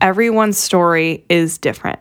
everyone's 0.00 0.58
story 0.58 1.24
is 1.28 1.58
different. 1.58 1.98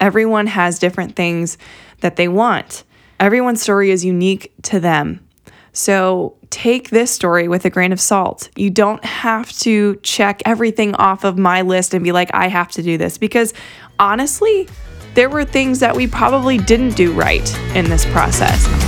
Everyone 0.00 0.46
has 0.46 0.78
different 0.78 1.16
things 1.16 1.58
that 2.00 2.16
they 2.16 2.28
want. 2.28 2.84
Everyone's 3.18 3.62
story 3.62 3.90
is 3.90 4.04
unique 4.04 4.52
to 4.62 4.80
them. 4.80 5.26
So 5.72 6.36
take 6.50 6.90
this 6.90 7.10
story 7.10 7.48
with 7.48 7.64
a 7.64 7.70
grain 7.70 7.92
of 7.92 8.00
salt. 8.00 8.50
You 8.56 8.70
don't 8.70 9.04
have 9.04 9.52
to 9.60 9.96
check 10.02 10.42
everything 10.44 10.94
off 10.94 11.24
of 11.24 11.38
my 11.38 11.62
list 11.62 11.92
and 11.94 12.02
be 12.02 12.12
like, 12.12 12.30
I 12.32 12.48
have 12.48 12.68
to 12.72 12.82
do 12.82 12.96
this. 12.96 13.18
Because 13.18 13.52
honestly, 13.98 14.68
there 15.14 15.28
were 15.28 15.44
things 15.44 15.80
that 15.80 15.96
we 15.96 16.06
probably 16.06 16.58
didn't 16.58 16.96
do 16.96 17.12
right 17.12 17.54
in 17.74 17.88
this 17.90 18.04
process. 18.06 18.85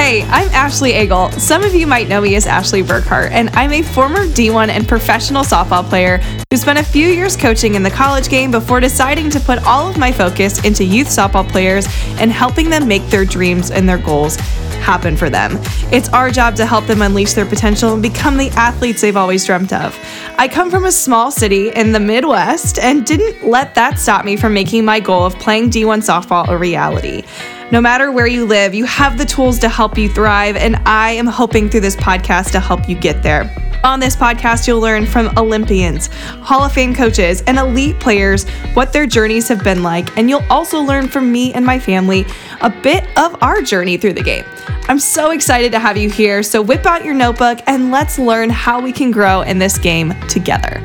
Hey, 0.00 0.22
I'm 0.22 0.48
Ashley 0.48 0.92
Egel. 0.92 1.30
Some 1.38 1.62
of 1.62 1.74
you 1.74 1.86
might 1.86 2.08
know 2.08 2.22
me 2.22 2.34
as 2.34 2.46
Ashley 2.46 2.80
Burkhardt, 2.80 3.32
and 3.32 3.50
I'm 3.50 3.70
a 3.70 3.82
former 3.82 4.24
D1 4.24 4.70
and 4.70 4.88
professional 4.88 5.44
softball 5.44 5.86
player 5.86 6.22
who 6.50 6.56
spent 6.56 6.78
a 6.78 6.82
few 6.82 7.06
years 7.06 7.36
coaching 7.36 7.74
in 7.74 7.82
the 7.82 7.90
college 7.90 8.30
game 8.30 8.50
before 8.50 8.80
deciding 8.80 9.28
to 9.28 9.38
put 9.38 9.62
all 9.66 9.90
of 9.90 9.98
my 9.98 10.10
focus 10.10 10.64
into 10.64 10.84
youth 10.84 11.06
softball 11.06 11.46
players 11.46 11.86
and 12.18 12.32
helping 12.32 12.70
them 12.70 12.88
make 12.88 13.06
their 13.08 13.26
dreams 13.26 13.70
and 13.70 13.86
their 13.86 13.98
goals 13.98 14.38
happen 14.80 15.16
for 15.16 15.30
them. 15.30 15.58
It's 15.92 16.08
our 16.08 16.30
job 16.30 16.56
to 16.56 16.66
help 16.66 16.86
them 16.86 17.02
unleash 17.02 17.34
their 17.34 17.46
potential 17.46 17.92
and 17.92 18.02
become 18.02 18.36
the 18.36 18.50
athletes 18.50 19.00
they've 19.00 19.16
always 19.16 19.44
dreamt 19.44 19.72
of. 19.72 19.98
I 20.38 20.48
come 20.48 20.70
from 20.70 20.84
a 20.84 20.92
small 20.92 21.30
city 21.30 21.68
in 21.70 21.92
the 21.92 22.00
Midwest 22.00 22.78
and 22.78 23.06
didn't 23.06 23.48
let 23.48 23.74
that 23.74 23.98
stop 23.98 24.24
me 24.24 24.36
from 24.36 24.54
making 24.54 24.84
my 24.84 25.00
goal 25.00 25.24
of 25.24 25.34
playing 25.38 25.70
D1 25.70 26.00
softball 26.00 26.48
a 26.48 26.56
reality. 26.56 27.22
No 27.70 27.80
matter 27.80 28.10
where 28.10 28.26
you 28.26 28.46
live, 28.46 28.74
you 28.74 28.84
have 28.86 29.16
the 29.16 29.24
tools 29.24 29.58
to 29.60 29.68
help 29.68 29.96
you 29.96 30.08
thrive, 30.08 30.56
and 30.56 30.74
I 30.86 31.12
am 31.12 31.26
hoping 31.26 31.70
through 31.70 31.82
this 31.82 31.94
podcast 31.94 32.50
to 32.52 32.60
help 32.60 32.88
you 32.88 32.96
get 32.96 33.22
there. 33.22 33.69
On 33.82 33.98
this 33.98 34.14
podcast, 34.14 34.68
you'll 34.68 34.78
learn 34.80 35.06
from 35.06 35.30
Olympians, 35.38 36.08
Hall 36.42 36.64
of 36.64 36.72
Fame 36.72 36.94
coaches, 36.94 37.42
and 37.46 37.58
elite 37.58 37.98
players 37.98 38.46
what 38.74 38.92
their 38.92 39.06
journeys 39.06 39.48
have 39.48 39.64
been 39.64 39.82
like, 39.82 40.14
and 40.18 40.28
you'll 40.28 40.44
also 40.50 40.82
learn 40.82 41.08
from 41.08 41.32
me 41.32 41.54
and 41.54 41.64
my 41.64 41.78
family 41.78 42.26
a 42.60 42.68
bit 42.68 43.04
of 43.16 43.42
our 43.42 43.62
journey 43.62 43.96
through 43.96 44.12
the 44.12 44.22
game. 44.22 44.44
I'm 44.88 44.98
so 44.98 45.30
excited 45.30 45.72
to 45.72 45.78
have 45.78 45.96
you 45.96 46.10
here, 46.10 46.42
so 46.42 46.60
whip 46.60 46.84
out 46.84 47.06
your 47.06 47.14
notebook 47.14 47.60
and 47.66 47.90
let's 47.90 48.18
learn 48.18 48.50
how 48.50 48.82
we 48.82 48.92
can 48.92 49.10
grow 49.10 49.40
in 49.40 49.58
this 49.58 49.78
game 49.78 50.12
together. 50.28 50.82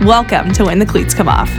Welcome 0.00 0.52
to 0.54 0.64
When 0.64 0.80
the 0.80 0.86
Cleats 0.86 1.14
Come 1.14 1.28
Off. 1.28 1.50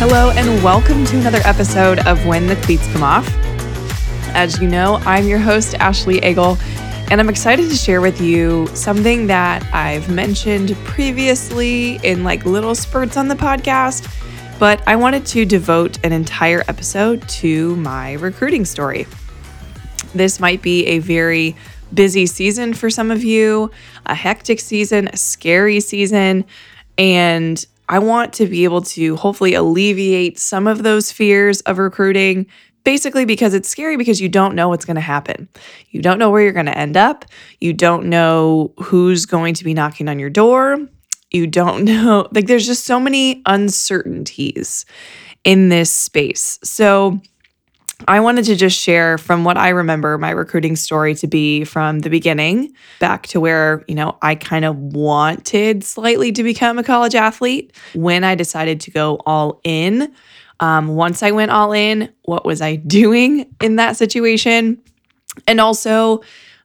Hello, 0.00 0.30
and 0.30 0.64
welcome 0.64 1.04
to 1.04 1.18
another 1.18 1.40
episode 1.44 2.00
of 2.00 2.26
When 2.26 2.48
the 2.48 2.56
Cleats 2.56 2.90
Come 2.92 3.04
Off. 3.04 3.45
As 4.36 4.60
you 4.60 4.68
know, 4.68 4.96
I'm 5.06 5.26
your 5.26 5.38
host, 5.38 5.76
Ashley 5.76 6.20
Egel, 6.20 6.60
and 7.10 7.22
I'm 7.22 7.30
excited 7.30 7.70
to 7.70 7.74
share 7.74 8.02
with 8.02 8.20
you 8.20 8.66
something 8.74 9.28
that 9.28 9.64
I've 9.72 10.10
mentioned 10.10 10.76
previously 10.84 11.98
in 12.02 12.22
like 12.22 12.44
little 12.44 12.74
spurts 12.74 13.16
on 13.16 13.28
the 13.28 13.34
podcast, 13.34 14.06
but 14.58 14.86
I 14.86 14.94
wanted 14.94 15.24
to 15.24 15.46
devote 15.46 16.04
an 16.04 16.12
entire 16.12 16.62
episode 16.68 17.26
to 17.30 17.76
my 17.76 18.12
recruiting 18.12 18.66
story. 18.66 19.06
This 20.14 20.38
might 20.38 20.60
be 20.60 20.84
a 20.86 20.98
very 20.98 21.56
busy 21.94 22.26
season 22.26 22.74
for 22.74 22.90
some 22.90 23.10
of 23.10 23.24
you, 23.24 23.70
a 24.04 24.14
hectic 24.14 24.60
season, 24.60 25.08
a 25.08 25.16
scary 25.16 25.80
season, 25.80 26.44
and 26.98 27.64
I 27.88 28.00
want 28.00 28.32
to 28.34 28.46
be 28.46 28.64
able 28.64 28.82
to 28.82 29.16
hopefully 29.16 29.54
alleviate 29.54 30.38
some 30.38 30.66
of 30.66 30.82
those 30.82 31.12
fears 31.12 31.60
of 31.62 31.78
recruiting. 31.78 32.46
Basically, 32.86 33.24
because 33.24 33.52
it's 33.52 33.68
scary 33.68 33.96
because 33.96 34.20
you 34.20 34.28
don't 34.28 34.54
know 34.54 34.68
what's 34.68 34.84
going 34.84 34.94
to 34.94 35.00
happen. 35.00 35.48
You 35.90 36.00
don't 36.00 36.20
know 36.20 36.30
where 36.30 36.40
you're 36.40 36.52
going 36.52 36.66
to 36.66 36.78
end 36.78 36.96
up. 36.96 37.24
You 37.58 37.72
don't 37.72 38.06
know 38.06 38.72
who's 38.78 39.26
going 39.26 39.54
to 39.54 39.64
be 39.64 39.74
knocking 39.74 40.08
on 40.08 40.20
your 40.20 40.30
door. 40.30 40.78
You 41.32 41.48
don't 41.48 41.84
know, 41.84 42.28
like, 42.30 42.46
there's 42.46 42.64
just 42.64 42.84
so 42.84 43.00
many 43.00 43.42
uncertainties 43.44 44.86
in 45.42 45.68
this 45.68 45.90
space. 45.90 46.60
So, 46.62 47.20
I 48.06 48.20
wanted 48.20 48.44
to 48.44 48.54
just 48.54 48.78
share 48.78 49.16
from 49.18 49.42
what 49.42 49.56
I 49.56 49.70
remember 49.70 50.16
my 50.18 50.30
recruiting 50.30 50.76
story 50.76 51.14
to 51.16 51.26
be 51.26 51.64
from 51.64 52.00
the 52.00 52.10
beginning 52.10 52.72
back 53.00 53.26
to 53.28 53.40
where, 53.40 53.84
you 53.88 53.94
know, 53.94 54.16
I 54.20 54.34
kind 54.34 54.64
of 54.64 54.76
wanted 54.76 55.82
slightly 55.82 56.30
to 56.32 56.42
become 56.42 56.78
a 56.78 56.84
college 56.84 57.14
athlete 57.14 57.72
when 57.94 58.22
I 58.22 58.34
decided 58.34 58.80
to 58.82 58.90
go 58.90 59.18
all 59.24 59.60
in. 59.64 60.12
Um, 60.60 60.88
once 60.88 61.22
I 61.22 61.30
went 61.30 61.50
all 61.50 61.72
in, 61.72 62.12
what 62.22 62.44
was 62.44 62.60
I 62.60 62.76
doing 62.76 63.46
in 63.60 63.76
that 63.76 63.96
situation? 63.96 64.80
And 65.46 65.60
also, 65.60 66.22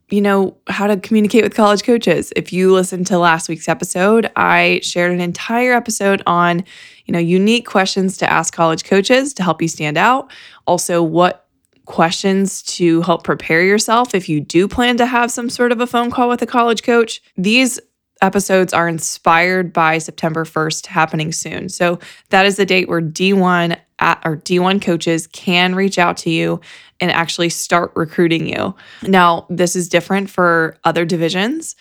you 0.10 0.22
know, 0.22 0.58
how 0.68 0.88
to 0.88 0.98
communicate 0.98 1.44
with 1.44 1.56
college 1.56 1.84
coaches. 1.84 2.32
If 2.36 2.54
you 2.54 2.74
listened 2.74 3.08
to 3.08 3.18
last 3.18 3.50
week's 3.50 3.68
episode, 3.68 4.30
I 4.36 4.80
shared 4.84 5.12
an 5.12 5.22
entire 5.22 5.74
episode 5.74 6.22
on, 6.26 6.64
you 7.06 7.14
know, 7.14 7.20
unique 7.20 7.66
questions 7.66 8.18
to 8.18 8.30
ask 8.30 8.54
college 8.54 8.84
coaches 8.84 9.34
to 9.36 9.44
help 9.44 9.62
you 9.62 9.68
stand 9.68 9.98
out. 9.98 10.32
Also, 10.68 11.02
what 11.02 11.48
questions 11.86 12.62
to 12.62 13.02
help 13.02 13.24
prepare 13.24 13.64
yourself 13.64 14.16
if 14.16 14.30
you 14.30 14.40
do 14.40 14.68
plan 14.68 14.98
to 14.98 15.06
have 15.06 15.32
some 15.32 15.50
sort 15.50 15.72
of 15.72 15.82
a 15.82 15.88
phone 15.88 16.12
call 16.12 16.30
with 16.30 16.42
a 16.42 16.46
college 16.46 16.84
coach. 16.84 17.22
These 17.36 17.80
episodes 18.22 18.74
are 18.74 18.88
inspired 18.88 19.74
by 19.74 19.98
September 19.98 20.46
1st 20.46 20.88
happening 20.88 21.32
soon. 21.32 21.70
So 21.70 22.00
that 22.30 22.46
is 22.46 22.56
the 22.56 22.66
date 22.66 22.88
where 22.88 23.02
D1 23.02 23.78
at, 24.00 24.22
or 24.26 24.38
D1 24.38 24.82
coaches 24.82 25.28
can 25.28 25.76
reach 25.76 25.98
out 25.98 26.18
to 26.18 26.30
you 26.30 26.60
and 27.00 27.12
actually 27.12 27.50
start 27.50 27.92
recruiting 27.96 28.48
you. 28.48 28.76
Now, 29.04 29.46
this 29.50 29.76
is 29.76 29.90
different 29.90 30.30
for 30.30 30.78
other 30.84 31.06
divisions. 31.06 31.76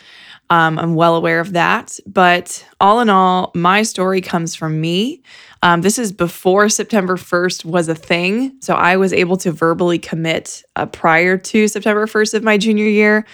Um, 0.51 0.79
I'm 0.79 0.95
well 0.97 1.15
aware 1.15 1.41
of 1.41 1.53
that. 1.53 1.99
But 2.07 2.67
all 2.81 3.01
in 3.01 3.09
all, 3.09 3.53
my 3.55 3.83
story 3.83 4.21
comes 4.21 4.55
from 4.55 4.81
me. 4.81 5.23
Um, 5.63 5.83
this 5.83 5.99
is 5.99 6.11
before 6.11 6.69
September 6.69 7.17
1st 7.17 7.65
was 7.65 7.89
a 7.89 7.95
thing. 7.95 8.57
So 8.61 8.75
I 8.75 8.97
was 8.97 9.13
able 9.13 9.37
to 9.39 9.53
verbally 9.53 9.99
commit 9.99 10.65
uh, 10.77 10.87
prior 10.87 11.37
to 11.37 11.69
September 11.69 12.07
1st 12.07 12.35
of 12.35 12.43
my 12.43 12.59
junior 12.59 12.87
year. 12.87 13.27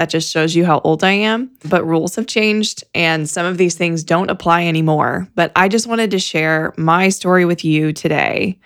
That 0.00 0.08
just 0.08 0.32
shows 0.32 0.54
you 0.54 0.64
how 0.64 0.80
old 0.82 1.04
I 1.04 1.10
am. 1.10 1.50
But 1.68 1.84
rules 1.84 2.16
have 2.16 2.26
changed 2.26 2.84
and 2.94 3.28
some 3.28 3.44
of 3.44 3.58
these 3.58 3.74
things 3.74 4.02
don't 4.02 4.30
apply 4.30 4.64
anymore. 4.64 5.28
But 5.34 5.52
I 5.54 5.68
just 5.68 5.86
wanted 5.86 6.12
to 6.12 6.18
share 6.18 6.72
my 6.78 7.10
story 7.10 7.44
with 7.44 7.66
you 7.66 7.92
today 7.92 8.58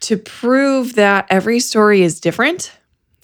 to 0.00 0.18
prove 0.18 0.96
that 0.96 1.26
every 1.30 1.60
story 1.60 2.02
is 2.02 2.20
different. 2.20 2.76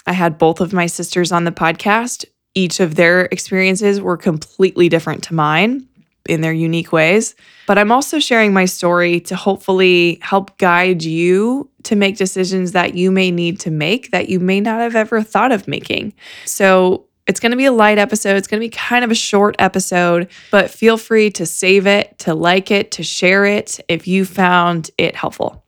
I 0.06 0.14
had 0.14 0.38
both 0.38 0.62
of 0.62 0.72
my 0.72 0.86
sisters 0.86 1.30
on 1.30 1.44
the 1.44 1.52
podcast. 1.52 2.24
Each 2.54 2.80
of 2.80 2.94
their 2.94 3.26
experiences 3.26 4.00
were 4.00 4.16
completely 4.16 4.88
different 4.88 5.22
to 5.24 5.34
mine 5.34 5.86
in 6.30 6.40
their 6.40 6.54
unique 6.54 6.90
ways. 6.90 7.34
But 7.66 7.76
I'm 7.76 7.92
also 7.92 8.18
sharing 8.18 8.54
my 8.54 8.64
story 8.64 9.20
to 9.20 9.36
hopefully 9.36 10.20
help 10.22 10.56
guide 10.56 11.02
you 11.02 11.68
to 11.82 11.96
make 11.96 12.16
decisions 12.16 12.72
that 12.72 12.94
you 12.94 13.10
may 13.10 13.30
need 13.30 13.60
to 13.60 13.70
make 13.70 14.10
that 14.12 14.30
you 14.30 14.40
may 14.40 14.58
not 14.58 14.80
have 14.80 14.96
ever 14.96 15.22
thought 15.22 15.52
of 15.52 15.68
making. 15.68 16.14
So 16.46 17.02
it's 17.26 17.40
going 17.40 17.50
to 17.50 17.56
be 17.56 17.64
a 17.64 17.72
light 17.72 17.98
episode. 17.98 18.36
It's 18.36 18.46
going 18.46 18.60
to 18.60 18.64
be 18.64 18.70
kind 18.70 19.04
of 19.04 19.10
a 19.10 19.14
short 19.14 19.56
episode, 19.58 20.28
but 20.50 20.70
feel 20.70 20.96
free 20.96 21.30
to 21.32 21.46
save 21.46 21.86
it, 21.86 22.18
to 22.20 22.34
like 22.34 22.70
it, 22.70 22.92
to 22.92 23.02
share 23.02 23.44
it 23.44 23.80
if 23.88 24.06
you 24.06 24.24
found 24.24 24.90
it 24.96 25.16
helpful. 25.16 25.64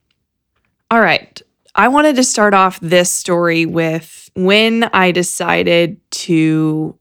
All 0.91 1.01
right. 1.01 1.41
I 1.75 1.89
wanted 1.89 2.17
to 2.17 2.25
start 2.25 2.55
off 2.55 2.81
this 2.81 3.11
story 3.11 3.67
with 3.67 4.31
when 4.35 4.85
I 4.93 5.11
decided 5.11 6.01
to 6.11 6.97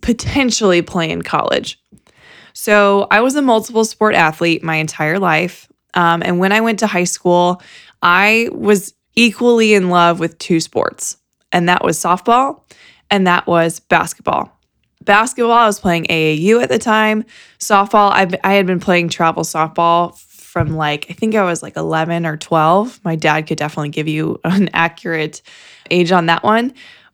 potentially 0.00 0.82
play 0.82 1.10
in 1.10 1.22
college. 1.22 1.80
So 2.54 3.06
I 3.10 3.20
was 3.20 3.36
a 3.36 3.42
multiple 3.42 3.84
sport 3.84 4.14
athlete 4.14 4.62
my 4.62 4.76
entire 4.76 5.18
life. 5.18 5.68
Um, 5.94 6.22
and 6.24 6.38
when 6.38 6.52
I 6.52 6.60
went 6.60 6.78
to 6.80 6.86
high 6.86 7.04
school, 7.04 7.62
I 8.02 8.48
was 8.52 8.94
equally 9.14 9.74
in 9.74 9.90
love 9.90 10.18
with 10.18 10.38
two 10.38 10.60
sports, 10.60 11.18
and 11.52 11.68
that 11.68 11.84
was 11.84 11.98
softball 11.98 12.62
and 13.10 13.26
that 13.26 13.46
was 13.46 13.80
basketball. 13.80 14.50
Basketball, 15.04 15.52
I 15.52 15.66
was 15.66 15.80
playing 15.80 16.04
AAU 16.04 16.62
at 16.62 16.68
the 16.68 16.78
time. 16.78 17.24
Softball, 17.58 18.10
I, 18.10 18.28
I 18.42 18.54
had 18.54 18.66
been 18.66 18.80
playing 18.80 19.10
travel 19.10 19.42
softball 19.42 20.18
from 20.18 20.76
like, 20.76 21.06
I 21.10 21.14
think 21.14 21.34
I 21.34 21.44
was 21.44 21.62
like 21.62 21.76
11 21.76 22.24
or 22.24 22.36
12. 22.36 23.00
My 23.04 23.16
dad 23.16 23.46
could 23.46 23.58
definitely 23.58 23.90
give 23.90 24.08
you 24.08 24.40
an 24.44 24.70
accurate 24.72 25.42
age 25.90 26.12
on 26.12 26.26
that 26.26 26.42
one. 26.42 26.72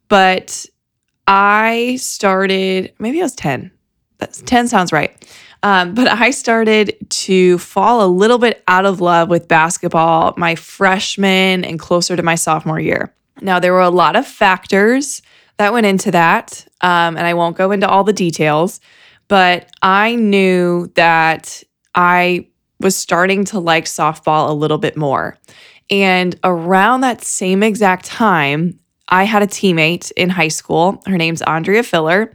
But 0.09 0.67
I 1.26 1.97
started, 1.97 2.93
maybe 2.99 3.20
I 3.20 3.25
was 3.25 3.35
10. 3.35 3.70
That's 4.19 4.43
10 4.43 4.69
sounds 4.69 4.93
right. 4.93 5.17
Um, 5.62 5.94
but 5.94 6.09
I 6.09 6.31
started 6.31 6.97
to 7.09 7.59
fall 7.59 8.05
a 8.05 8.09
little 8.09 8.38
bit 8.38 8.62
out 8.67 8.87
of 8.87 9.00
love 9.00 9.29
with 9.29 9.49
basketball 9.49 10.35
my 10.37 10.55
freshman 10.55 11.64
and 11.64 11.79
closer 11.79 12.17
to 12.17 12.23
my 12.23 12.35
sophomore 12.35 12.81
year. 12.81 13.14
Now, 13.43 13.59
there 13.59 13.73
were 13.73 13.81
a 13.81 13.91
lot 13.91 14.17
of 14.17 14.26
factors 14.26 15.23
that 15.61 15.75
went 15.75 15.85
into 15.85 16.11
that, 16.11 16.67
um, 16.81 17.19
and 17.19 17.27
I 17.27 17.35
won't 17.35 17.55
go 17.55 17.71
into 17.71 17.87
all 17.87 18.03
the 18.03 18.15
details, 18.15 18.81
but 19.29 19.71
I 19.83 20.15
knew 20.17 20.91
that 20.95 21.62
I 21.95 22.49
was 22.81 22.97
starting 22.97 23.45
to 23.45 23.61
like 23.61 23.85
softball 23.85 24.49
a 24.49 24.55
little 24.55 24.79
bit 24.79 24.97
more. 24.97 25.37
And 25.91 26.35
around 26.45 27.03
that 27.03 27.21
same 27.21 27.62
exact 27.62 28.07
time, 28.07 28.81
I 29.11 29.25
had 29.25 29.43
a 29.43 29.47
teammate 29.47 30.11
in 30.17 30.31
high 30.31 30.49
school. 30.49 31.03
Her 31.05 31.19
name's 31.19 31.43
Andrea 31.43 31.83
Filler. 31.83 32.33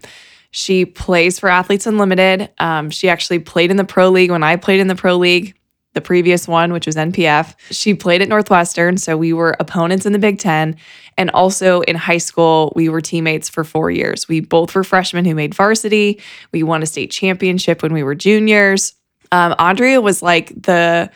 She 0.51 0.85
plays 0.85 1.39
for 1.39 1.49
Athletes 1.49 1.87
Unlimited. 1.87 2.51
Um, 2.59 2.91
she 2.91 3.09
actually 3.09 3.39
played 3.39 3.71
in 3.71 3.77
the 3.77 3.85
Pro 3.85 4.09
League 4.09 4.29
when 4.29 4.43
I 4.43 4.55
played 4.55 4.79
in 4.79 4.87
the 4.87 4.95
Pro 4.95 5.17
League, 5.17 5.55
the 5.95 6.01
previous 6.01 6.47
one, 6.47 6.71
which 6.71 6.85
was 6.85 6.95
NPF. 6.95 7.55
She 7.71 7.95
played 7.95 8.21
at 8.21 8.29
Northwestern, 8.29 8.97
so 8.97 9.17
we 9.17 9.33
were 9.33 9.55
opponents 9.59 10.05
in 10.05 10.13
the 10.13 10.19
Big 10.19 10.37
Ten. 10.37 10.75
And 11.17 11.31
also 11.31 11.81
in 11.81 11.95
high 11.95 12.19
school, 12.19 12.73
we 12.75 12.89
were 12.89 13.01
teammates 13.01 13.49
for 13.49 13.63
four 13.63 13.89
years. 13.89 14.27
We 14.27 14.41
both 14.41 14.75
were 14.75 14.83
freshmen 14.83 15.25
who 15.25 15.33
made 15.33 15.55
varsity. 15.55 16.21
We 16.51 16.61
won 16.61 16.83
a 16.83 16.85
state 16.85 17.09
championship 17.09 17.81
when 17.81 17.93
we 17.93 18.03
were 18.03 18.13
juniors. 18.13 18.93
Um, 19.31 19.55
Andrea 19.57 20.01
was 20.01 20.21
like 20.21 20.49
the 20.61 21.09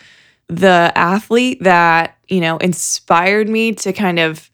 the 0.48 0.92
athlete 0.96 1.62
that 1.62 2.18
you 2.28 2.42
know 2.42 2.58
inspired 2.58 3.48
me 3.48 3.74
to 3.74 3.94
kind 3.94 4.18
of 4.18 4.50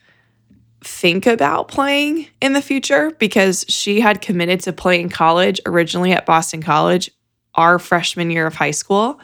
think 0.83 1.25
about 1.25 1.67
playing 1.69 2.27
in 2.41 2.53
the 2.53 2.61
future 2.61 3.11
because 3.17 3.65
she 3.69 4.01
had 4.01 4.21
committed 4.21 4.59
to 4.59 4.73
playing 4.73 5.09
college 5.09 5.61
originally 5.65 6.11
at 6.11 6.25
Boston 6.25 6.61
College 6.61 7.09
our 7.55 7.79
freshman 7.79 8.29
year 8.29 8.45
of 8.45 8.55
high 8.55 8.71
school. 8.71 9.19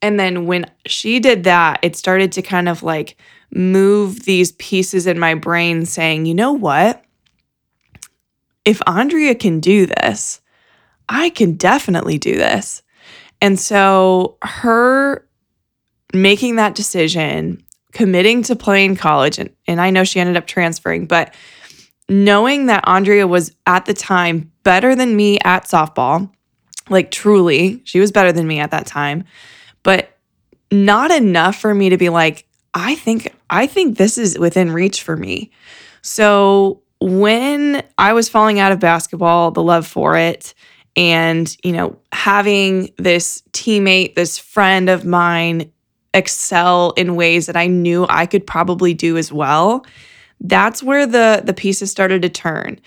And 0.00 0.18
then 0.18 0.46
when 0.46 0.66
she 0.86 1.18
did 1.18 1.44
that, 1.44 1.80
it 1.82 1.96
started 1.96 2.32
to 2.32 2.42
kind 2.42 2.68
of 2.68 2.82
like 2.82 3.16
move 3.50 4.24
these 4.24 4.52
pieces 4.52 5.06
in 5.06 5.18
my 5.18 5.34
brain 5.34 5.86
saying, 5.86 6.26
you 6.26 6.34
know 6.34 6.52
what? 6.52 7.04
If 8.64 8.80
Andrea 8.86 9.34
can 9.34 9.60
do 9.60 9.86
this, 9.86 10.40
I 11.08 11.30
can 11.30 11.54
definitely 11.54 12.18
do 12.18 12.36
this. 12.36 12.82
And 13.40 13.58
so 13.58 14.36
her 14.42 15.26
making 16.12 16.56
that 16.56 16.74
decision 16.74 17.64
committing 17.92 18.42
to 18.42 18.54
playing 18.54 18.96
college, 18.96 19.38
and, 19.38 19.50
and 19.66 19.80
I 19.80 19.90
know 19.90 20.04
she 20.04 20.20
ended 20.20 20.36
up 20.36 20.46
transferring, 20.46 21.06
but 21.06 21.34
knowing 22.08 22.66
that 22.66 22.86
Andrea 22.86 23.26
was 23.26 23.54
at 23.66 23.86
the 23.86 23.94
time 23.94 24.52
better 24.62 24.94
than 24.94 25.16
me 25.16 25.38
at 25.44 25.64
softball, 25.64 26.30
like 26.90 27.10
truly, 27.10 27.82
she 27.84 28.00
was 28.00 28.12
better 28.12 28.32
than 28.32 28.46
me 28.46 28.60
at 28.60 28.70
that 28.70 28.86
time, 28.86 29.24
but 29.88 30.18
not 30.70 31.10
enough 31.10 31.56
for 31.56 31.74
me 31.74 31.88
to 31.88 31.96
be 31.96 32.10
like, 32.10 32.44
I 32.74 32.94
think 32.94 33.34
I 33.48 33.66
think 33.66 33.96
this 33.96 34.18
is 34.18 34.38
within 34.38 34.70
reach 34.70 35.02
for 35.02 35.16
me. 35.16 35.50
So 36.02 36.82
when 37.00 37.82
I 37.96 38.12
was 38.12 38.28
falling 38.28 38.60
out 38.60 38.70
of 38.70 38.80
basketball, 38.80 39.50
the 39.50 39.62
love 39.62 39.86
for 39.86 40.14
it, 40.14 40.52
and 40.94 41.56
you 41.64 41.72
know, 41.72 41.98
having 42.12 42.90
this 42.98 43.42
teammate, 43.52 44.14
this 44.14 44.36
friend 44.36 44.90
of 44.90 45.06
mine 45.06 45.72
excel 46.12 46.90
in 46.98 47.16
ways 47.16 47.46
that 47.46 47.56
I 47.56 47.66
knew 47.66 48.04
I 48.10 48.26
could 48.26 48.46
probably 48.46 48.92
do 48.92 49.16
as 49.16 49.32
well, 49.32 49.86
that's 50.42 50.82
where 50.82 51.06
the 51.06 51.40
the 51.42 51.54
pieces 51.54 51.90
started 51.90 52.20
to 52.20 52.28
turn. 52.28 52.78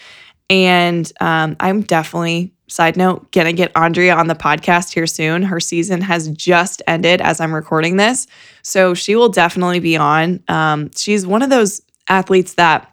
And 0.51 1.11
um, 1.19 1.55
I'm 1.59 1.81
definitely, 1.81 2.53
side 2.71 2.97
note, 2.97 3.31
gonna 3.31 3.53
get 3.53 3.71
Andrea 3.75 4.15
on 4.15 4.27
the 4.27 4.35
podcast 4.35 4.93
here 4.93 5.07
soon. 5.07 5.43
Her 5.43 5.59
season 5.59 6.01
has 6.01 6.29
just 6.29 6.81
ended 6.87 7.21
as 7.21 7.39
I'm 7.39 7.53
recording 7.53 7.97
this, 7.97 8.27
so 8.61 8.93
she 8.93 9.15
will 9.15 9.29
definitely 9.29 9.79
be 9.79 9.97
on. 9.97 10.43
Um, 10.47 10.91
she's 10.95 11.27
one 11.27 11.41
of 11.41 11.49
those 11.49 11.81
athletes 12.07 12.55
that 12.55 12.91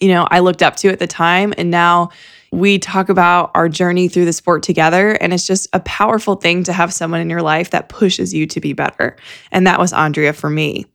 you 0.00 0.08
know 0.08 0.26
I 0.30 0.40
looked 0.40 0.62
up 0.62 0.76
to 0.76 0.88
at 0.88 0.98
the 0.98 1.06
time, 1.06 1.54
and 1.56 1.70
now 1.70 2.10
we 2.52 2.78
talk 2.78 3.08
about 3.08 3.50
our 3.54 3.68
journey 3.68 4.08
through 4.08 4.24
the 4.24 4.32
sport 4.32 4.62
together. 4.62 5.10
And 5.12 5.32
it's 5.32 5.46
just 5.46 5.68
a 5.72 5.80
powerful 5.80 6.36
thing 6.36 6.62
to 6.64 6.72
have 6.72 6.92
someone 6.92 7.20
in 7.20 7.28
your 7.28 7.42
life 7.42 7.70
that 7.70 7.88
pushes 7.88 8.32
you 8.32 8.46
to 8.46 8.60
be 8.60 8.72
better. 8.72 9.16
And 9.50 9.66
that 9.66 9.78
was 9.78 9.92
Andrea 9.92 10.32
for 10.32 10.48
me. 10.48 10.86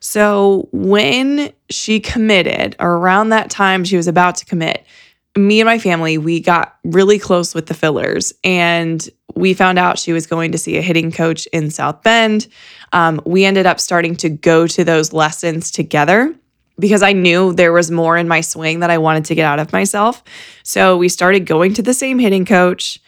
So 0.00 0.68
when 0.72 1.52
she 1.68 2.00
committed, 2.00 2.76
or 2.78 2.96
around 2.96 3.30
that 3.30 3.50
time 3.50 3.84
she 3.84 3.96
was 3.96 4.08
about 4.08 4.36
to 4.36 4.46
commit, 4.46 4.84
me 5.36 5.60
and 5.60 5.66
my 5.66 5.78
family, 5.78 6.18
we 6.18 6.40
got 6.40 6.76
really 6.84 7.18
close 7.18 7.54
with 7.54 7.66
the 7.66 7.74
fillers 7.74 8.32
and 8.42 9.08
we 9.34 9.54
found 9.54 9.78
out 9.78 9.98
she 9.98 10.12
was 10.12 10.26
going 10.26 10.52
to 10.52 10.58
see 10.58 10.76
a 10.76 10.82
hitting 10.82 11.12
coach 11.12 11.46
in 11.46 11.70
South 11.70 12.02
Bend. 12.02 12.48
Um, 12.92 13.20
we 13.24 13.44
ended 13.44 13.66
up 13.66 13.78
starting 13.78 14.16
to 14.16 14.28
go 14.28 14.66
to 14.66 14.84
those 14.84 15.12
lessons 15.12 15.70
together 15.70 16.34
because 16.80 17.02
I 17.02 17.12
knew 17.12 17.52
there 17.52 17.72
was 17.72 17.90
more 17.90 18.16
in 18.16 18.26
my 18.26 18.40
swing 18.40 18.80
that 18.80 18.90
I 18.90 18.98
wanted 18.98 19.24
to 19.26 19.34
get 19.34 19.44
out 19.44 19.60
of 19.60 19.72
myself. 19.72 20.24
So 20.64 20.96
we 20.96 21.08
started 21.08 21.46
going 21.46 21.74
to 21.74 21.82
the 21.82 21.94
same 21.94 22.18
hitting 22.18 22.44
coach. 22.44 22.98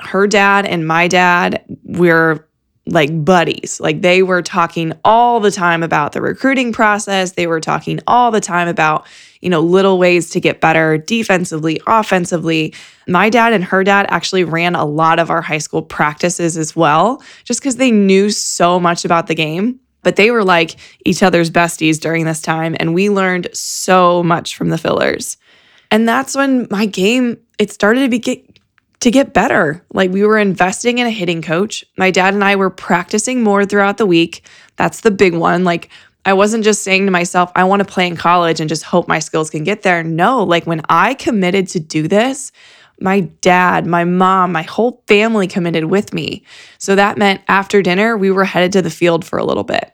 Her 0.00 0.26
dad 0.26 0.66
and 0.66 0.86
my 0.86 1.08
dad 1.08 1.64
were 1.84 2.46
like 2.86 3.24
buddies. 3.24 3.80
Like 3.80 4.02
they 4.02 4.22
were 4.22 4.42
talking 4.42 4.92
all 5.04 5.40
the 5.40 5.50
time 5.50 5.82
about 5.82 6.12
the 6.12 6.20
recruiting 6.20 6.72
process. 6.72 7.32
They 7.32 7.46
were 7.46 7.60
talking 7.60 8.00
all 8.06 8.30
the 8.30 8.40
time 8.40 8.68
about, 8.68 9.06
you 9.40 9.48
know, 9.48 9.60
little 9.60 9.98
ways 9.98 10.30
to 10.30 10.40
get 10.40 10.60
better 10.60 10.98
defensively, 10.98 11.80
offensively. 11.86 12.74
My 13.08 13.30
dad 13.30 13.52
and 13.52 13.64
her 13.64 13.82
dad 13.82 14.06
actually 14.08 14.44
ran 14.44 14.74
a 14.74 14.84
lot 14.84 15.18
of 15.18 15.30
our 15.30 15.40
high 15.40 15.58
school 15.58 15.82
practices 15.82 16.56
as 16.56 16.76
well, 16.76 17.22
just 17.44 17.60
because 17.60 17.76
they 17.76 17.90
knew 17.90 18.30
so 18.30 18.78
much 18.78 19.04
about 19.04 19.26
the 19.26 19.34
game. 19.34 19.80
But 20.02 20.16
they 20.16 20.30
were 20.30 20.44
like 20.44 20.76
each 21.04 21.22
other's 21.22 21.50
besties 21.50 22.00
during 22.00 22.24
this 22.24 22.40
time 22.40 22.74
and 22.80 22.94
we 22.94 23.10
learned 23.10 23.48
so 23.52 24.22
much 24.22 24.56
from 24.56 24.70
the 24.70 24.78
fillers. 24.78 25.36
And 25.90 26.08
that's 26.08 26.34
when 26.34 26.66
my 26.70 26.86
game 26.86 27.38
it 27.58 27.70
started 27.70 28.02
to 28.02 28.08
be 28.08 28.18
get, 28.18 28.58
to 29.00 29.10
get 29.10 29.34
better. 29.34 29.84
Like 29.92 30.10
we 30.10 30.24
were 30.24 30.38
investing 30.38 30.98
in 30.98 31.06
a 31.06 31.10
hitting 31.10 31.42
coach. 31.42 31.84
My 31.98 32.10
dad 32.10 32.32
and 32.32 32.44
i 32.44 32.56
were 32.56 32.70
practicing 32.70 33.42
more 33.42 33.66
throughout 33.66 33.98
the 33.98 34.06
week. 34.06 34.44
That's 34.76 35.02
the 35.02 35.10
big 35.10 35.34
one. 35.34 35.64
Like 35.64 35.90
i 36.24 36.32
wasn't 36.32 36.64
just 36.64 36.82
saying 36.82 37.04
to 37.04 37.10
myself 37.10 37.50
i 37.54 37.64
want 37.64 37.80
to 37.80 37.92
play 37.92 38.06
in 38.06 38.16
college 38.16 38.60
and 38.60 38.68
just 38.68 38.84
hope 38.84 39.08
my 39.08 39.18
skills 39.18 39.50
can 39.50 39.64
get 39.64 39.82
there 39.82 40.02
no 40.02 40.42
like 40.42 40.66
when 40.66 40.80
i 40.88 41.14
committed 41.14 41.68
to 41.68 41.80
do 41.80 42.08
this 42.08 42.52
my 43.00 43.20
dad, 43.20 43.86
my 43.86 44.04
mom, 44.04 44.52
my 44.52 44.62
whole 44.62 45.02
family 45.08 45.46
committed 45.46 45.86
with 45.86 46.12
me. 46.12 46.44
So 46.78 46.94
that 46.94 47.16
meant 47.16 47.40
after 47.48 47.82
dinner, 47.82 48.16
we 48.16 48.30
were 48.30 48.44
headed 48.44 48.72
to 48.72 48.82
the 48.82 48.90
field 48.90 49.24
for 49.24 49.38
a 49.38 49.44
little 49.44 49.64
bit. 49.64 49.90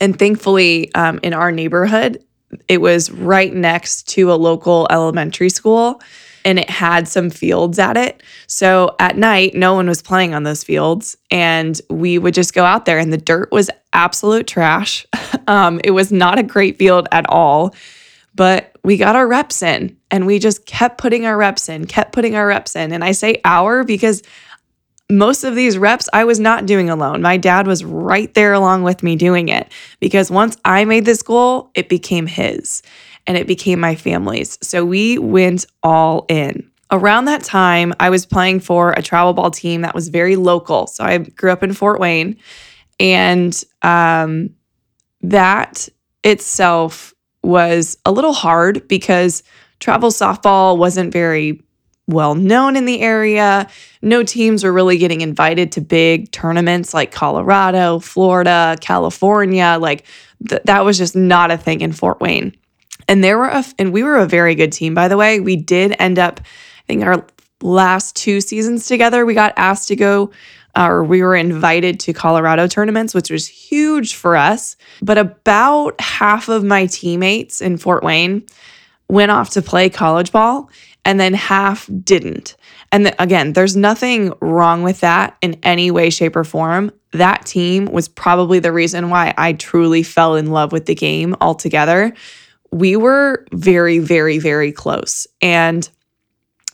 And 0.00 0.18
thankfully, 0.18 0.92
um, 0.94 1.20
in 1.22 1.34
our 1.34 1.52
neighborhood, 1.52 2.22
it 2.68 2.80
was 2.80 3.10
right 3.10 3.54
next 3.54 4.08
to 4.10 4.32
a 4.32 4.34
local 4.34 4.86
elementary 4.90 5.48
school 5.48 6.02
and 6.44 6.58
it 6.58 6.68
had 6.70 7.08
some 7.08 7.30
fields 7.30 7.78
at 7.78 7.96
it. 7.96 8.22
So 8.46 8.94
at 8.98 9.16
night, 9.16 9.54
no 9.54 9.74
one 9.74 9.88
was 9.88 10.02
playing 10.02 10.34
on 10.34 10.42
those 10.42 10.64
fields. 10.64 11.16
And 11.30 11.80
we 11.88 12.18
would 12.18 12.34
just 12.34 12.54
go 12.54 12.64
out 12.64 12.84
there, 12.84 12.98
and 12.98 13.12
the 13.12 13.18
dirt 13.18 13.50
was 13.52 13.70
absolute 13.92 14.46
trash. 14.46 15.06
um, 15.46 15.80
it 15.84 15.92
was 15.92 16.12
not 16.12 16.38
a 16.38 16.42
great 16.42 16.78
field 16.78 17.08
at 17.12 17.28
all 17.28 17.74
but 18.34 18.74
we 18.82 18.96
got 18.96 19.16
our 19.16 19.26
reps 19.26 19.62
in 19.62 19.96
and 20.10 20.26
we 20.26 20.38
just 20.38 20.66
kept 20.66 20.98
putting 20.98 21.26
our 21.26 21.36
reps 21.36 21.68
in, 21.68 21.86
kept 21.86 22.12
putting 22.12 22.34
our 22.34 22.46
reps 22.46 22.74
in. 22.74 22.92
And 22.92 23.04
I 23.04 23.12
say 23.12 23.40
our 23.44 23.84
because 23.84 24.22
most 25.10 25.44
of 25.44 25.54
these 25.54 25.76
reps 25.76 26.08
I 26.12 26.24
was 26.24 26.40
not 26.40 26.64
doing 26.64 26.88
alone. 26.88 27.20
My 27.20 27.36
dad 27.36 27.66
was 27.66 27.84
right 27.84 28.32
there 28.34 28.54
along 28.54 28.82
with 28.82 29.02
me 29.02 29.16
doing 29.16 29.48
it 29.48 29.70
because 30.00 30.30
once 30.30 30.56
I 30.64 30.84
made 30.84 31.04
this 31.04 31.22
goal, 31.22 31.70
it 31.74 31.88
became 31.88 32.26
his 32.26 32.82
and 33.26 33.36
it 33.36 33.46
became 33.46 33.80
my 33.80 33.94
family's. 33.94 34.58
So 34.62 34.84
we 34.84 35.18
went 35.18 35.66
all 35.82 36.26
in. 36.28 36.68
Around 36.90 37.24
that 37.24 37.42
time, 37.42 37.94
I 38.00 38.10
was 38.10 38.26
playing 38.26 38.60
for 38.60 38.92
a 38.92 39.02
travel 39.02 39.32
ball 39.32 39.50
team 39.50 39.80
that 39.80 39.94
was 39.94 40.08
very 40.08 40.36
local. 40.36 40.86
So 40.86 41.04
I 41.04 41.18
grew 41.18 41.50
up 41.50 41.62
in 41.62 41.72
Fort 41.72 41.98
Wayne 41.98 42.36
and 43.00 43.58
um, 43.82 44.50
that 45.22 45.88
itself 46.22 47.14
was 47.42 47.96
a 48.04 48.12
little 48.12 48.32
hard 48.32 48.86
because 48.88 49.42
travel 49.80 50.10
softball 50.10 50.76
wasn't 50.76 51.12
very 51.12 51.62
well 52.08 52.34
known 52.34 52.76
in 52.76 52.84
the 52.84 53.00
area. 53.00 53.68
No 54.02 54.22
teams 54.22 54.64
were 54.64 54.72
really 54.72 54.98
getting 54.98 55.20
invited 55.20 55.72
to 55.72 55.80
big 55.80 56.30
tournaments 56.32 56.92
like 56.92 57.10
Colorado, 57.12 57.98
Florida, 57.98 58.76
California. 58.80 59.78
Like 59.80 60.04
th- 60.48 60.62
that 60.64 60.84
was 60.84 60.98
just 60.98 61.16
not 61.16 61.50
a 61.50 61.56
thing 61.56 61.80
in 61.80 61.92
Fort 61.92 62.20
Wayne. 62.20 62.56
And 63.08 63.22
there 63.22 63.38
were 63.38 63.48
a, 63.48 63.64
and 63.78 63.92
we 63.92 64.02
were 64.02 64.16
a 64.16 64.26
very 64.26 64.54
good 64.54 64.72
team 64.72 64.94
by 64.94 65.08
the 65.08 65.16
way. 65.16 65.40
We 65.40 65.56
did 65.56 65.94
end 65.98 66.18
up 66.18 66.40
I 66.40 66.86
think 66.86 67.04
our 67.04 67.26
last 67.62 68.16
two 68.16 68.40
seasons 68.40 68.86
together 68.86 69.24
we 69.24 69.34
got 69.34 69.52
asked 69.56 69.88
to 69.88 69.96
go 69.96 70.30
uh, 70.74 70.88
or 70.88 71.04
we 71.04 71.22
were 71.22 71.36
invited 71.36 72.00
to 72.00 72.12
Colorado 72.12 72.66
tournaments, 72.66 73.14
which 73.14 73.30
was 73.30 73.46
huge 73.46 74.14
for 74.14 74.36
us. 74.36 74.76
But 75.02 75.18
about 75.18 76.00
half 76.00 76.48
of 76.48 76.64
my 76.64 76.86
teammates 76.86 77.60
in 77.60 77.76
Fort 77.76 78.02
Wayne 78.02 78.46
went 79.08 79.30
off 79.30 79.50
to 79.50 79.62
play 79.62 79.90
college 79.90 80.32
ball, 80.32 80.70
and 81.04 81.20
then 81.20 81.34
half 81.34 81.88
didn't. 82.02 82.56
And 82.90 83.14
again, 83.18 83.52
there's 83.52 83.76
nothing 83.76 84.32
wrong 84.40 84.82
with 84.82 85.00
that 85.00 85.36
in 85.42 85.58
any 85.62 85.90
way, 85.90 86.08
shape, 86.08 86.36
or 86.36 86.44
form. 86.44 86.90
That 87.10 87.44
team 87.44 87.86
was 87.86 88.08
probably 88.08 88.58
the 88.58 88.72
reason 88.72 89.10
why 89.10 89.34
I 89.36 89.52
truly 89.52 90.02
fell 90.02 90.36
in 90.36 90.46
love 90.46 90.72
with 90.72 90.86
the 90.86 90.94
game 90.94 91.36
altogether. 91.40 92.14
We 92.72 92.96
were 92.96 93.46
very, 93.52 93.98
very, 93.98 94.38
very 94.38 94.72
close. 94.72 95.26
And 95.40 95.88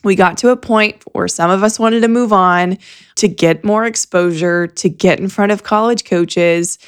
we 0.03 0.15
got 0.15 0.37
to 0.37 0.49
a 0.49 0.57
point 0.57 1.03
where 1.11 1.27
some 1.27 1.51
of 1.51 1.61
us 1.61 1.77
wanted 1.77 2.01
to 2.01 2.07
move 2.07 2.31
on 2.31 2.77
to 3.15 3.27
get 3.27 3.65
more 3.65 3.85
exposure, 3.85 4.65
to 4.67 4.89
get 4.89 5.19
in 5.19 5.27
front 5.27 5.51
of 5.51 5.63
college 5.63 6.05
coaches. 6.05 6.79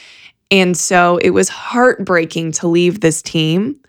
And 0.49 0.77
so 0.77 1.17
it 1.17 1.31
was 1.31 1.49
heartbreaking 1.49 2.53
to 2.53 2.67
leave 2.67 3.01
this 3.01 3.21
team. 3.21 3.81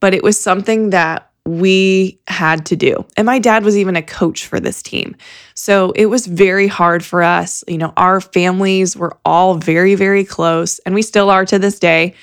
but 0.00 0.14
it 0.14 0.22
was 0.22 0.40
something 0.40 0.90
that 0.90 1.30
we 1.46 2.18
had 2.26 2.66
to 2.66 2.76
do. 2.76 3.04
And 3.16 3.26
my 3.26 3.38
dad 3.38 3.64
was 3.64 3.76
even 3.76 3.96
a 3.96 4.02
coach 4.02 4.46
for 4.46 4.60
this 4.60 4.82
team. 4.82 5.16
So 5.54 5.92
it 5.92 6.06
was 6.06 6.26
very 6.26 6.66
hard 6.66 7.04
for 7.04 7.22
us. 7.22 7.64
You 7.68 7.78
know, 7.78 7.92
our 7.96 8.20
families 8.20 8.96
were 8.96 9.16
all 9.24 9.54
very, 9.54 9.94
very 9.94 10.24
close, 10.24 10.78
and 10.80 10.94
we 10.94 11.02
still 11.02 11.30
are 11.30 11.44
to 11.46 11.58
this 11.58 11.78
day. 11.78 12.14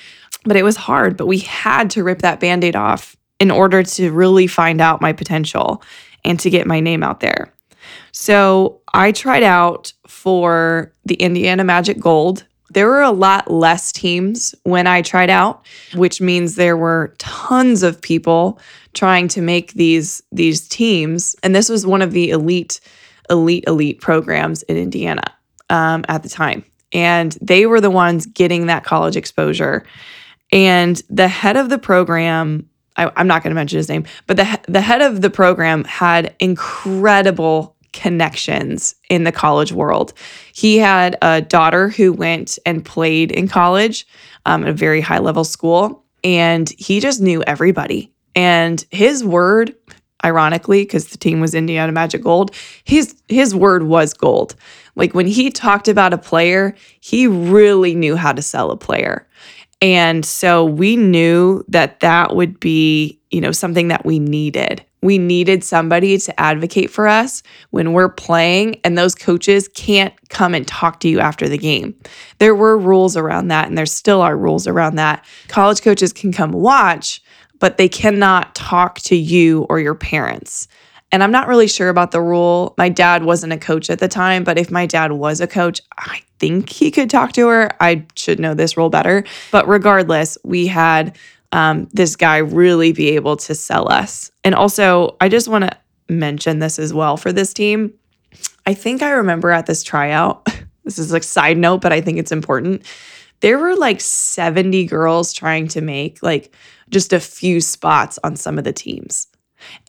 But 0.48 0.56
it 0.56 0.64
was 0.64 0.76
hard, 0.76 1.16
but 1.16 1.26
we 1.26 1.38
had 1.38 1.90
to 1.90 2.02
rip 2.02 2.22
that 2.22 2.40
band 2.40 2.64
aid 2.64 2.74
off 2.74 3.16
in 3.38 3.50
order 3.50 3.82
to 3.82 4.10
really 4.10 4.46
find 4.46 4.80
out 4.80 5.00
my 5.00 5.12
potential 5.12 5.82
and 6.24 6.40
to 6.40 6.50
get 6.50 6.66
my 6.66 6.80
name 6.80 7.02
out 7.02 7.20
there. 7.20 7.52
So 8.12 8.80
I 8.92 9.12
tried 9.12 9.42
out 9.42 9.92
for 10.06 10.92
the 11.04 11.14
Indiana 11.14 11.64
Magic 11.64 12.00
Gold. 12.00 12.44
There 12.70 12.86
were 12.86 13.02
a 13.02 13.12
lot 13.12 13.50
less 13.50 13.92
teams 13.92 14.54
when 14.64 14.86
I 14.86 15.02
tried 15.02 15.30
out, 15.30 15.64
which 15.94 16.20
means 16.20 16.54
there 16.54 16.76
were 16.76 17.14
tons 17.18 17.82
of 17.82 18.00
people 18.00 18.58
trying 18.94 19.28
to 19.28 19.40
make 19.40 19.72
these 19.74 20.22
these 20.32 20.66
teams. 20.68 21.36
And 21.42 21.54
this 21.54 21.68
was 21.68 21.86
one 21.86 22.02
of 22.02 22.12
the 22.12 22.30
elite, 22.30 22.80
elite, 23.30 23.64
elite 23.66 24.00
programs 24.00 24.62
in 24.64 24.76
Indiana 24.76 25.22
um, 25.70 26.04
at 26.08 26.22
the 26.22 26.28
time. 26.28 26.64
And 26.92 27.36
they 27.40 27.66
were 27.66 27.80
the 27.80 27.90
ones 27.90 28.26
getting 28.26 28.66
that 28.66 28.84
college 28.84 29.16
exposure. 29.16 29.84
And 30.50 31.00
the 31.10 31.28
head 31.28 31.56
of 31.56 31.68
the 31.68 31.78
program 31.78 32.68
I, 32.98 33.12
am 33.20 33.28
not 33.28 33.42
going 33.42 33.52
to 33.52 33.54
mention 33.54 33.76
his 33.76 33.88
name, 33.88 34.04
but 34.26 34.36
the 34.36 34.60
the 34.66 34.80
head 34.80 35.00
of 35.00 35.20
the 35.20 35.30
program 35.30 35.84
had 35.84 36.34
incredible 36.40 37.76
connections 37.92 38.94
in 39.08 39.24
the 39.24 39.32
college 39.32 39.72
world. 39.72 40.12
He 40.52 40.78
had 40.78 41.16
a 41.22 41.40
daughter 41.40 41.88
who 41.88 42.12
went 42.12 42.58
and 42.66 42.84
played 42.84 43.32
in 43.32 43.48
college 43.48 44.06
um, 44.46 44.64
at 44.64 44.70
a 44.70 44.72
very 44.72 45.00
high 45.00 45.18
level 45.18 45.44
school, 45.44 46.04
and 46.24 46.68
he 46.76 47.00
just 47.00 47.20
knew 47.20 47.42
everybody. 47.44 48.12
And 48.34 48.84
his 48.90 49.24
word, 49.24 49.74
ironically, 50.24 50.82
because 50.82 51.08
the 51.08 51.18
team 51.18 51.40
was 51.40 51.54
Indiana 51.54 51.92
Magic 51.92 52.22
Gold, 52.22 52.54
his 52.84 53.14
his 53.28 53.54
word 53.54 53.84
was 53.84 54.12
gold. 54.12 54.56
Like 54.96 55.14
when 55.14 55.28
he 55.28 55.50
talked 55.50 55.86
about 55.86 56.12
a 56.12 56.18
player, 56.18 56.74
he 57.00 57.28
really 57.28 57.94
knew 57.94 58.16
how 58.16 58.32
to 58.32 58.42
sell 58.42 58.72
a 58.72 58.76
player. 58.76 59.28
And 59.80 60.24
so 60.24 60.64
we 60.64 60.96
knew 60.96 61.64
that 61.68 62.00
that 62.00 62.34
would 62.34 62.58
be, 62.58 63.20
you 63.30 63.40
know, 63.40 63.52
something 63.52 63.88
that 63.88 64.04
we 64.04 64.18
needed. 64.18 64.84
We 65.00 65.18
needed 65.18 65.62
somebody 65.62 66.18
to 66.18 66.40
advocate 66.40 66.90
for 66.90 67.06
us 67.06 67.44
when 67.70 67.92
we're 67.92 68.08
playing, 68.08 68.80
and 68.82 68.98
those 68.98 69.14
coaches 69.14 69.68
can't 69.68 70.12
come 70.28 70.54
and 70.54 70.66
talk 70.66 70.98
to 71.00 71.08
you 71.08 71.20
after 71.20 71.48
the 71.48 71.58
game. 71.58 71.94
There 72.38 72.54
were 72.54 72.76
rules 72.76 73.16
around 73.16 73.48
that, 73.48 73.68
and 73.68 73.78
there 73.78 73.86
still 73.86 74.20
are 74.20 74.36
rules 74.36 74.66
around 74.66 74.96
that. 74.96 75.24
College 75.46 75.82
coaches 75.82 76.12
can 76.12 76.32
come 76.32 76.50
watch, 76.50 77.22
but 77.60 77.76
they 77.76 77.88
cannot 77.88 78.56
talk 78.56 78.98
to 79.00 79.16
you 79.16 79.66
or 79.68 79.78
your 79.78 79.94
parents. 79.94 80.66
And 81.10 81.22
I'm 81.22 81.32
not 81.32 81.48
really 81.48 81.68
sure 81.68 81.88
about 81.88 82.10
the 82.10 82.20
rule. 82.20 82.74
My 82.76 82.88
dad 82.88 83.24
wasn't 83.24 83.52
a 83.52 83.58
coach 83.58 83.88
at 83.88 83.98
the 83.98 84.08
time, 84.08 84.44
but 84.44 84.58
if 84.58 84.70
my 84.70 84.86
dad 84.86 85.12
was 85.12 85.40
a 85.40 85.46
coach, 85.46 85.80
I 85.96 86.20
think 86.38 86.68
he 86.68 86.90
could 86.90 87.08
talk 87.08 87.32
to 87.32 87.48
her. 87.48 87.70
I 87.80 88.04
should 88.14 88.38
know 88.38 88.54
this 88.54 88.76
rule 88.76 88.90
better. 88.90 89.24
But 89.50 89.66
regardless, 89.66 90.36
we 90.44 90.66
had 90.66 91.16
um, 91.52 91.88
this 91.92 92.14
guy 92.16 92.38
really 92.38 92.92
be 92.92 93.08
able 93.10 93.36
to 93.38 93.54
sell 93.54 93.90
us. 93.90 94.30
And 94.44 94.54
also, 94.54 95.16
I 95.20 95.28
just 95.28 95.48
want 95.48 95.64
to 95.64 95.76
mention 96.08 96.58
this 96.58 96.78
as 96.78 96.92
well 96.92 97.16
for 97.16 97.32
this 97.32 97.54
team. 97.54 97.94
I 98.66 98.74
think 98.74 99.02
I 99.02 99.10
remember 99.12 99.50
at 99.50 99.66
this 99.66 99.82
tryout, 99.82 100.46
this 100.84 100.98
is 100.98 101.12
like 101.12 101.22
side 101.22 101.56
note, 101.56 101.80
but 101.80 101.92
I 101.92 102.00
think 102.00 102.18
it's 102.18 102.32
important. 102.32 102.82
There 103.40 103.58
were 103.58 103.76
like 103.76 104.00
70 104.00 104.84
girls 104.86 105.32
trying 105.32 105.68
to 105.68 105.80
make 105.80 106.22
like 106.22 106.54
just 106.90 107.12
a 107.12 107.20
few 107.20 107.60
spots 107.60 108.18
on 108.24 108.36
some 108.36 108.58
of 108.58 108.64
the 108.64 108.72
teams. 108.72 109.28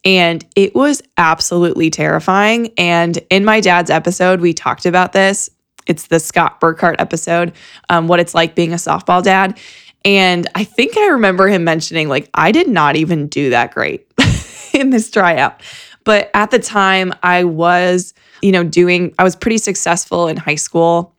And 0.05 0.45
it 0.55 0.75
was 0.75 1.01
absolutely 1.17 1.89
terrifying. 1.89 2.73
And 2.77 3.17
in 3.29 3.45
my 3.45 3.59
dad's 3.59 3.89
episode, 3.89 4.41
we 4.41 4.53
talked 4.53 4.85
about 4.85 5.13
this. 5.13 5.49
It's 5.87 6.07
the 6.07 6.19
Scott 6.19 6.59
Burkhardt 6.59 6.99
episode, 6.99 7.53
um, 7.89 8.07
what 8.07 8.19
it's 8.19 8.35
like 8.35 8.55
being 8.55 8.73
a 8.73 8.77
softball 8.77 9.23
dad. 9.23 9.59
And 10.05 10.47
I 10.55 10.63
think 10.63 10.97
I 10.97 11.07
remember 11.07 11.47
him 11.47 11.63
mentioning, 11.63 12.07
like, 12.07 12.29
I 12.33 12.51
did 12.51 12.69
not 12.69 12.95
even 12.95 13.27
do 13.27 13.49
that 13.49 13.73
great 13.73 14.07
in 14.73 14.91
this 14.91 15.11
tryout. 15.11 15.61
But 16.05 16.31
at 16.33 16.51
the 16.51 16.59
time, 16.59 17.13
I 17.21 17.43
was, 17.43 18.13
you 18.41 18.51
know, 18.51 18.63
doing, 18.63 19.13
I 19.19 19.23
was 19.23 19.35
pretty 19.35 19.57
successful 19.57 20.27
in 20.27 20.37
high 20.37 20.55
school. 20.55 21.15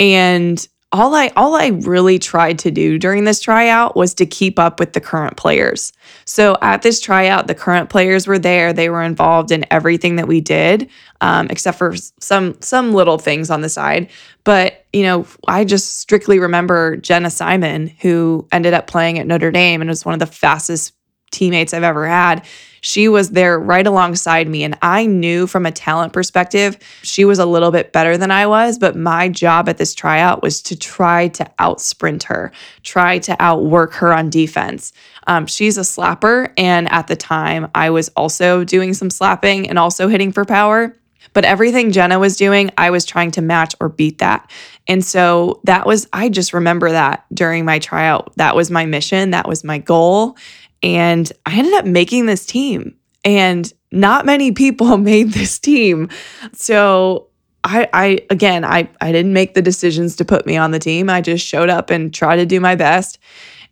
And 0.00 0.66
all 0.92 1.14
I 1.14 1.28
all 1.36 1.54
I 1.54 1.68
really 1.68 2.18
tried 2.18 2.58
to 2.60 2.70
do 2.70 2.98
during 2.98 3.24
this 3.24 3.40
tryout 3.40 3.96
was 3.96 4.12
to 4.14 4.26
keep 4.26 4.58
up 4.58 4.78
with 4.78 4.92
the 4.92 5.00
current 5.00 5.38
players. 5.38 5.92
So 6.26 6.58
at 6.60 6.82
this 6.82 7.00
tryout, 7.00 7.46
the 7.46 7.54
current 7.54 7.88
players 7.88 8.26
were 8.26 8.38
there. 8.38 8.74
They 8.74 8.90
were 8.90 9.02
involved 9.02 9.50
in 9.50 9.64
everything 9.70 10.16
that 10.16 10.28
we 10.28 10.42
did, 10.42 10.90
um, 11.22 11.48
except 11.48 11.78
for 11.78 11.94
some 12.20 12.60
some 12.60 12.92
little 12.92 13.18
things 13.18 13.50
on 13.50 13.62
the 13.62 13.70
side. 13.70 14.10
But 14.44 14.84
you 14.92 15.04
know, 15.04 15.26
I 15.48 15.64
just 15.64 15.98
strictly 15.98 16.38
remember 16.38 16.96
Jenna 16.96 17.30
Simon, 17.30 17.86
who 18.00 18.46
ended 18.52 18.74
up 18.74 18.86
playing 18.86 19.18
at 19.18 19.26
Notre 19.26 19.50
Dame 19.50 19.80
and 19.80 19.88
was 19.88 20.04
one 20.04 20.12
of 20.12 20.20
the 20.20 20.26
fastest 20.26 20.92
teammates 21.32 21.74
I've 21.74 21.82
ever 21.82 22.06
had 22.06 22.46
she 22.82 23.08
was 23.08 23.30
there 23.30 23.58
right 23.58 23.86
alongside 23.86 24.48
me. 24.48 24.64
And 24.64 24.76
I 24.82 25.06
knew 25.06 25.46
from 25.46 25.64
a 25.64 25.70
talent 25.70 26.12
perspective, 26.12 26.76
she 27.02 27.24
was 27.24 27.38
a 27.38 27.46
little 27.46 27.70
bit 27.70 27.92
better 27.92 28.18
than 28.18 28.32
I 28.32 28.46
was. 28.48 28.76
But 28.76 28.96
my 28.96 29.28
job 29.28 29.68
at 29.68 29.78
this 29.78 29.94
tryout 29.94 30.42
was 30.42 30.60
to 30.62 30.76
try 30.76 31.28
to 31.28 31.48
out 31.60 31.80
sprint 31.80 32.24
her, 32.24 32.50
try 32.82 33.18
to 33.20 33.36
outwork 33.40 33.94
her 33.94 34.12
on 34.12 34.30
defense. 34.30 34.92
Um, 35.28 35.46
she's 35.46 35.78
a 35.78 35.82
slapper. 35.82 36.52
And 36.58 36.90
at 36.90 37.06
the 37.06 37.16
time, 37.16 37.70
I 37.72 37.90
was 37.90 38.08
also 38.10 38.64
doing 38.64 38.94
some 38.94 39.10
slapping 39.10 39.68
and 39.68 39.78
also 39.78 40.08
hitting 40.08 40.32
for 40.32 40.44
power. 40.44 40.96
But 41.34 41.44
everything 41.44 41.92
Jenna 41.92 42.18
was 42.18 42.36
doing, 42.36 42.72
I 42.76 42.90
was 42.90 43.04
trying 43.04 43.30
to 43.32 43.42
match 43.42 43.74
or 43.80 43.88
beat 43.88 44.18
that. 44.18 44.50
And 44.88 45.04
so 45.04 45.60
that 45.64 45.86
was, 45.86 46.08
I 46.12 46.28
just 46.28 46.52
remember 46.52 46.90
that 46.90 47.24
during 47.32 47.64
my 47.64 47.78
tryout. 47.78 48.32
That 48.36 48.56
was 48.56 48.70
my 48.70 48.84
mission, 48.84 49.30
that 49.30 49.48
was 49.48 49.62
my 49.62 49.78
goal. 49.78 50.36
And 50.82 51.30
I 51.46 51.58
ended 51.58 51.74
up 51.74 51.84
making 51.84 52.26
this 52.26 52.46
team. 52.46 52.96
And 53.24 53.72
not 53.92 54.26
many 54.26 54.52
people 54.52 54.96
made 54.98 55.32
this 55.32 55.58
team. 55.58 56.08
So 56.52 57.28
I, 57.64 57.88
I 57.92 58.26
again, 58.30 58.64
I, 58.64 58.88
I 59.00 59.12
didn't 59.12 59.32
make 59.32 59.54
the 59.54 59.62
decisions 59.62 60.16
to 60.16 60.24
put 60.24 60.46
me 60.46 60.56
on 60.56 60.72
the 60.72 60.78
team. 60.78 61.08
I 61.08 61.20
just 61.20 61.46
showed 61.46 61.70
up 61.70 61.90
and 61.90 62.12
tried 62.12 62.36
to 62.36 62.46
do 62.46 62.60
my 62.60 62.74
best. 62.74 63.18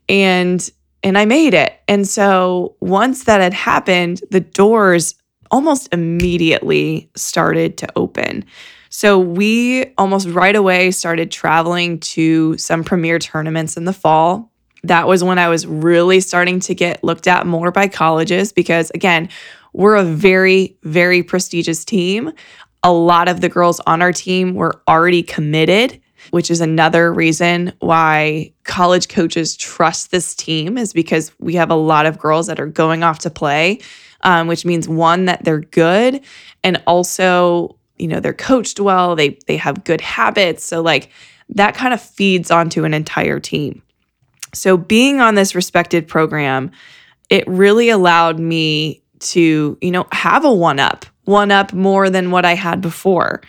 And 0.09 0.69
and 1.03 1.17
I 1.17 1.25
made 1.25 1.55
it. 1.55 1.81
And 1.89 2.07
so 2.07 2.77
once 2.81 3.25
that 3.25 3.41
had 3.41 3.55
happened, 3.55 4.21
the 4.31 4.41
doors 4.41 5.15
almost 5.51 5.89
immediately 5.93 7.11
started 7.17 7.79
to 7.79 7.89
open. 7.97 8.45
So 8.91 9.19
we 9.19 9.95
almost 9.97 10.29
right 10.29 10.55
away 10.55 10.91
started 10.91 11.31
traveling 11.31 12.01
to 12.01 12.59
some 12.59 12.85
premier 12.85 13.19
tournaments 13.19 13.77
in 13.77 13.85
the 13.85 13.93
fall 13.93 14.50
that 14.85 15.07
was 15.07 15.23
when 15.23 15.39
I 15.39 15.49
was 15.49 15.67
really 15.67 16.21
starting 16.21 16.61
to 16.61 16.75
get 16.75 17.05
looked 17.05 17.27
at 17.27 17.47
more 17.47 17.71
by 17.71 17.89
colleges 17.89 18.53
because, 18.53 18.91
again, 18.95 19.29
we're 19.73 19.97
a 19.97 20.05
very, 20.05 20.77
very 20.83 21.23
prestigious 21.23 21.85
team. 21.85 22.33
A 22.83 22.93
lot 22.93 23.29
of 23.29 23.41
the 23.41 23.49
girls 23.49 23.81
on 23.81 24.03
our 24.03 24.13
team 24.13 24.55
were 24.55 24.83
already 24.89 25.23
committed, 25.23 26.01
which 26.31 26.51
is 26.51 26.61
another 26.61 27.13
reason 27.13 27.73
why 27.81 28.53
college 28.65 29.09
coaches 29.09 29.57
trust 29.57 30.11
this 30.11 30.35
team, 30.35 30.79
is 30.79 30.93
because 30.93 31.33
we 31.39 31.55
have 31.55 31.71
a 31.71 31.75
lot 31.75 32.07
of 32.07 32.19
girls 32.19 32.47
that 32.47 32.59
are 32.59 32.67
going 32.67 33.03
off 33.03 33.21
to 33.21 33.31
play, 33.31 33.81
um, 34.23 34.49
which 34.49 34.65
means 34.65 34.89
one, 34.89 35.27
that 35.27 35.45
they're 35.45 35.61
good, 35.61 36.23
and 36.65 36.83
also, 36.87 37.77
you 37.99 38.09
know, 38.09 38.21
they're 38.21 38.33
coached 38.33 38.81
well, 38.81 39.15
they, 39.15 39.39
they 39.47 39.57
have 39.57 39.85
good 39.85 40.01
habits. 40.01 40.65
So, 40.65 40.81
like, 40.81 41.11
that 41.51 41.75
kind 41.75 41.93
of 41.93 42.01
feeds 42.01 42.51
onto 42.51 42.85
an 42.85 42.95
entire 42.95 43.41
team. 43.41 43.83
So, 44.55 44.77
being 44.77 45.21
on 45.21 45.35
this 45.35 45.55
respected 45.55 46.09
program, 46.09 46.71
it 47.29 47.47
really 47.47 47.89
allowed 47.89 48.39
me 48.39 49.03
to, 49.21 49.79
you 49.81 49.91
know, 49.91 50.07
have 50.13 50.45
a 50.45 50.53
one 50.53 50.81
up, 50.81 51.07
one 51.25 51.51
up 51.51 51.73
more 51.73 52.11
than 52.11 52.31
what 52.31 52.45
I 52.45 52.55
had 52.55 52.81
before. 52.81 53.43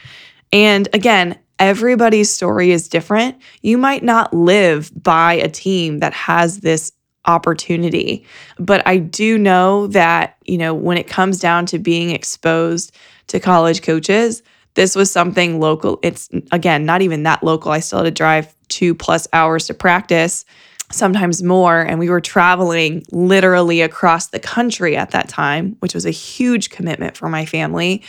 And 0.53 0.87
again, 0.93 1.39
everybody's 1.59 2.31
story 2.31 2.71
is 2.71 2.87
different. 2.87 3.37
You 3.61 3.77
might 3.77 4.03
not 4.03 4.33
live 4.33 4.91
by 5.01 5.33
a 5.33 5.49
team 5.49 5.99
that 5.99 6.13
has 6.13 6.59
this 6.59 6.91
opportunity, 7.25 8.25
but 8.57 8.85
I 8.85 8.97
do 8.97 9.37
know 9.37 9.87
that, 9.87 10.37
you 10.45 10.57
know, 10.57 10.73
when 10.73 10.97
it 10.97 11.07
comes 11.07 11.39
down 11.39 11.67
to 11.67 11.79
being 11.79 12.09
exposed 12.09 12.95
to 13.27 13.39
college 13.39 13.81
coaches, 13.83 14.41
this 14.73 14.95
was 14.95 15.11
something 15.11 15.59
local. 15.59 15.99
It's 16.01 16.29
again, 16.51 16.85
not 16.85 17.01
even 17.01 17.23
that 17.23 17.43
local. 17.43 17.71
I 17.71 17.79
still 17.79 17.99
had 17.99 18.05
to 18.05 18.11
drive 18.11 18.53
two 18.67 18.95
plus 18.95 19.27
hours 19.33 19.67
to 19.67 19.73
practice 19.73 20.45
sometimes 20.91 21.43
more. 21.43 21.81
And 21.81 21.99
we 21.99 22.09
were 22.09 22.21
traveling 22.21 23.03
literally 23.11 23.81
across 23.81 24.27
the 24.27 24.39
country 24.39 24.95
at 24.95 25.11
that 25.11 25.29
time, 25.29 25.75
which 25.79 25.93
was 25.93 26.05
a 26.05 26.11
huge 26.11 26.69
commitment 26.69 27.17
for 27.17 27.29
my 27.29 27.45
family. 27.45 28.03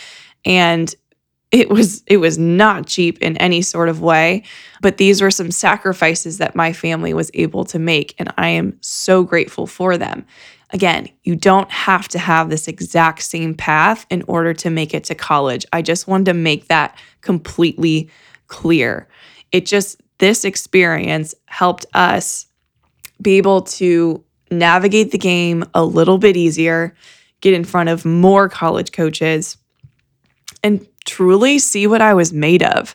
And 0.45 0.95
it 1.51 1.69
was 1.69 2.03
it 2.07 2.17
was 2.17 2.39
not 2.39 2.87
cheap 2.87 3.21
in 3.21 3.37
any 3.37 3.61
sort 3.61 3.91
of 3.91 4.01
way 4.01 4.43
but 4.81 4.97
these 4.97 5.21
were 5.21 5.31
some 5.31 5.51
sacrifices 5.51 6.39
that 6.39 6.57
my 6.57 6.73
family 6.73 7.13
was 7.13 7.31
able 7.35 7.63
to 7.63 7.79
make 7.79 8.15
and 8.19 8.33
i 8.39 8.49
am 8.49 8.75
so 8.81 9.23
grateful 9.23 9.67
for 9.67 9.99
them 9.99 10.25
Again, 10.73 11.09
you 11.23 11.37
don't 11.37 11.71
have 11.71 12.09
to 12.09 12.19
have 12.19 12.49
this 12.49 12.67
exact 12.67 13.23
same 13.23 13.55
path 13.55 14.07
in 14.09 14.25
order 14.27 14.55
to 14.55 14.71
make 14.71 14.95
it 14.95 15.05
to 15.05 15.15
college. 15.15 15.67
I 15.73 15.83
just 15.83 16.09
wanted 16.09 16.27
to 16.27 16.35
make 16.35 16.69
that 16.69 16.99
completely 17.21 18.11
clear. 18.47 19.07
It 19.53 19.67
just, 19.67 20.01
this 20.19 20.45
experience 20.47 21.35
helped 21.47 21.85
us 21.93 22.47
be 23.21 23.39
able 23.39 23.63
to 23.63 24.23
navigate 24.51 25.11
the 25.11 25.19
game 25.19 25.65
a 25.75 25.85
little 25.85 26.19
bit 26.19 26.37
easier, 26.37 26.95
get 27.41 27.55
in 27.55 27.65
front 27.65 27.89
of 27.89 28.05
more 28.05 28.49
college 28.49 28.93
coaches, 28.93 29.57
and 30.63 30.87
truly 31.05 31.59
see 31.59 31.87
what 31.87 32.01
I 32.01 32.15
was 32.15 32.33
made 32.33 32.63
of. 32.63 32.95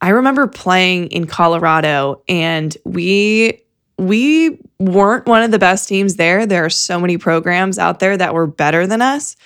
I 0.00 0.10
remember 0.10 0.46
playing 0.46 1.08
in 1.08 1.26
Colorado 1.26 2.22
and 2.28 2.76
we 2.84 3.62
we 3.98 4.58
weren't 4.78 5.26
one 5.26 5.42
of 5.42 5.50
the 5.50 5.58
best 5.58 5.86
teams 5.86 6.16
there. 6.16 6.46
There 6.46 6.64
are 6.64 6.70
so 6.70 6.98
many 6.98 7.18
programs 7.18 7.78
out 7.78 8.00
there 8.00 8.16
that 8.16 8.32
were 8.32 8.46
better 8.46 8.86
than 8.86 9.02
us, 9.02 9.36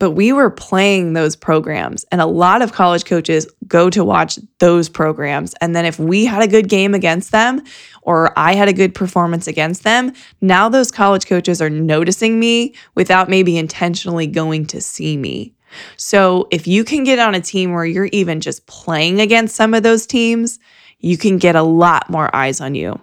but 0.00 0.10
we 0.12 0.32
were 0.32 0.50
playing 0.50 1.12
those 1.12 1.36
programs. 1.36 2.04
And 2.10 2.20
a 2.20 2.26
lot 2.26 2.60
of 2.60 2.72
college 2.72 3.04
coaches 3.04 3.46
go 3.70 3.88
to 3.88 4.04
watch 4.04 4.38
those 4.58 4.90
programs. 4.90 5.54
And 5.62 5.74
then 5.74 5.86
if 5.86 5.98
we 5.98 6.26
had 6.26 6.42
a 6.42 6.48
good 6.48 6.68
game 6.68 6.92
against 6.92 7.32
them 7.32 7.62
or 8.02 8.38
I 8.38 8.54
had 8.54 8.68
a 8.68 8.74
good 8.74 8.94
performance 8.94 9.46
against 9.46 9.84
them, 9.84 10.12
now 10.42 10.68
those 10.68 10.90
college 10.90 11.26
coaches 11.26 11.62
are 11.62 11.70
noticing 11.70 12.38
me 12.38 12.74
without 12.94 13.30
maybe 13.30 13.56
intentionally 13.56 14.26
going 14.26 14.66
to 14.66 14.80
see 14.82 15.16
me. 15.16 15.54
So 15.96 16.48
if 16.50 16.66
you 16.66 16.84
can 16.84 17.04
get 17.04 17.18
on 17.18 17.34
a 17.34 17.40
team 17.40 17.72
where 17.72 17.86
you're 17.86 18.10
even 18.12 18.40
just 18.40 18.66
playing 18.66 19.20
against 19.20 19.56
some 19.56 19.72
of 19.72 19.82
those 19.82 20.06
teams, 20.06 20.58
you 20.98 21.16
can 21.16 21.38
get 21.38 21.56
a 21.56 21.62
lot 21.62 22.10
more 22.10 22.34
eyes 22.34 22.60
on 22.60 22.74
you. 22.74 23.00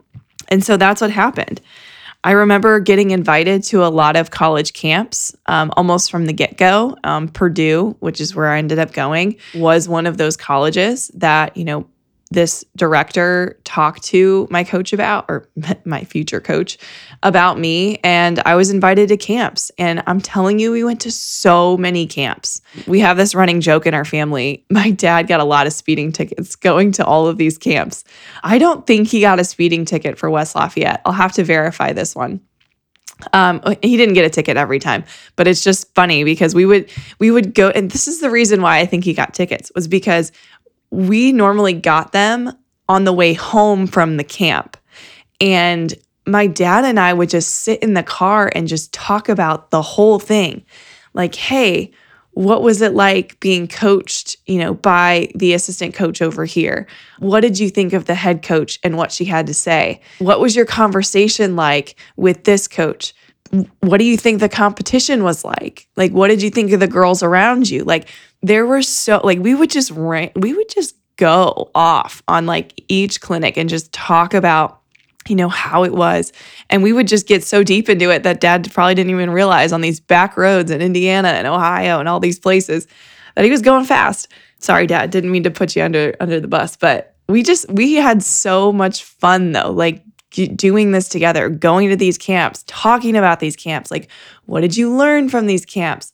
And 0.49 0.63
so 0.63 0.77
that's 0.77 1.01
what 1.01 1.11
happened. 1.11 1.61
I 2.27 2.31
remember 2.31 2.81
getting 2.81 3.11
invited 3.11 3.63
to 3.67 3.85
a 3.85 3.87
lot 3.87 4.17
of 4.17 4.31
college 4.31 4.73
camps 4.73 5.33
um, 5.45 5.71
almost 5.77 6.11
from 6.11 6.25
the 6.25 6.33
get 6.33 6.57
go. 6.57 6.97
Um, 7.05 7.29
Purdue, 7.29 7.95
which 8.01 8.19
is 8.19 8.35
where 8.35 8.47
I 8.47 8.57
ended 8.57 8.79
up 8.79 8.91
going, 8.91 9.37
was 9.55 9.87
one 9.87 10.05
of 10.05 10.17
those 10.17 10.35
colleges 10.35 11.07
that, 11.13 11.55
you 11.55 11.63
know, 11.63 11.87
this 12.29 12.65
director 12.75 13.59
talked 13.63 14.03
to 14.03 14.47
my 14.49 14.63
coach 14.63 14.93
about, 14.93 15.25
or 15.29 15.47
my 15.85 16.03
future 16.03 16.41
coach 16.41 16.77
about 17.23 17.57
me. 17.57 17.99
And 18.03 18.39
I 18.45 18.55
was 18.55 18.69
invited 18.69 19.09
to 19.09 19.17
camps. 19.17 19.71
And 19.77 20.03
I'm 20.07 20.19
telling 20.19 20.59
you, 20.59 20.71
we 20.71 20.83
went 20.83 21.01
to 21.01 21.11
so 21.11 21.77
many 21.77 22.05
camps. 22.05 22.61
We 22.85 22.99
have 22.99 23.17
this 23.17 23.33
running 23.33 23.61
joke 23.61 23.85
in 23.85 23.93
our 23.93 24.05
family. 24.05 24.65
My 24.71 24.91
dad 24.91 25.27
got 25.27 25.39
a 25.39 25.45
lot 25.45 25.67
of 25.67 25.73
speeding 25.73 26.11
tickets 26.11 26.55
going 26.55 26.91
to 26.93 27.05
all 27.05 27.27
of 27.27 27.37
these 27.37 27.57
camps. 27.57 28.03
I 28.43 28.57
don't 28.57 28.85
think 28.85 29.07
he 29.07 29.21
got 29.21 29.39
a 29.39 29.43
speeding 29.43 29.85
ticket 29.85 30.17
for 30.17 30.29
West 30.29 30.55
Lafayette. 30.55 31.01
I'll 31.05 31.13
have 31.13 31.33
to 31.33 31.43
verify 31.43 31.93
this 31.93 32.15
one. 32.15 32.41
Um, 33.33 33.61
he 33.81 33.97
didn't 33.97 34.13
get 34.13 34.25
a 34.25 34.29
ticket 34.29 34.57
every 34.57 34.79
time, 34.79 35.03
but 35.35 35.47
it's 35.47 35.63
just 35.63 35.93
funny 35.95 36.23
because 36.23 36.53
we 36.53 36.65
would 36.65 36.91
we 37.19 37.31
would 37.31 37.55
go, 37.55 37.69
and 37.69 37.89
this 37.89 38.07
is 38.07 38.21
the 38.21 38.29
reason 38.29 38.61
why 38.61 38.77
I 38.77 38.85
think 38.85 39.03
he 39.03 39.13
got 39.13 39.33
tickets 39.33 39.71
was 39.73 39.87
because 39.87 40.31
we 40.91 41.31
normally 41.31 41.73
got 41.73 42.11
them 42.11 42.51
on 42.89 43.03
the 43.03 43.13
way 43.13 43.33
home 43.33 43.87
from 43.87 44.17
the 44.17 44.23
camp. 44.23 44.77
And 45.41 45.93
my 46.25 46.47
dad 46.47 46.85
and 46.85 46.99
I 46.99 47.13
would 47.13 47.29
just 47.29 47.55
sit 47.55 47.81
in 47.81 47.93
the 47.93 48.03
car 48.03 48.51
and 48.53 48.67
just 48.67 48.93
talk 48.93 49.29
about 49.29 49.71
the 49.71 49.81
whole 49.81 50.19
thing. 50.19 50.63
Like, 51.13 51.35
hey, 51.35 51.91
what 52.37 52.61
was 52.61 52.81
it 52.81 52.93
like 52.93 53.39
being 53.39 53.67
coached, 53.67 54.37
you 54.45 54.59
know, 54.59 54.75
by 54.75 55.31
the 55.33 55.53
assistant 55.53 55.95
coach 55.95 56.21
over 56.21 56.45
here? 56.45 56.85
What 57.17 57.41
did 57.41 57.57
you 57.57 57.71
think 57.71 57.93
of 57.93 58.05
the 58.05 58.13
head 58.13 58.43
coach 58.43 58.77
and 58.83 58.95
what 58.95 59.11
she 59.11 59.25
had 59.25 59.47
to 59.47 59.55
say? 59.55 60.01
What 60.19 60.39
was 60.39 60.55
your 60.55 60.65
conversation 60.65 61.55
like 61.55 61.95
with 62.15 62.43
this 62.43 62.67
coach? 62.67 63.15
What 63.79 63.97
do 63.97 64.03
you 64.03 64.17
think 64.17 64.39
the 64.39 64.49
competition 64.49 65.23
was 65.23 65.43
like? 65.43 65.87
Like 65.95 66.11
what 66.11 66.27
did 66.27 66.43
you 66.43 66.51
think 66.51 66.71
of 66.73 66.79
the 66.79 66.87
girls 66.87 67.23
around 67.23 67.71
you? 67.71 67.83
Like 67.83 68.07
there 68.41 68.65
were 68.65 68.81
so 68.81 69.21
like 69.23 69.39
we 69.39 69.55
would 69.55 69.69
just 69.69 69.91
rank, 69.91 70.33
we 70.35 70.53
would 70.53 70.69
just 70.69 70.95
go 71.17 71.71
off 71.73 72.21
on 72.27 72.45
like 72.45 72.81
each 72.87 73.21
clinic 73.21 73.57
and 73.57 73.69
just 73.69 73.91
talk 73.91 74.33
about 74.33 74.81
you 75.27 75.35
know 75.35 75.49
how 75.49 75.83
it 75.83 75.93
was. 75.93 76.31
And 76.69 76.83
we 76.83 76.93
would 76.93 77.07
just 77.07 77.27
get 77.27 77.43
so 77.43 77.63
deep 77.63 77.89
into 77.89 78.09
it 78.11 78.23
that 78.23 78.39
dad 78.39 78.69
probably 78.71 78.95
didn't 78.95 79.11
even 79.11 79.29
realize 79.29 79.73
on 79.73 79.81
these 79.81 79.99
back 79.99 80.37
roads 80.37 80.71
in 80.71 80.81
Indiana 80.81 81.29
and 81.29 81.47
Ohio 81.47 81.99
and 81.99 82.07
all 82.07 82.19
these 82.19 82.39
places 82.39 82.87
that 83.35 83.43
he 83.43 83.51
was 83.51 83.61
going 83.61 83.85
fast. 83.85 84.29
Sorry 84.59 84.87
dad 84.87 85.11
didn't 85.11 85.31
mean 85.31 85.43
to 85.43 85.51
put 85.51 85.75
you 85.75 85.83
under 85.83 86.15
under 86.19 86.39
the 86.39 86.47
bus 86.47 86.77
but 86.77 87.15
we 87.27 87.43
just 87.43 87.69
we 87.69 87.95
had 87.95 88.23
so 88.23 88.71
much 88.71 89.03
fun 89.03 89.51
though 89.51 89.71
like 89.71 90.03
doing 90.55 90.91
this 90.91 91.09
together 91.09 91.49
going 91.49 91.89
to 91.89 91.95
these 91.95 92.17
camps 92.17 92.63
talking 92.67 93.15
about 93.15 93.39
these 93.39 93.55
camps 93.55 93.89
like 93.89 94.09
what 94.45 94.61
did 94.61 94.75
you 94.75 94.95
learn 94.95 95.29
from 95.29 95.45
these 95.45 95.65
camps? 95.65 96.13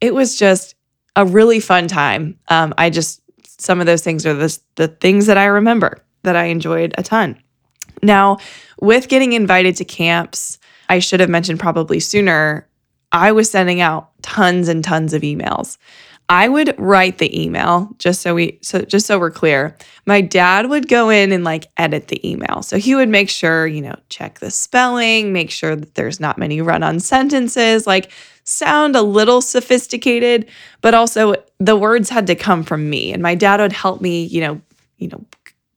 It 0.00 0.14
was 0.14 0.38
just 0.38 0.74
a 1.16 1.24
really 1.24 1.60
fun 1.60 1.88
time. 1.88 2.38
Um, 2.48 2.74
I 2.78 2.90
just, 2.90 3.20
some 3.60 3.80
of 3.80 3.86
those 3.86 4.02
things 4.02 4.26
are 4.26 4.34
the, 4.34 4.58
the 4.76 4.88
things 4.88 5.26
that 5.26 5.38
I 5.38 5.46
remember 5.46 6.02
that 6.22 6.36
I 6.36 6.44
enjoyed 6.44 6.94
a 6.96 7.02
ton. 7.02 7.40
Now, 8.02 8.38
with 8.80 9.08
getting 9.08 9.32
invited 9.32 9.76
to 9.76 9.84
camps, 9.84 10.58
I 10.88 10.98
should 10.98 11.20
have 11.20 11.30
mentioned 11.30 11.60
probably 11.60 12.00
sooner, 12.00 12.68
I 13.12 13.32
was 13.32 13.50
sending 13.50 13.80
out 13.80 14.10
tons 14.22 14.68
and 14.68 14.82
tons 14.82 15.12
of 15.12 15.22
emails. 15.22 15.78
I 16.28 16.48
would 16.48 16.74
write 16.78 17.18
the 17.18 17.38
email 17.38 17.94
just 17.98 18.22
so 18.22 18.34
we 18.34 18.58
so 18.62 18.82
just 18.82 19.06
so 19.06 19.18
we're 19.18 19.30
clear. 19.30 19.76
My 20.06 20.22
dad 20.22 20.70
would 20.70 20.88
go 20.88 21.10
in 21.10 21.30
and 21.30 21.44
like 21.44 21.66
edit 21.76 22.08
the 22.08 22.26
email. 22.26 22.62
So 22.62 22.78
he 22.78 22.94
would 22.94 23.10
make 23.10 23.28
sure, 23.28 23.66
you 23.66 23.82
know, 23.82 23.96
check 24.08 24.38
the 24.38 24.50
spelling, 24.50 25.32
make 25.32 25.50
sure 25.50 25.76
that 25.76 25.94
there's 25.94 26.20
not 26.20 26.38
many 26.38 26.62
run-on 26.62 27.00
sentences, 27.00 27.86
like 27.86 28.10
sound 28.44 28.96
a 28.96 29.02
little 29.02 29.40
sophisticated, 29.40 30.48
but 30.80 30.94
also 30.94 31.34
the 31.58 31.76
words 31.76 32.08
had 32.08 32.26
to 32.26 32.34
come 32.34 32.62
from 32.64 32.90
me 32.90 33.12
and 33.12 33.22
my 33.22 33.34
dad 33.34 33.60
would 33.60 33.72
help 33.72 34.00
me, 34.00 34.24
you 34.24 34.40
know, 34.40 34.60
you 34.98 35.08
know, 35.08 35.24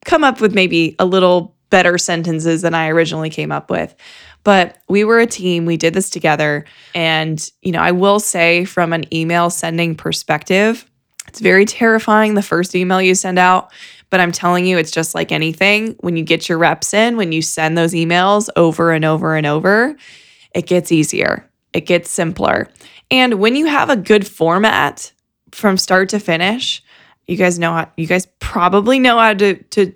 come 0.05 0.23
up 0.23 0.41
with 0.41 0.53
maybe 0.53 0.95
a 0.99 1.05
little 1.05 1.55
better 1.69 1.97
sentences 1.97 2.61
than 2.61 2.73
I 2.73 2.89
originally 2.89 3.29
came 3.29 3.51
up 3.51 3.69
with. 3.69 3.95
But 4.43 4.77
we 4.87 5.03
were 5.03 5.19
a 5.19 5.25
team, 5.25 5.65
we 5.65 5.75
did 5.75 5.93
this 5.93 6.09
together. 6.09 6.65
And, 6.93 7.49
you 7.63 7.71
know, 7.71 7.81
I 7.81 7.91
will 7.91 8.19
say 8.19 8.63
from 8.63 8.93
an 8.93 9.11
email 9.13 9.49
sending 9.49 9.95
perspective, 9.95 10.89
it's 11.27 11.39
very 11.39 11.65
terrifying 11.65 12.35
the 12.35 12.43
first 12.43 12.75
email 12.75 13.01
you 13.01 13.15
send 13.15 13.39
out. 13.39 13.73
But 14.11 14.19
I'm 14.19 14.31
telling 14.31 14.65
you, 14.65 14.77
it's 14.77 14.91
just 14.91 15.15
like 15.15 15.31
anything. 15.31 15.95
When 15.99 16.15
you 16.15 16.23
get 16.23 16.47
your 16.47 16.59
reps 16.59 16.93
in, 16.93 17.17
when 17.17 17.31
you 17.31 17.41
send 17.41 17.77
those 17.77 17.93
emails 17.93 18.49
over 18.55 18.91
and 18.91 19.03
over 19.03 19.35
and 19.35 19.47
over, 19.47 19.95
it 20.53 20.67
gets 20.67 20.91
easier, 20.91 21.49
it 21.75 21.85
gets 21.85 22.09
simpler. 22.09 22.69
And 23.11 23.35
when 23.35 23.55
you 23.55 23.67
have 23.67 23.89
a 23.89 23.95
good 23.95 24.25
format 24.25 25.11
from 25.51 25.77
start 25.77 26.09
to 26.09 26.19
finish, 26.19 26.81
you 27.27 27.37
guys 27.37 27.59
know 27.59 27.73
how, 27.73 27.91
you 27.97 28.07
guys 28.07 28.27
probably 28.39 28.97
know 28.97 29.19
how 29.19 29.33
to, 29.33 29.55
to 29.55 29.93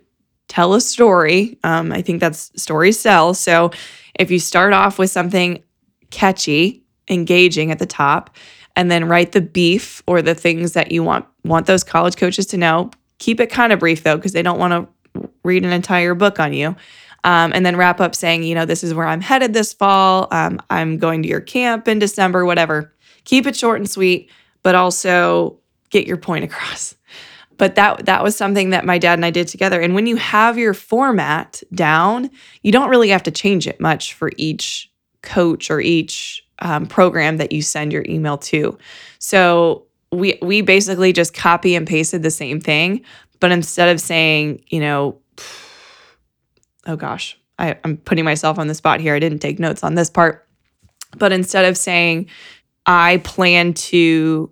tell 0.47 0.73
a 0.73 0.81
story. 0.81 1.57
Um, 1.63 1.91
I 1.91 2.01
think 2.01 2.19
that's 2.19 2.51
stories 2.61 2.99
sell. 2.99 3.33
So 3.33 3.71
if 4.19 4.29
you 4.29 4.39
start 4.39 4.73
off 4.73 4.99
with 4.99 5.09
something 5.09 5.63
catchy, 6.11 6.83
engaging 7.09 7.71
at 7.71 7.79
the 7.79 7.85
top, 7.85 8.35
and 8.75 8.91
then 8.91 9.07
write 9.07 9.31
the 9.31 9.41
beef 9.41 10.03
or 10.05 10.21
the 10.21 10.35
things 10.35 10.73
that 10.73 10.91
you 10.91 11.03
want 11.03 11.25
want 11.43 11.65
those 11.65 11.83
college 11.83 12.17
coaches 12.17 12.45
to 12.47 12.57
know. 12.57 12.91
Keep 13.17 13.39
it 13.39 13.47
kind 13.47 13.73
of 13.73 13.79
brief 13.79 14.03
though, 14.03 14.15
because 14.15 14.33
they 14.33 14.43
don't 14.43 14.59
want 14.59 14.73
to 14.73 15.29
read 15.43 15.65
an 15.65 15.71
entire 15.71 16.13
book 16.13 16.39
on 16.39 16.53
you. 16.53 16.75
Um, 17.23 17.51
and 17.53 17.65
then 17.65 17.75
wrap 17.75 17.99
up 17.99 18.15
saying, 18.15 18.43
you 18.43 18.55
know, 18.55 18.65
this 18.65 18.83
is 18.83 18.93
where 18.93 19.07
I'm 19.07 19.21
headed 19.21 19.53
this 19.53 19.73
fall. 19.73 20.27
Um, 20.31 20.61
I'm 20.69 20.97
going 20.97 21.21
to 21.23 21.29
your 21.29 21.41
camp 21.41 21.87
in 21.87 21.99
December, 21.99 22.45
whatever. 22.45 22.93
Keep 23.25 23.45
it 23.45 23.55
short 23.55 23.79
and 23.79 23.89
sweet, 23.89 24.31
but 24.63 24.75
also 24.75 25.59
get 25.89 26.07
your 26.07 26.17
point 26.17 26.43
across 26.45 26.95
but 27.59 27.75
that 27.75 28.05
that 28.05 28.23
was 28.23 28.35
something 28.35 28.71
that 28.71 28.85
my 28.85 28.97
dad 28.97 29.19
and 29.19 29.25
I 29.25 29.29
did 29.29 29.47
together. 29.47 29.79
And 29.79 29.93
when 29.93 30.07
you 30.07 30.15
have 30.15 30.57
your 30.57 30.73
format 30.73 31.61
down, 31.75 32.31
you 32.63 32.71
don't 32.71 32.89
really 32.89 33.09
have 33.09 33.23
to 33.23 33.31
change 33.31 33.67
it 33.67 33.79
much 33.79 34.13
for 34.15 34.31
each 34.37 34.89
coach 35.21 35.69
or 35.69 35.79
each 35.79 36.43
um, 36.59 36.87
program 36.87 37.37
that 37.37 37.51
you 37.51 37.61
send 37.61 37.93
your 37.93 38.05
email 38.07 38.37
to. 38.37 38.77
So 39.19 39.85
we 40.11 40.39
we 40.41 40.61
basically 40.61 41.13
just 41.13 41.33
copy 41.33 41.75
and 41.75 41.85
pasted 41.85 42.23
the 42.23 42.31
same 42.31 42.61
thing, 42.61 43.03
but 43.39 43.51
instead 43.51 43.89
of 43.89 43.99
saying, 43.99 44.63
you 44.69 44.79
know, 44.79 45.19
oh 46.89 46.95
gosh, 46.95 47.37
I, 47.57 47.77
I'm 47.83 47.97
putting 47.97 48.25
myself 48.25 48.57
on 48.57 48.67
the 48.67 48.75
spot 48.75 48.99
here. 48.99 49.15
I 49.15 49.19
didn't 49.19 49.39
take 49.39 49.59
notes 49.59 49.83
on 49.83 49.95
this 49.95 50.09
part, 50.09 50.47
but 51.17 51.31
instead 51.31 51.65
of 51.65 51.77
saying, 51.77 52.27
I 52.85 53.17
plan 53.17 53.73
to 53.75 54.51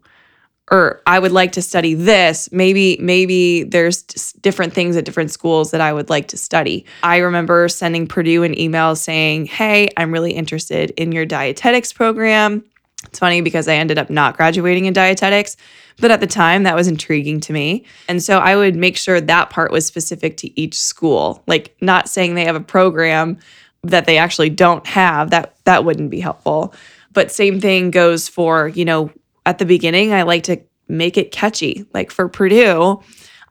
or 0.69 1.01
I 1.07 1.17
would 1.17 1.31
like 1.31 1.53
to 1.53 1.61
study 1.61 1.93
this. 1.93 2.51
Maybe 2.51 2.97
maybe 2.99 3.63
there's 3.63 4.03
different 4.41 4.73
things 4.73 4.97
at 4.97 5.05
different 5.05 5.31
schools 5.31 5.71
that 5.71 5.81
I 5.81 5.93
would 5.93 6.09
like 6.09 6.27
to 6.29 6.37
study. 6.37 6.85
I 7.03 7.17
remember 7.17 7.69
sending 7.69 8.05
Purdue 8.05 8.43
an 8.43 8.59
email 8.59 8.95
saying, 8.95 9.45
"Hey, 9.45 9.89
I'm 9.95 10.11
really 10.11 10.31
interested 10.31 10.91
in 10.91 11.11
your 11.11 11.25
dietetics 11.25 11.93
program." 11.93 12.65
It's 13.17 13.19
funny 13.19 13.41
because 13.41 13.67
I 13.67 13.73
ended 13.73 13.97
up 13.97 14.11
not 14.11 14.37
graduating 14.37 14.85
in 14.85 14.93
dietetics, 14.93 15.57
but 15.99 16.11
at 16.11 16.19
the 16.19 16.27
time 16.27 16.61
that 16.61 16.75
was 16.75 16.87
intriguing 16.87 17.39
to 17.39 17.51
me. 17.51 17.83
And 18.07 18.21
so 18.21 18.37
I 18.37 18.55
would 18.55 18.75
make 18.75 18.95
sure 18.95 19.19
that 19.19 19.49
part 19.49 19.71
was 19.71 19.87
specific 19.87 20.37
to 20.37 20.61
each 20.61 20.75
school. 20.75 21.41
Like 21.47 21.75
not 21.81 22.07
saying 22.07 22.35
they 22.35 22.45
have 22.45 22.55
a 22.55 22.59
program 22.59 23.39
that 23.81 24.05
they 24.05 24.19
actually 24.19 24.51
don't 24.51 24.85
have, 24.85 25.31
that 25.31 25.55
that 25.65 25.83
wouldn't 25.83 26.11
be 26.11 26.19
helpful 26.19 26.75
But 27.11 27.31
same 27.31 27.59
thing 27.59 27.89
goes 27.89 28.27
for, 28.27 28.67
you 28.67 28.85
know, 28.85 29.09
at 29.47 29.57
the 29.57 29.65
beginning, 29.65 30.13
I 30.13 30.21
like 30.21 30.43
to 30.43 30.61
make 30.87 31.17
it 31.17 31.31
catchy. 31.31 31.87
Like 31.95 32.11
for 32.11 32.29
Purdue, 32.29 33.01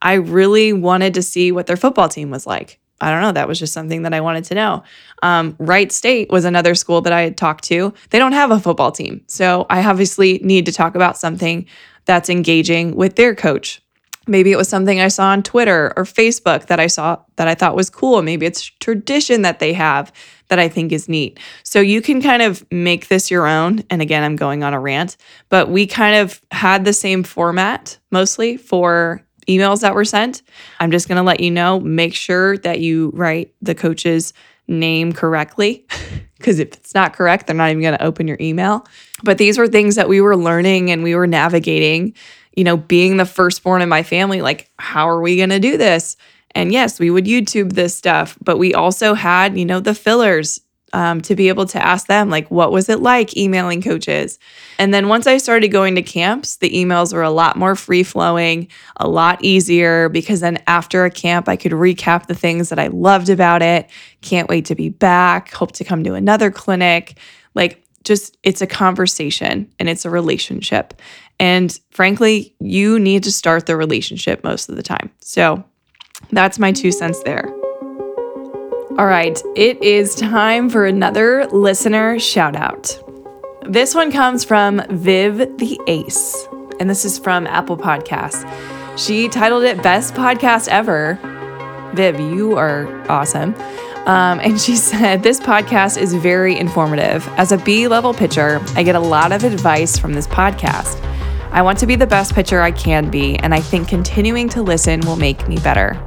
I 0.01 0.13
really 0.13 0.73
wanted 0.73 1.15
to 1.15 1.23
see 1.23 1.51
what 1.51 1.67
their 1.67 1.77
football 1.77 2.09
team 2.09 2.31
was 2.31 2.47
like. 2.47 2.79
I 3.01 3.11
don't 3.11 3.23
know. 3.23 3.33
That 3.33 3.49
was 3.49 3.59
just 3.59 3.73
something 3.73 4.03
that 4.03 4.15
I 4.15 4.21
wanted 4.21 4.45
to 4.45 4.55
know. 4.55 4.83
Um, 5.23 5.55
Wright 5.59 5.93
State 5.93 6.31
was 6.31 6.45
another 6.45 6.75
school 6.75 7.01
that 7.03 7.13
I 7.13 7.23
had 7.23 7.37
talked 7.37 7.65
to. 7.65 7.93
They 8.11 8.19
don't 8.19 8.33
have 8.33 8.51
a 8.51 8.61
football 8.61 8.93
team. 8.93 9.23
So 9.27 9.67
I 9.69 9.85
obviously 9.85 10.41
need 10.43 10.67
to 10.67 10.73
talk 10.73 10.95
about 10.95 11.19
something 11.19 11.67
that's 12.07 12.31
engaging 12.31 12.97
with 12.97 13.17
their 13.17 13.35
coach. 13.35 13.83
Maybe 14.29 14.51
it 14.51 14.57
was 14.57 14.69
something 14.69 15.01
I 15.01 15.09
saw 15.09 15.27
on 15.27 15.43
Twitter 15.43 15.93
or 15.97 16.05
Facebook 16.05 16.67
that 16.67 16.81
I 16.81 16.89
saw 16.89 17.19
that 17.37 17.47
I 17.47 17.55
thought 17.55 17.77
was 17.77 17.91
cool. 17.91 18.23
Maybe 18.23 18.47
it's 18.47 18.63
tradition 18.63 19.43
that 19.43 19.61
they 19.61 19.73
have 19.73 20.13
that 20.49 20.59
I 20.59 20.69
think 20.69 20.93
is 20.93 21.09
neat. 21.09 21.39
So 21.63 21.81
you 21.81 22.01
can 22.03 22.23
kind 22.23 22.43
of 22.43 22.65
make 22.71 23.09
this 23.09 23.31
your 23.31 23.47
own. 23.47 23.85
And 23.91 24.03
again, 24.03 24.23
I'm 24.23 24.37
going 24.37 24.65
on 24.65 24.75
a 24.75 24.81
rant, 24.81 25.17
but 25.49 25.69
we 25.69 25.87
kind 25.87 26.17
of 26.17 26.41
had 26.51 26.85
the 26.85 26.93
same 26.93 27.23
format 27.23 27.99
mostly 28.11 28.57
for 28.57 29.23
emails 29.49 29.81
that 29.81 29.95
were 29.95 30.05
sent. 30.05 30.43
I'm 30.81 30.91
just 30.91 31.09
going 31.09 31.17
to 31.17 31.23
let 31.23 31.41
you 31.41 31.51
know 31.51 31.81
make 31.81 32.15
sure 32.15 32.59
that 32.59 32.81
you 32.81 33.11
write 33.15 33.55
the 33.63 33.75
coach's 33.75 34.33
name 34.69 35.13
correctly. 35.13 35.87
Because 36.37 36.59
if 36.59 36.75
it's 36.75 36.95
not 36.95 37.15
correct, 37.15 37.47
they're 37.47 37.57
not 37.57 37.71
even 37.71 37.81
going 37.81 37.97
to 37.97 38.05
open 38.05 38.29
your 38.29 38.37
email. 38.43 38.87
But 39.25 39.39
these 39.39 39.57
were 39.57 39.69
things 39.69 39.95
that 39.95 40.07
we 40.07 40.21
were 40.21 40.37
learning 40.37 40.91
and 40.91 41.03
we 41.03 41.15
were 41.15 41.27
navigating. 41.27 42.15
You 42.55 42.63
know, 42.63 42.77
being 42.77 43.17
the 43.17 43.25
firstborn 43.25 43.81
in 43.81 43.89
my 43.89 44.03
family, 44.03 44.43
like, 44.43 44.71
how 44.79 45.09
are 45.09 45.23
we 45.23 45.39
going 45.39 45.49
to 45.49 45.59
do 45.59 45.79
this? 45.79 46.19
And 46.55 46.73
yes, 46.73 47.01
we 47.01 47.11
would 47.11 47.25
YouTube 47.25 47.73
this 47.73 47.95
stuff, 47.95 48.37
but 48.43 48.59
we 48.59 48.75
also 48.75 49.15
had, 49.15 49.59
you 49.59 49.65
know, 49.65 49.81
the 49.81 49.95
fillers 49.95 50.61
um, 50.97 51.21
to 51.21 51.37
be 51.37 51.49
able 51.49 51.67
to 51.67 51.85
ask 51.85 52.07
them, 52.07 52.31
like, 52.31 52.51
what 52.51 52.73
was 52.73 52.89
it 52.89 53.01
like 53.01 53.37
emailing 53.37 53.83
coaches? 53.83 54.39
And 54.79 54.95
then 54.95 55.09
once 55.09 55.27
I 55.27 55.37
started 55.37 55.69
going 55.69 55.95
to 55.97 56.03
camps, 56.03 56.57
the 56.57 56.71
emails 56.71 57.13
were 57.13 57.23
a 57.23 57.29
lot 57.29 57.57
more 57.57 57.77
free 57.77 58.03
flowing, 58.03 58.69
a 58.97 59.07
lot 59.07 59.45
easier 59.45 60.09
because 60.09 60.41
then 60.41 60.59
after 60.67 61.05
a 61.05 61.11
camp, 61.11 61.51
I 61.51 61.57
could 61.57 61.73
recap 61.73 62.29
the 62.29 62.35
things 62.35 62.71
that 62.71 62.79
I 62.79 62.87
loved 62.87 63.29
about 63.29 63.61
it. 63.61 63.91
Can't 64.23 64.49
wait 64.49 64.65
to 64.65 64.75
be 64.75 64.89
back. 64.89 65.53
Hope 65.53 65.73
to 65.73 65.85
come 65.85 66.03
to 66.05 66.15
another 66.15 66.51
clinic. 66.51 67.19
Like, 67.55 67.85
just 68.03 68.39
it's 68.43 68.63
a 68.63 68.67
conversation 68.67 69.71
and 69.79 69.91
it's 69.91 70.07
a 70.07 70.11
relationship. 70.11 70.95
And 71.39 71.79
frankly, 71.91 72.55
you 72.59 72.99
need 72.99 73.23
to 73.25 73.33
start 73.33 73.67
the 73.67 73.77
relationship 73.77 74.43
most 74.43 74.71
of 74.71 74.77
the 74.77 74.83
time. 74.83 75.11
So 75.21 75.63
that's 76.31 76.59
my 76.59 76.73
two 76.73 76.91
cents 76.91 77.23
there. 77.25 77.55
All 78.99 79.05
right, 79.05 79.39
it 79.55 79.83
is 79.83 80.15
time 80.15 80.71
for 80.71 80.87
another 80.87 81.47
listener 81.49 82.19
shout 82.19 82.57
out. 82.57 82.99
This 83.69 83.95
one 83.95 84.11
comes 84.11 84.43
from 84.43 84.83
Viv 84.89 85.59
the 85.59 85.79
Ace, 85.87 86.49
and 86.81 86.89
this 86.89 87.05
is 87.05 87.19
from 87.19 87.47
Apple 87.47 87.77
Podcasts. 87.77 88.49
She 88.97 89.29
titled 89.29 89.65
it 89.65 89.83
Best 89.83 90.15
Podcast 90.15 90.69
Ever. 90.69 91.19
Viv, 91.93 92.19
you 92.19 92.57
are 92.57 92.89
awesome. 93.11 93.55
Um, 94.07 94.41
and 94.41 94.59
she 94.59 94.77
said, 94.77 95.23
This 95.23 95.41
podcast 95.41 95.99
is 95.99 96.15
very 96.15 96.59
informative. 96.59 97.29
As 97.37 97.53
a 97.53 97.59
B 97.59 97.89
level 97.89 98.15
pitcher, 98.15 98.63
I 98.77 98.83
get 98.83 98.95
a 98.95 99.01
lot 99.01 99.31
of 99.31 99.45
advice 99.45 99.99
from 99.99 100.15
this 100.15 100.27
podcast. 100.27 100.99
I 101.53 101.61
want 101.61 101.79
to 101.81 101.87
be 101.87 101.97
the 101.97 102.07
best 102.07 102.35
pitcher 102.35 102.63
I 102.63 102.71
can 102.71 103.11
be, 103.11 103.37
and 103.41 103.53
I 103.53 103.61
think 103.61 103.89
continuing 103.89 104.49
to 104.49 104.63
listen 104.63 105.01
will 105.01 105.17
make 105.17 105.47
me 105.49 105.59
better. 105.59 106.03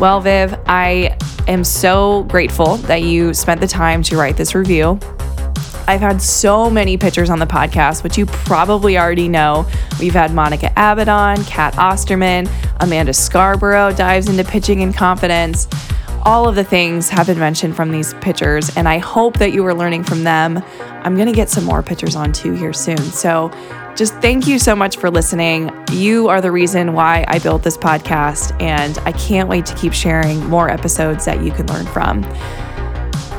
Well, 0.00 0.20
Viv, 0.20 0.58
I 0.66 1.16
am 1.46 1.62
so 1.62 2.24
grateful 2.24 2.76
that 2.78 3.04
you 3.04 3.32
spent 3.32 3.60
the 3.60 3.66
time 3.68 4.02
to 4.04 4.16
write 4.16 4.36
this 4.36 4.54
review. 4.54 4.98
I've 5.86 6.00
had 6.00 6.20
so 6.20 6.68
many 6.68 6.96
pitchers 6.96 7.30
on 7.30 7.38
the 7.38 7.46
podcast, 7.46 8.02
which 8.02 8.18
you 8.18 8.26
probably 8.26 8.98
already 8.98 9.28
know. 9.28 9.66
We've 10.00 10.12
had 10.12 10.34
Monica 10.34 10.76
Abbott, 10.76 11.06
Cat 11.46 11.78
Osterman, 11.78 12.48
Amanda 12.80 13.12
Scarborough 13.12 13.92
dives 13.92 14.28
into 14.28 14.42
pitching 14.42 14.82
and 14.82 14.94
confidence. 14.94 15.68
All 16.22 16.48
of 16.48 16.54
the 16.54 16.64
things 16.64 17.08
have 17.10 17.28
been 17.28 17.38
mentioned 17.38 17.76
from 17.76 17.92
these 17.92 18.14
pitchers, 18.14 18.74
and 18.76 18.88
I 18.88 18.98
hope 18.98 19.38
that 19.38 19.52
you 19.52 19.64
are 19.66 19.74
learning 19.74 20.04
from 20.04 20.24
them. 20.24 20.62
I'm 20.80 21.14
going 21.14 21.28
to 21.28 21.34
get 21.34 21.50
some 21.50 21.64
more 21.64 21.82
pitchers 21.82 22.16
on 22.16 22.32
too 22.32 22.52
here 22.54 22.72
soon. 22.72 22.98
So 22.98 23.50
just 23.96 24.14
thank 24.16 24.46
you 24.46 24.58
so 24.58 24.74
much 24.74 24.96
for 24.96 25.10
listening. 25.10 25.70
You 25.92 26.28
are 26.28 26.40
the 26.40 26.50
reason 26.50 26.94
why 26.94 27.24
I 27.28 27.38
built 27.38 27.62
this 27.62 27.76
podcast, 27.76 28.60
and 28.60 28.98
I 28.98 29.12
can't 29.12 29.48
wait 29.48 29.66
to 29.66 29.74
keep 29.76 29.92
sharing 29.92 30.44
more 30.46 30.68
episodes 30.68 31.24
that 31.26 31.42
you 31.42 31.52
can 31.52 31.66
learn 31.66 31.86
from. 31.86 32.24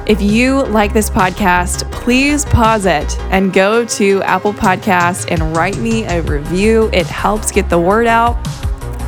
If 0.07 0.21
you 0.21 0.63
like 0.65 0.93
this 0.93 1.09
podcast, 1.09 1.91
please 1.91 2.45
pause 2.45 2.85
it 2.85 3.19
and 3.31 3.51
go 3.51 3.83
to 3.85 4.21
Apple 4.23 4.53
Podcasts 4.53 5.29
and 5.31 5.57
write 5.57 5.77
me 5.77 6.05
a 6.05 6.21
review. 6.21 6.89
It 6.93 7.07
helps 7.07 7.51
get 7.51 7.69
the 7.69 7.79
word 7.79 8.05
out 8.05 8.41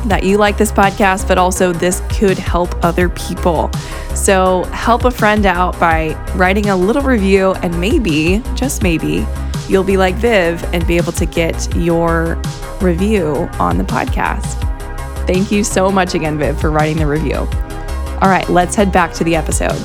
that 0.06 0.24
you 0.24 0.38
like 0.38 0.58
this 0.58 0.72
podcast, 0.72 1.28
but 1.28 1.38
also 1.38 1.72
this 1.72 2.02
could 2.10 2.36
help 2.36 2.84
other 2.84 3.08
people. 3.10 3.70
So 4.14 4.64
help 4.64 5.04
a 5.04 5.10
friend 5.10 5.46
out 5.46 5.78
by 5.78 6.14
writing 6.34 6.68
a 6.70 6.76
little 6.76 7.02
review, 7.02 7.52
and 7.62 7.80
maybe, 7.80 8.42
just 8.54 8.82
maybe, 8.82 9.26
you'll 9.68 9.84
be 9.84 9.96
like 9.96 10.14
Viv 10.16 10.62
and 10.72 10.86
be 10.86 10.96
able 10.96 11.12
to 11.12 11.26
get 11.26 11.74
your 11.76 12.40
review 12.80 13.48
on 13.58 13.78
the 13.78 13.84
podcast. 13.84 14.56
Thank 15.26 15.52
you 15.52 15.62
so 15.62 15.90
much 15.90 16.14
again, 16.14 16.38
Viv, 16.38 16.60
for 16.60 16.70
writing 16.70 16.96
the 16.96 17.06
review. 17.06 17.36
All 18.20 18.28
right, 18.28 18.48
let's 18.48 18.74
head 18.74 18.90
back 18.90 19.12
to 19.14 19.24
the 19.24 19.36
episode. 19.36 19.78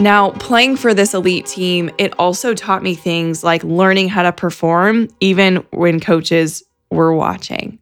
Now, 0.00 0.30
playing 0.30 0.76
for 0.76 0.94
this 0.94 1.12
elite 1.12 1.44
team, 1.44 1.90
it 1.98 2.18
also 2.18 2.54
taught 2.54 2.82
me 2.82 2.94
things 2.94 3.44
like 3.44 3.62
learning 3.64 4.08
how 4.08 4.22
to 4.22 4.32
perform 4.32 5.08
even 5.20 5.56
when 5.72 6.00
coaches 6.00 6.62
were 6.90 7.12
watching. 7.12 7.78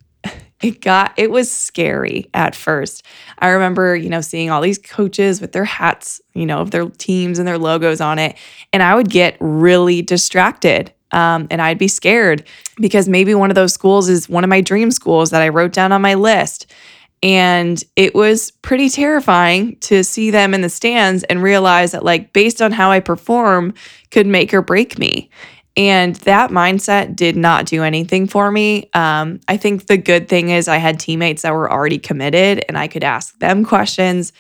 It 0.63 0.81
got 0.81 1.13
it 1.17 1.31
was 1.31 1.51
scary 1.51 2.29
at 2.35 2.57
first. 2.57 3.05
I 3.39 3.49
remember, 3.49 3.95
you 3.95 4.09
know, 4.09 4.21
seeing 4.21 4.51
all 4.51 4.61
these 4.61 4.79
coaches 4.79 5.41
with 5.41 5.53
their 5.53 5.65
hats, 5.65 6.21
you 6.35 6.47
know, 6.47 6.59
of 6.59 6.73
their 6.73 6.89
teams 6.89 7.39
and 7.39 7.47
their 7.47 7.59
logos 7.59 8.01
on 8.01 8.19
it, 8.19 8.37
and 8.73 8.83
I 8.83 8.95
would 8.95 9.09
get 9.09 9.37
really 9.41 10.03
distracted. 10.03 10.93
Um, 11.11 11.47
and 11.51 11.63
I'd 11.63 11.79
be 11.79 11.89
scared 11.89 12.47
because 12.77 13.09
maybe 13.09 13.35
one 13.35 13.51
of 13.51 13.55
those 13.55 13.73
schools 13.73 14.09
is 14.11 14.29
one 14.29 14.45
of 14.45 14.51
my 14.51 14.61
dream 14.61 14.91
schools 14.91 15.31
that 15.31 15.41
I 15.41 15.49
wrote 15.49 15.73
down 15.73 15.93
on 15.93 16.03
my 16.03 16.15
list. 16.15 16.67
And 17.23 17.83
it 17.97 18.15
was 18.15 18.51
pretty 18.51 18.89
terrifying 18.91 19.77
to 19.81 20.05
see 20.05 20.31
them 20.31 20.55
in 20.55 20.61
the 20.61 20.69
stands 20.69 21.25
and 21.25 21.43
realize 21.43 21.93
that, 21.93 22.05
like, 22.05 22.33
based 22.33 22.63
on 22.63 22.71
how 22.71 22.93
I 22.93 23.01
perform, 23.01 23.75
could 24.11 24.27
make 24.27 24.55
or 24.55 24.63
break 24.63 24.99
me. 24.99 25.31
And 25.79 26.17
that 26.17 26.51
mindset 26.51 27.15
did 27.15 27.37
not 27.37 27.65
do 27.65 27.85
anything 27.85 28.27
for 28.27 28.51
me. 28.51 28.91
Um, 28.95 29.39
I 29.47 29.57
think 29.57 29.87
the 29.87 29.97
good 29.97 30.29
thing 30.29 30.49
is 30.49 30.67
I 30.67 30.79
had 30.79 30.99
teammates 30.99 31.43
that 31.43 31.55
were 31.55 31.71
already 31.71 31.99
committed 31.99 32.65
and 32.69 32.77
I 32.77 32.89
could 32.89 33.05
ask 33.05 33.39
them 33.39 33.65
questions 33.65 34.33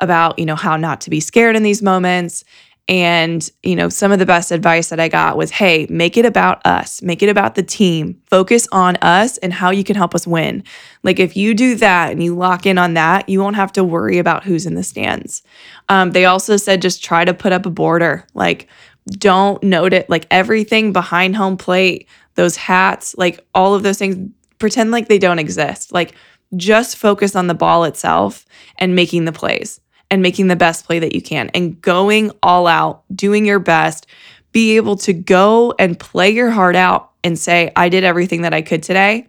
about, 0.00 0.38
you 0.38 0.44
know, 0.44 0.54
how 0.54 0.76
not 0.76 1.00
to 1.02 1.10
be 1.10 1.18
scared 1.18 1.56
in 1.56 1.62
these 1.62 1.80
moments. 1.80 2.44
And, 2.88 3.48
you 3.62 3.74
know, 3.74 3.88
some 3.88 4.12
of 4.12 4.18
the 4.18 4.26
best 4.26 4.50
advice 4.50 4.90
that 4.90 5.00
I 5.00 5.08
got 5.08 5.38
was 5.38 5.50
hey, 5.52 5.86
make 5.88 6.18
it 6.18 6.26
about 6.26 6.66
us, 6.66 7.00
make 7.00 7.22
it 7.22 7.30
about 7.30 7.54
the 7.54 7.62
team, 7.62 8.20
focus 8.28 8.68
on 8.70 8.96
us 8.96 9.38
and 9.38 9.52
how 9.52 9.70
you 9.70 9.84
can 9.84 9.96
help 9.96 10.14
us 10.14 10.26
win. 10.26 10.62
Like, 11.02 11.18
if 11.18 11.36
you 11.36 11.54
do 11.54 11.74
that 11.76 12.10
and 12.10 12.22
you 12.22 12.36
lock 12.36 12.66
in 12.66 12.76
on 12.76 12.94
that, 12.94 13.30
you 13.30 13.40
won't 13.40 13.56
have 13.56 13.72
to 13.74 13.84
worry 13.84 14.18
about 14.18 14.44
who's 14.44 14.66
in 14.66 14.74
the 14.74 14.82
stands. 14.82 15.42
Um, 15.88 16.10
they 16.10 16.26
also 16.26 16.58
said 16.58 16.82
just 16.82 17.02
try 17.02 17.24
to 17.24 17.32
put 17.32 17.52
up 17.52 17.64
a 17.64 17.70
border. 17.70 18.26
Like, 18.34 18.68
don't 19.10 19.62
note 19.62 19.92
it 19.92 20.08
like 20.08 20.26
everything 20.30 20.92
behind 20.92 21.36
home 21.36 21.56
plate, 21.56 22.08
those 22.34 22.56
hats, 22.56 23.14
like 23.18 23.44
all 23.54 23.74
of 23.74 23.82
those 23.82 23.98
things, 23.98 24.30
pretend 24.58 24.90
like 24.90 25.08
they 25.08 25.18
don't 25.18 25.38
exist. 25.38 25.92
Like 25.92 26.14
just 26.56 26.96
focus 26.96 27.34
on 27.34 27.46
the 27.46 27.54
ball 27.54 27.84
itself 27.84 28.46
and 28.78 28.94
making 28.94 29.24
the 29.24 29.32
plays 29.32 29.80
and 30.10 30.22
making 30.22 30.48
the 30.48 30.56
best 30.56 30.84
play 30.86 30.98
that 30.98 31.14
you 31.14 31.22
can 31.22 31.50
and 31.54 31.80
going 31.80 32.30
all 32.42 32.66
out, 32.66 33.02
doing 33.14 33.44
your 33.46 33.58
best, 33.58 34.06
be 34.52 34.76
able 34.76 34.96
to 34.96 35.12
go 35.12 35.74
and 35.78 35.98
play 35.98 36.30
your 36.30 36.50
heart 36.50 36.76
out 36.76 37.10
and 37.24 37.38
say, 37.38 37.72
I 37.74 37.88
did 37.88 38.04
everything 38.04 38.42
that 38.42 38.54
I 38.54 38.62
could 38.62 38.82
today 38.82 39.26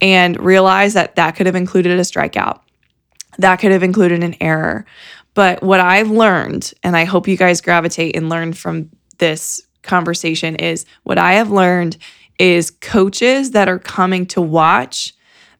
and 0.00 0.38
realize 0.40 0.94
that 0.94 1.16
that 1.16 1.36
could 1.36 1.46
have 1.46 1.54
included 1.54 1.98
a 1.98 2.02
strikeout. 2.02 2.60
That 3.38 3.56
could 3.56 3.72
have 3.72 3.82
included 3.82 4.22
an 4.22 4.34
error. 4.40 4.86
But 5.34 5.62
what 5.62 5.80
I've 5.80 6.10
learned, 6.10 6.72
and 6.82 6.96
I 6.96 7.04
hope 7.04 7.28
you 7.28 7.36
guys 7.36 7.60
gravitate 7.60 8.16
and 8.16 8.28
learn 8.28 8.54
from 8.54 8.90
this 9.18 9.62
conversation 9.82 10.56
is 10.56 10.86
what 11.04 11.18
I 11.18 11.34
have 11.34 11.50
learned 11.50 11.96
is 12.38 12.70
coaches 12.70 13.52
that 13.52 13.68
are 13.68 13.78
coming 13.78 14.26
to 14.26 14.42
watch 14.42 15.14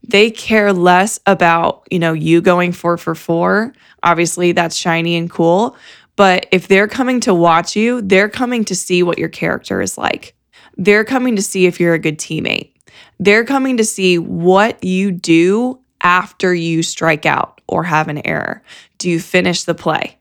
they 0.09 0.31
care 0.31 0.73
less 0.73 1.19
about 1.27 1.87
you 1.90 1.99
know 1.99 2.12
you 2.12 2.40
going 2.40 2.73
four 2.73 2.97
for 2.97 3.14
four. 3.14 3.73
Obviously 4.03 4.53
that's 4.53 4.77
shiny 4.77 5.16
and 5.16 5.31
cool. 5.31 5.77
But 6.14 6.47
if 6.53 6.69
they're 6.69 6.88
coming 6.88 7.21
to 7.21 7.35
watch 7.35 7.77
you 7.77 8.01
they're 8.03 8.29
coming 8.29 8.64
to 8.66 8.75
see 8.75 9.03
what 9.03 9.19
your 9.19 9.29
character 9.29 9.81
is 9.81 9.99
like. 9.99 10.35
They're 10.77 11.05
coming 11.05 11.37
to 11.37 11.42
see 11.42 11.66
if 11.66 11.81
you're 11.81 11.95
a 11.95 11.99
good 11.99 12.19
teammate. 12.19 12.73
They're 13.19 13.45
coming 13.45 13.79
to 13.79 13.85
see 13.85 14.19
what 14.19 14.83
you 14.85 15.11
do 15.11 15.81
after 16.03 16.55
you 16.55 16.83
strike 16.83 17.27
out 17.27 17.61
or 17.66 17.83
have 17.83 18.09
an 18.09 18.25
error. 18.27 18.62
Do 18.99 19.11
you 19.11 19.19
finish 19.19 19.64
the 19.64 19.75
play? 19.75 20.19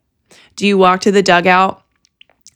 Do 0.56 0.65
you 0.65 0.78
walk 0.78 1.02
to 1.02 1.12
the 1.12 1.21
dugout 1.21 1.84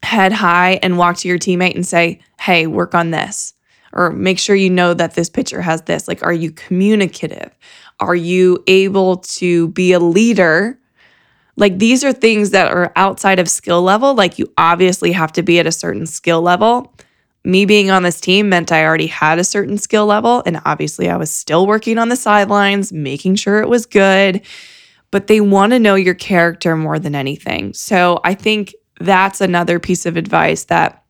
head 0.03 0.31
high 0.31 0.79
and 0.81 0.97
walk 0.97 1.17
to 1.17 1.27
your 1.27 1.37
teammate 1.37 1.75
and 1.75 1.85
say, 1.85 2.19
hey, 2.39 2.67
work 2.67 2.95
on 2.95 3.11
this? 3.11 3.53
Or 3.91 4.11
make 4.11 4.39
sure 4.39 4.55
you 4.55 4.69
know 4.69 4.93
that 4.93 5.15
this 5.15 5.29
pitcher 5.29 5.61
has 5.61 5.81
this. 5.83 6.07
Like, 6.07 6.23
are 6.23 6.33
you 6.33 6.51
communicative? 6.51 7.57
Are 7.99 8.15
you 8.15 8.63
able 8.67 9.17
to 9.17 9.69
be 9.69 9.93
a 9.93 9.99
leader? 9.99 10.79
Like, 11.55 11.79
these 11.79 12.03
are 12.03 12.13
things 12.13 12.51
that 12.51 12.71
are 12.71 12.93
outside 12.95 13.39
of 13.39 13.49
skill 13.49 13.81
level. 13.81 14.13
Like, 14.13 14.39
you 14.39 14.51
obviously 14.57 15.11
have 15.11 15.31
to 15.33 15.43
be 15.43 15.59
at 15.59 15.67
a 15.67 15.71
certain 15.71 16.05
skill 16.05 16.41
level. 16.41 16.93
Me 17.43 17.65
being 17.65 17.89
on 17.89 18.03
this 18.03 18.21
team 18.21 18.47
meant 18.47 18.71
I 18.71 18.85
already 18.85 19.07
had 19.07 19.39
a 19.39 19.43
certain 19.43 19.77
skill 19.77 20.05
level. 20.05 20.43
And 20.45 20.61
obviously, 20.65 21.09
I 21.09 21.17
was 21.17 21.31
still 21.31 21.67
working 21.67 21.97
on 21.97 22.09
the 22.09 22.15
sidelines, 22.15 22.93
making 22.93 23.35
sure 23.35 23.59
it 23.59 23.67
was 23.67 23.85
good. 23.85 24.41
But 25.11 25.27
they 25.27 25.41
want 25.41 25.73
to 25.73 25.79
know 25.79 25.95
your 25.95 26.13
character 26.13 26.75
more 26.75 26.99
than 26.99 27.15
anything. 27.15 27.73
So, 27.73 28.21
I 28.23 28.35
think 28.35 28.73
that's 28.99 29.41
another 29.41 29.79
piece 29.79 30.05
of 30.05 30.17
advice 30.17 30.65
that, 30.65 31.03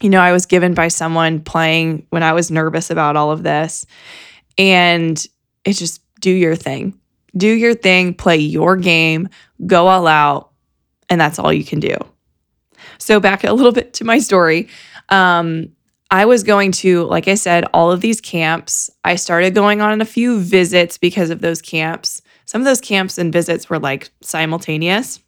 you 0.00 0.10
know, 0.10 0.20
I 0.20 0.32
was 0.32 0.46
given 0.46 0.74
by 0.74 0.88
someone 0.88 1.40
playing 1.40 2.06
when 2.10 2.22
I 2.22 2.32
was 2.32 2.50
nervous 2.50 2.90
about 2.90 3.16
all 3.16 3.30
of 3.30 3.42
this. 3.42 3.86
And 4.58 5.24
it's 5.64 5.78
just 5.78 6.02
do 6.20 6.30
your 6.30 6.56
thing. 6.56 6.98
Do 7.36 7.48
your 7.48 7.74
thing, 7.74 8.14
play 8.14 8.38
your 8.38 8.76
game, 8.76 9.28
go 9.66 9.86
all 9.86 10.06
out, 10.06 10.50
and 11.08 11.20
that's 11.20 11.38
all 11.38 11.52
you 11.52 11.64
can 11.64 11.80
do. 11.80 11.94
So, 12.98 13.20
back 13.20 13.44
a 13.44 13.52
little 13.52 13.72
bit 13.80 13.94
to 13.94 14.04
my 14.04 14.18
story. 14.18 14.68
Um, 15.08 15.70
I 16.10 16.24
was 16.24 16.42
going 16.42 16.72
to, 16.72 17.04
like 17.04 17.28
I 17.28 17.34
said, 17.34 17.64
all 17.72 17.92
of 17.92 18.00
these 18.00 18.20
camps. 18.20 18.90
I 19.04 19.14
started 19.14 19.54
going 19.54 19.80
on 19.80 20.00
a 20.00 20.04
few 20.04 20.40
visits 20.40 20.98
because 20.98 21.30
of 21.30 21.40
those 21.40 21.62
camps. 21.62 22.20
Some 22.46 22.60
of 22.60 22.64
those 22.64 22.80
camps 22.80 23.16
and 23.16 23.32
visits 23.32 23.70
were 23.70 23.78
like 23.78 24.10
simultaneous. 24.20 25.20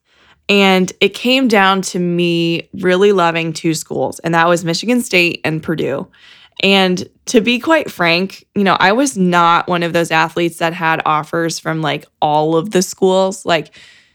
And 0.53 0.93
it 1.01 1.15
came 1.15 1.49
down 1.49 1.81
to 1.81 1.99
me 1.99 2.69
really 2.75 3.12
loving 3.12 3.55
two 3.55 3.73
schools, 3.73 4.19
and 4.19 4.35
that 4.35 4.47
was 4.49 4.67
Michigan 4.67 5.01
State 5.01 5.41
and 5.45 5.62
Purdue. 5.62 6.07
And 6.62 7.09
to 7.25 7.41
be 7.41 7.59
quite 7.59 7.91
frank, 7.91 8.45
you 8.55 8.62
know, 8.62 8.77
I 8.79 8.93
was 8.93 9.17
not 9.17 9.67
one 9.67 9.83
of 9.83 9.95
those 9.95 10.11
athletes 10.11 10.59
that 10.59 10.75
had 10.75 11.01
offers 11.07 11.59
from 11.59 11.81
like 11.81 12.05
all 12.21 12.55
of 12.55 12.73
the 12.73 12.83
schools. 12.83 13.47
Like 13.47 13.75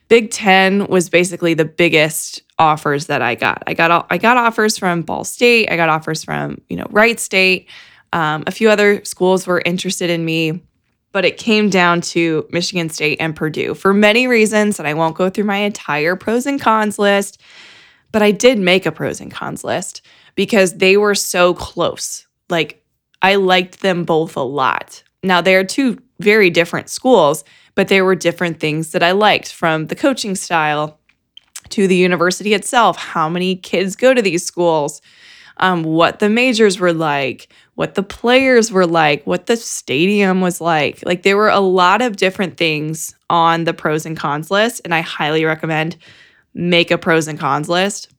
Big 0.09 0.29
10 0.29 0.85
was 0.85 1.09
basically 1.09 1.55
the 1.55 1.65
biggest 1.65 2.43
offers 2.59 3.07
that 3.07 3.23
I 3.23 3.33
got. 3.33 3.63
I 3.65 3.73
got 3.73 4.05
I 4.11 4.19
got 4.19 4.37
offers 4.37 4.77
from 4.77 5.01
Ball 5.01 5.23
State, 5.23 5.71
I 5.71 5.75
got 5.75 5.89
offers 5.89 6.23
from, 6.23 6.61
you 6.69 6.77
know, 6.77 6.85
Wright 6.91 7.19
State. 7.19 7.67
Um, 8.13 8.43
a 8.45 8.51
few 8.51 8.69
other 8.69 9.03
schools 9.05 9.47
were 9.47 9.63
interested 9.65 10.11
in 10.11 10.23
me 10.23 10.61
but 11.17 11.25
it 11.25 11.37
came 11.37 11.67
down 11.67 11.99
to 11.99 12.47
Michigan 12.51 12.89
State 12.89 13.17
and 13.19 13.35
Purdue 13.35 13.73
for 13.73 13.91
many 13.91 14.27
reasons. 14.27 14.77
And 14.77 14.87
I 14.87 14.93
won't 14.93 15.15
go 15.15 15.31
through 15.31 15.45
my 15.45 15.55
entire 15.55 16.15
pros 16.15 16.45
and 16.45 16.61
cons 16.61 16.99
list, 16.99 17.41
but 18.11 18.21
I 18.21 18.29
did 18.29 18.59
make 18.59 18.85
a 18.85 18.91
pros 18.91 19.19
and 19.19 19.31
cons 19.31 19.63
list 19.63 20.03
because 20.35 20.77
they 20.77 20.95
were 20.95 21.15
so 21.15 21.55
close. 21.55 22.27
Like, 22.51 22.85
I 23.23 23.33
liked 23.33 23.79
them 23.79 24.03
both 24.03 24.35
a 24.35 24.41
lot. 24.41 25.01
Now, 25.23 25.41
they 25.41 25.55
are 25.55 25.63
two 25.63 25.97
very 26.19 26.51
different 26.51 26.87
schools, 26.87 27.43
but 27.73 27.87
there 27.87 28.05
were 28.05 28.13
different 28.13 28.59
things 28.59 28.91
that 28.91 29.01
I 29.01 29.13
liked 29.13 29.51
from 29.51 29.87
the 29.87 29.95
coaching 29.95 30.35
style 30.35 30.99
to 31.69 31.87
the 31.87 31.95
university 31.95 32.53
itself, 32.53 32.95
how 32.95 33.27
many 33.27 33.55
kids 33.55 33.95
go 33.95 34.13
to 34.13 34.21
these 34.21 34.45
schools, 34.45 35.01
um, 35.59 35.83
what 35.83 36.19
the 36.19 36.29
majors 36.29 36.79
were 36.79 36.93
like, 36.93 37.49
what 37.75 37.95
the 37.95 38.03
players 38.03 38.71
were 38.71 38.87
like, 38.87 39.25
what 39.25 39.45
the 39.45 39.57
stadium 39.57 40.41
was 40.41 40.61
like. 40.61 41.03
Like 41.05 41.23
there 41.23 41.37
were 41.37 41.49
a 41.49 41.59
lot 41.59 42.01
of 42.01 42.15
different 42.15 42.57
things 42.57 43.15
on 43.29 43.63
the 43.63 43.73
pros 43.73 44.05
and 44.05 44.17
cons 44.17 44.49
list. 44.49 44.81
And 44.83 44.93
I 44.93 45.01
highly 45.01 45.45
recommend 45.45 45.97
make 46.53 46.91
a 46.91 46.97
pros 46.97 47.27
and 47.27 47.39
cons 47.39 47.69
list 47.69 48.09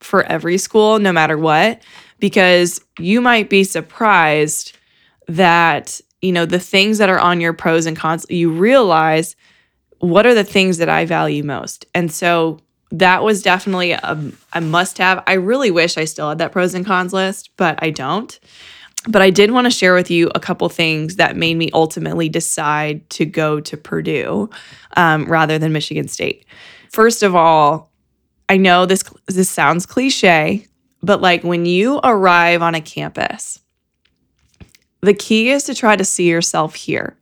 for 0.00 0.24
every 0.24 0.58
school, 0.58 0.98
no 0.98 1.12
matter 1.12 1.36
what, 1.36 1.82
because 2.18 2.80
you 2.98 3.20
might 3.20 3.50
be 3.50 3.64
surprised 3.64 4.76
that, 5.28 6.00
you 6.22 6.32
know, 6.32 6.46
the 6.46 6.58
things 6.58 6.98
that 6.98 7.08
are 7.08 7.18
on 7.18 7.40
your 7.40 7.52
pros 7.52 7.86
and 7.86 7.96
cons, 7.96 8.26
you 8.30 8.50
realize 8.50 9.36
what 9.98 10.26
are 10.26 10.34
the 10.34 10.44
things 10.44 10.78
that 10.78 10.88
I 10.88 11.04
value 11.04 11.44
most. 11.44 11.86
And 11.94 12.10
so 12.10 12.60
that 12.92 13.22
was 13.22 13.42
definitely 13.42 13.92
a, 13.92 14.32
a 14.52 14.60
must 14.60 14.98
have. 14.98 15.22
I 15.26 15.34
really 15.34 15.70
wish 15.70 15.96
I 15.96 16.04
still 16.04 16.28
had 16.28 16.38
that 16.38 16.52
pros 16.52 16.74
and 16.74 16.84
cons 16.84 17.12
list, 17.12 17.50
but 17.56 17.78
I 17.82 17.90
don't. 17.90 18.38
But 19.08 19.22
I 19.22 19.30
did 19.30 19.50
want 19.50 19.64
to 19.64 19.70
share 19.70 19.94
with 19.94 20.10
you 20.10 20.30
a 20.34 20.40
couple 20.40 20.68
things 20.68 21.16
that 21.16 21.36
made 21.36 21.56
me 21.56 21.70
ultimately 21.72 22.28
decide 22.28 23.08
to 23.10 23.24
go 23.24 23.60
to 23.60 23.76
Purdue 23.76 24.50
um, 24.96 25.24
rather 25.24 25.58
than 25.58 25.72
Michigan 25.72 26.08
State. 26.08 26.44
First 26.90 27.22
of 27.22 27.34
all, 27.34 27.90
I 28.48 28.56
know 28.56 28.84
this 28.84 29.04
this 29.26 29.48
sounds 29.48 29.86
cliche, 29.86 30.66
but 31.02 31.20
like 31.20 31.44
when 31.44 31.64
you 31.64 32.00
arrive 32.02 32.62
on 32.62 32.74
a 32.74 32.80
campus, 32.80 33.60
the 35.00 35.14
key 35.14 35.50
is 35.50 35.64
to 35.64 35.74
try 35.74 35.96
to 35.96 36.04
see 36.04 36.28
yourself 36.28 36.74
here. 36.74 37.16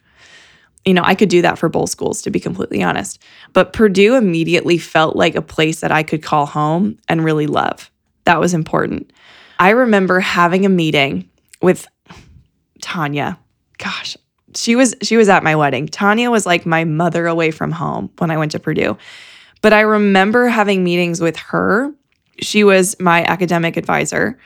You 0.85 0.94
know, 0.94 1.02
I 1.04 1.14
could 1.14 1.28
do 1.28 1.42
that 1.42 1.59
for 1.59 1.68
both 1.68 1.90
schools, 1.90 2.22
to 2.22 2.31
be 2.31 2.40
completely 2.40 2.83
honest. 2.83 3.20
But 3.52 3.72
Purdue 3.72 4.14
immediately 4.14 4.78
felt 4.78 5.16
like 5.16 5.34
a 5.34 5.42
place 5.42 5.80
that 5.80 5.92
I 5.92 6.02
could 6.02 6.22
call 6.22 6.46
home 6.46 6.98
and 7.08 7.24
really 7.24 7.46
love. 7.46 7.90
That 8.24 8.40
was 8.40 8.54
important. 8.54 9.12
I 9.58 9.70
remember 9.70 10.20
having 10.20 10.64
a 10.64 10.68
meeting 10.68 11.28
with 11.62 11.87
Tanya. 12.80 13.38
Gosh, 13.78 14.16
she 14.54 14.76
was 14.76 14.94
she 15.02 15.16
was 15.16 15.28
at 15.28 15.42
my 15.42 15.56
wedding. 15.56 15.87
Tanya 15.87 16.30
was 16.30 16.46
like 16.46 16.66
my 16.66 16.84
mother 16.84 17.26
away 17.26 17.50
from 17.50 17.72
home 17.72 18.11
when 18.18 18.30
I 18.30 18.37
went 18.37 18.52
to 18.52 18.58
Purdue. 18.58 18.96
But 19.61 19.72
I 19.72 19.80
remember 19.80 20.48
having 20.48 20.84
meetings 20.84 21.20
with 21.20 21.37
her. 21.37 21.92
She 22.40 22.62
was 22.62 22.98
my 23.00 23.24
academic 23.24 23.76
advisor, 23.76 24.38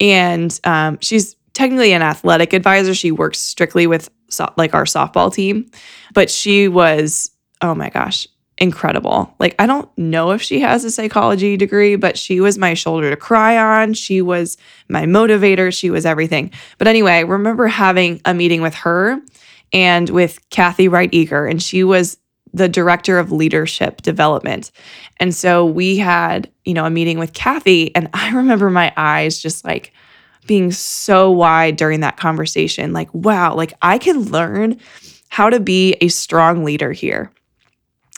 and 0.00 0.58
um, 0.64 0.98
she's 1.00 1.36
technically 1.54 1.92
an 1.92 2.02
athletic 2.02 2.52
advisor. 2.52 2.94
She 2.94 3.12
works 3.12 3.38
strictly 3.38 3.86
with 3.86 4.10
so- 4.28 4.52
like 4.56 4.74
our 4.74 4.84
softball 4.84 5.32
team, 5.32 5.70
but 6.14 6.30
she 6.30 6.66
was 6.66 7.30
oh 7.60 7.74
my 7.74 7.90
gosh, 7.90 8.26
incredible. 8.58 9.34
Like, 9.38 9.54
I 9.58 9.66
don't 9.66 9.88
know 9.96 10.32
if 10.32 10.42
she 10.42 10.60
has 10.60 10.84
a 10.84 10.90
psychology 10.90 11.56
degree, 11.56 11.96
but 11.96 12.18
she 12.18 12.40
was 12.40 12.58
my 12.58 12.74
shoulder 12.74 13.10
to 13.10 13.16
cry 13.16 13.56
on. 13.56 13.94
She 13.94 14.20
was 14.20 14.56
my 14.88 15.04
motivator. 15.04 15.72
She 15.72 15.90
was 15.90 16.04
everything. 16.04 16.50
But 16.76 16.88
anyway, 16.88 17.12
I 17.12 17.20
remember 17.20 17.66
having 17.66 18.20
a 18.24 18.34
meeting 18.34 18.60
with 18.60 18.74
her 18.74 19.20
and 19.72 20.08
with 20.10 20.40
Kathy 20.50 20.88
Wright 20.88 21.10
Eager, 21.12 21.46
and 21.46 21.62
she 21.62 21.84
was 21.84 22.18
the 22.52 22.68
director 22.68 23.18
of 23.18 23.30
leadership 23.30 24.02
development. 24.02 24.70
And 25.18 25.34
so 25.34 25.64
we 25.64 25.98
had, 25.98 26.50
you 26.64 26.74
know, 26.74 26.84
a 26.84 26.90
meeting 26.90 27.18
with 27.18 27.34
Kathy, 27.34 27.94
and 27.94 28.08
I 28.14 28.34
remember 28.34 28.70
my 28.70 28.92
eyes 28.96 29.40
just 29.40 29.64
like 29.64 29.92
being 30.46 30.72
so 30.72 31.30
wide 31.30 31.76
during 31.76 32.00
that 32.00 32.16
conversation. 32.16 32.92
Like, 32.92 33.12
wow, 33.12 33.54
like 33.54 33.74
I 33.82 33.98
can 33.98 34.22
learn 34.22 34.78
how 35.28 35.50
to 35.50 35.60
be 35.60 35.94
a 36.00 36.08
strong 36.08 36.64
leader 36.64 36.90
here 36.90 37.30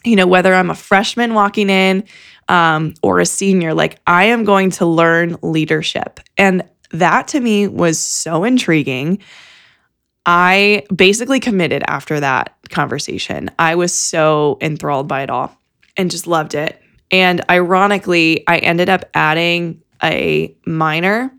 you 0.05 0.17
know, 0.17 0.27
whether 0.27 0.55
I'm 0.55 0.71
a 0.71 0.75
freshman 0.75 1.35
walking 1.35 1.71
in 1.71 2.05
um, 2.49 2.95
or 3.03 3.21
a 3.21 3.27
senior, 3.27 3.75
like 3.75 4.01
I 4.07 4.25
am 4.25 4.45
going 4.45 4.71
to 4.73 4.87
learn 4.87 5.37
leadership. 5.43 6.21
And 6.39 6.69
that 6.93 7.29
to 7.29 7.41
me 7.41 7.69
was 7.69 7.99
so 7.99 8.45
intriguing. 8.45 9.19
I 10.27 10.85
basically 10.95 11.41
committed 11.41 11.83
after 11.87 12.21
that 12.21 12.55
conversation. 12.69 13.51
I 13.59 13.75
was 13.75 13.95
so 13.95 14.59
enthralled 14.61 15.09
by 15.09 15.23
it 15.23 15.31
all 15.31 15.57
and 15.97 16.11
just 16.11 16.27
loved 16.27 16.55
it. 16.55 16.81
And 17.11 17.43
ironically, 17.51 18.47
I 18.47 18.59
ended 18.59 18.89
up 18.89 19.05
adding 19.15 19.83
a 20.03 20.55
minor 20.67 21.33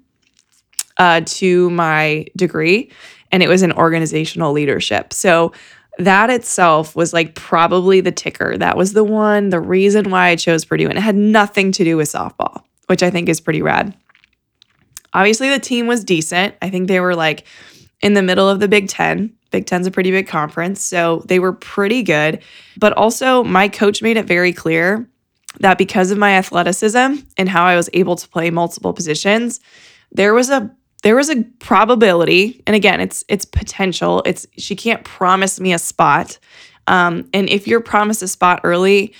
uh, 0.97 1.21
to 1.25 1.69
my 1.69 2.25
degree, 2.35 2.91
and 3.31 3.41
it 3.41 3.47
was 3.47 3.63
in 3.63 3.71
organizational 3.71 4.51
leadership. 4.51 5.13
So 5.13 5.53
that 5.97 6.29
itself 6.29 6.95
was 6.95 7.13
like 7.13 7.35
probably 7.35 8.01
the 8.01 8.11
ticker. 8.11 8.57
That 8.57 8.77
was 8.77 8.93
the 8.93 9.03
one, 9.03 9.49
the 9.49 9.59
reason 9.59 10.09
why 10.09 10.29
I 10.29 10.35
chose 10.35 10.65
Purdue. 10.65 10.87
And 10.87 10.97
it 10.97 11.01
had 11.01 11.15
nothing 11.15 11.71
to 11.73 11.83
do 11.83 11.97
with 11.97 12.11
softball, 12.11 12.63
which 12.87 13.03
I 13.03 13.09
think 13.09 13.29
is 13.29 13.41
pretty 13.41 13.61
rad. 13.61 13.95
Obviously, 15.13 15.49
the 15.49 15.59
team 15.59 15.87
was 15.87 16.03
decent. 16.03 16.55
I 16.61 16.69
think 16.69 16.87
they 16.87 16.99
were 16.99 17.15
like 17.15 17.45
in 18.01 18.13
the 18.13 18.23
middle 18.23 18.47
of 18.47 18.59
the 18.59 18.67
Big 18.67 18.87
Ten. 18.87 19.33
Big 19.51 19.65
Ten's 19.65 19.85
a 19.85 19.91
pretty 19.91 20.11
big 20.11 20.27
conference. 20.27 20.81
So 20.81 21.23
they 21.25 21.39
were 21.39 21.53
pretty 21.53 22.03
good. 22.03 22.41
But 22.77 22.93
also, 22.93 23.43
my 23.43 23.67
coach 23.67 24.01
made 24.01 24.17
it 24.17 24.25
very 24.25 24.53
clear 24.53 25.09
that 25.59 25.77
because 25.77 26.11
of 26.11 26.17
my 26.17 26.31
athleticism 26.37 27.15
and 27.37 27.49
how 27.49 27.65
I 27.65 27.75
was 27.75 27.89
able 27.93 28.15
to 28.15 28.27
play 28.29 28.49
multiple 28.49 28.93
positions, 28.93 29.59
there 30.13 30.33
was 30.33 30.49
a 30.49 30.73
there 31.01 31.15
was 31.15 31.29
a 31.29 31.43
probability 31.59 32.63
and 32.67 32.75
again 32.75 33.01
it's 33.01 33.23
it's 33.27 33.45
potential. 33.45 34.21
It's 34.25 34.45
she 34.57 34.75
can't 34.75 35.03
promise 35.03 35.59
me 35.59 35.73
a 35.73 35.79
spot. 35.79 36.37
Um, 36.87 37.29
and 37.33 37.49
if 37.49 37.67
you're 37.67 37.81
promised 37.81 38.23
a 38.23 38.27
spot 38.27 38.61
early 38.63 39.13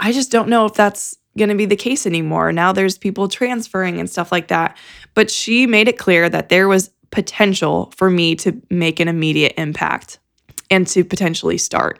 i 0.00 0.10
just 0.10 0.32
don't 0.32 0.48
know 0.48 0.64
if 0.64 0.74
that's 0.74 1.16
going 1.38 1.48
to 1.48 1.54
be 1.54 1.64
the 1.64 1.76
case 1.76 2.06
anymore. 2.06 2.52
Now 2.52 2.72
there's 2.72 2.98
people 2.98 3.28
transferring 3.28 3.98
and 3.98 4.10
stuff 4.10 4.32
like 4.32 4.48
that. 4.48 4.76
But 5.14 5.30
she 5.30 5.66
made 5.66 5.88
it 5.88 5.98
clear 5.98 6.28
that 6.28 6.48
there 6.48 6.68
was 6.68 6.90
potential 7.10 7.92
for 7.96 8.10
me 8.10 8.34
to 8.36 8.60
make 8.70 9.00
an 9.00 9.08
immediate 9.08 9.54
impact 9.56 10.18
and 10.70 10.86
to 10.88 11.04
potentially 11.04 11.58
start. 11.58 11.98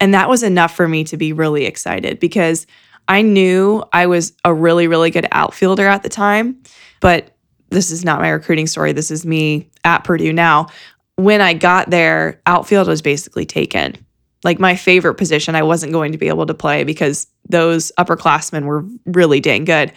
And 0.00 0.14
that 0.14 0.28
was 0.28 0.42
enough 0.42 0.74
for 0.74 0.86
me 0.86 1.04
to 1.04 1.16
be 1.16 1.32
really 1.32 1.64
excited 1.64 2.20
because 2.20 2.66
I 3.08 3.22
knew 3.22 3.82
I 3.92 4.06
was 4.06 4.32
a 4.44 4.52
really, 4.52 4.86
really 4.86 5.10
good 5.10 5.26
outfielder 5.32 5.86
at 5.86 6.02
the 6.02 6.08
time, 6.08 6.62
but 7.00 7.36
this 7.70 7.90
is 7.90 8.04
not 8.04 8.20
my 8.20 8.30
recruiting 8.30 8.66
story. 8.66 8.92
This 8.92 9.10
is 9.10 9.26
me 9.26 9.70
at 9.84 10.04
Purdue 10.04 10.32
now. 10.32 10.68
When 11.16 11.40
I 11.40 11.54
got 11.54 11.90
there, 11.90 12.40
outfield 12.46 12.88
was 12.88 13.02
basically 13.02 13.44
taken. 13.44 13.96
Like 14.44 14.60
my 14.60 14.76
favorite 14.76 15.14
position, 15.14 15.54
I 15.54 15.62
wasn't 15.62 15.92
going 15.92 16.12
to 16.12 16.18
be 16.18 16.28
able 16.28 16.46
to 16.46 16.54
play 16.54 16.84
because 16.84 17.26
those 17.48 17.90
upperclassmen 17.98 18.64
were 18.64 18.84
really 19.04 19.40
dang 19.40 19.64
good. 19.64 19.92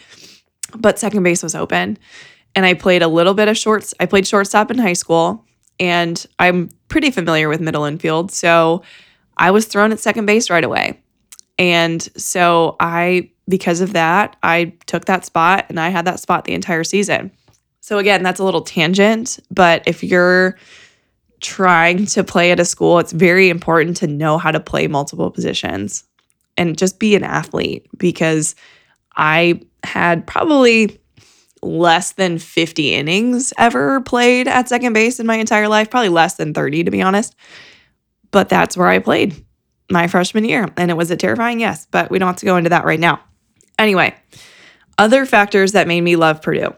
But 0.76 0.98
second 0.98 1.22
base 1.22 1.42
was 1.42 1.54
open. 1.54 1.98
And 2.54 2.66
I 2.66 2.74
played 2.74 3.02
a 3.02 3.08
little 3.08 3.34
bit 3.34 3.48
of 3.48 3.56
shorts. 3.56 3.94
I 3.98 4.06
played 4.06 4.26
shortstop 4.26 4.70
in 4.70 4.78
high 4.78 4.92
school, 4.92 5.46
and 5.80 6.26
I'm 6.38 6.68
pretty 6.88 7.10
familiar 7.10 7.48
with 7.48 7.60
middle 7.60 7.84
infield. 7.84 8.30
So 8.30 8.82
I 9.38 9.50
was 9.52 9.66
thrown 9.66 9.92
at 9.92 10.00
second 10.00 10.26
base 10.26 10.50
right 10.50 10.64
away. 10.64 11.00
And 11.58 12.02
so 12.16 12.76
I, 12.78 13.30
because 13.48 13.80
of 13.80 13.94
that, 13.94 14.36
I 14.42 14.74
took 14.86 15.06
that 15.06 15.24
spot 15.24 15.66
and 15.68 15.80
I 15.80 15.88
had 15.88 16.04
that 16.04 16.20
spot 16.20 16.44
the 16.44 16.52
entire 16.52 16.84
season. 16.84 17.30
So 17.82 17.98
again, 17.98 18.22
that's 18.22 18.38
a 18.38 18.44
little 18.44 18.60
tangent, 18.60 19.40
but 19.50 19.82
if 19.86 20.04
you're 20.04 20.56
trying 21.40 22.06
to 22.06 22.22
play 22.22 22.52
at 22.52 22.60
a 22.60 22.64
school, 22.64 23.00
it's 23.00 23.10
very 23.10 23.50
important 23.50 23.96
to 23.98 24.06
know 24.06 24.38
how 24.38 24.52
to 24.52 24.60
play 24.60 24.86
multiple 24.86 25.32
positions 25.32 26.04
and 26.56 26.78
just 26.78 27.00
be 27.00 27.16
an 27.16 27.24
athlete 27.24 27.88
because 27.98 28.54
I 29.16 29.62
had 29.82 30.28
probably 30.28 31.00
less 31.60 32.12
than 32.12 32.38
50 32.38 32.94
innings 32.94 33.52
ever 33.58 34.00
played 34.02 34.46
at 34.46 34.68
second 34.68 34.92
base 34.92 35.18
in 35.18 35.26
my 35.26 35.34
entire 35.34 35.66
life, 35.66 35.90
probably 35.90 36.08
less 36.08 36.34
than 36.34 36.54
30 36.54 36.84
to 36.84 36.90
be 36.92 37.02
honest. 37.02 37.34
But 38.30 38.48
that's 38.48 38.76
where 38.76 38.88
I 38.88 39.00
played 39.00 39.44
my 39.90 40.06
freshman 40.06 40.44
year. 40.44 40.68
And 40.76 40.88
it 40.88 40.96
was 40.96 41.10
a 41.10 41.16
terrifying 41.16 41.58
yes, 41.58 41.88
but 41.90 42.12
we 42.12 42.20
don't 42.20 42.28
have 42.28 42.36
to 42.36 42.46
go 42.46 42.56
into 42.56 42.70
that 42.70 42.84
right 42.84 43.00
now. 43.00 43.20
Anyway, 43.76 44.14
other 44.98 45.26
factors 45.26 45.72
that 45.72 45.88
made 45.88 46.02
me 46.02 46.14
love 46.14 46.42
Purdue. 46.42 46.76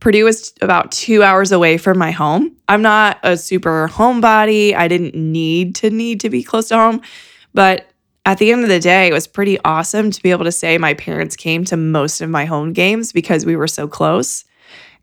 Purdue 0.00 0.24
was 0.24 0.52
about 0.62 0.90
two 0.92 1.22
hours 1.22 1.52
away 1.52 1.76
from 1.76 1.98
my 1.98 2.10
home. 2.10 2.56
I'm 2.68 2.82
not 2.82 3.18
a 3.22 3.36
super 3.36 3.88
homebody. 3.88 4.74
I 4.74 4.88
didn't 4.88 5.14
need 5.14 5.74
to 5.76 5.90
need 5.90 6.20
to 6.20 6.30
be 6.30 6.42
close 6.42 6.68
to 6.68 6.76
home. 6.76 7.02
But 7.52 7.90
at 8.24 8.38
the 8.38 8.50
end 8.50 8.62
of 8.62 8.68
the 8.68 8.80
day, 8.80 9.08
it 9.08 9.12
was 9.12 9.26
pretty 9.26 9.58
awesome 9.64 10.10
to 10.10 10.22
be 10.22 10.30
able 10.30 10.44
to 10.44 10.52
say 10.52 10.78
my 10.78 10.94
parents 10.94 11.36
came 11.36 11.64
to 11.66 11.76
most 11.76 12.20
of 12.20 12.30
my 12.30 12.44
home 12.46 12.72
games 12.72 13.12
because 13.12 13.44
we 13.44 13.56
were 13.56 13.68
so 13.68 13.86
close. 13.86 14.44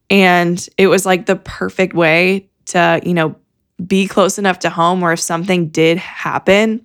And 0.10 0.68
it 0.78 0.88
was 0.88 1.06
like 1.06 1.26
the 1.26 1.36
perfect 1.36 1.94
way 1.94 2.50
to, 2.68 3.00
you 3.04 3.14
know, 3.14 3.36
be 3.86 4.08
close 4.08 4.40
enough 4.40 4.60
to 4.60 4.70
home 4.70 5.02
where 5.02 5.14
if 5.14 5.20
something 5.20 5.70
did 5.70 5.98
happen, 5.98 6.84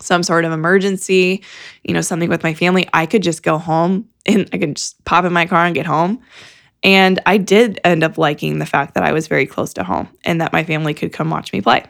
some 0.00 0.22
sort 0.22 0.44
of 0.44 0.52
emergency, 0.52 1.42
you 1.82 1.94
know, 1.94 2.00
something 2.00 2.28
with 2.28 2.42
my 2.42 2.54
family, 2.54 2.88
I 2.92 3.06
could 3.06 3.22
just 3.22 3.42
go 3.42 3.58
home 3.58 4.08
and 4.26 4.48
I 4.52 4.58
could 4.58 4.76
just 4.76 5.04
pop 5.04 5.24
in 5.24 5.32
my 5.32 5.46
car 5.46 5.64
and 5.64 5.74
get 5.74 5.86
home. 5.86 6.20
And 6.84 7.20
I 7.26 7.38
did 7.38 7.80
end 7.82 8.04
up 8.04 8.18
liking 8.18 8.58
the 8.58 8.66
fact 8.66 8.94
that 8.94 9.02
I 9.02 9.12
was 9.12 9.26
very 9.26 9.46
close 9.46 9.72
to 9.74 9.84
home 9.84 10.08
and 10.24 10.40
that 10.40 10.52
my 10.52 10.62
family 10.62 10.94
could 10.94 11.12
come 11.12 11.30
watch 11.30 11.52
me 11.52 11.60
play. 11.60 11.84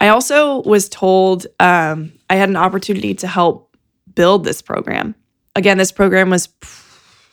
I 0.00 0.08
also 0.08 0.62
was 0.62 0.88
told 0.88 1.46
um, 1.58 2.12
I 2.28 2.36
had 2.36 2.50
an 2.50 2.56
opportunity 2.56 3.14
to 3.14 3.26
help 3.26 3.76
build 4.14 4.44
this 4.44 4.60
program. 4.60 5.14
Again, 5.56 5.78
this 5.78 5.92
program 5.92 6.28
was 6.30 6.48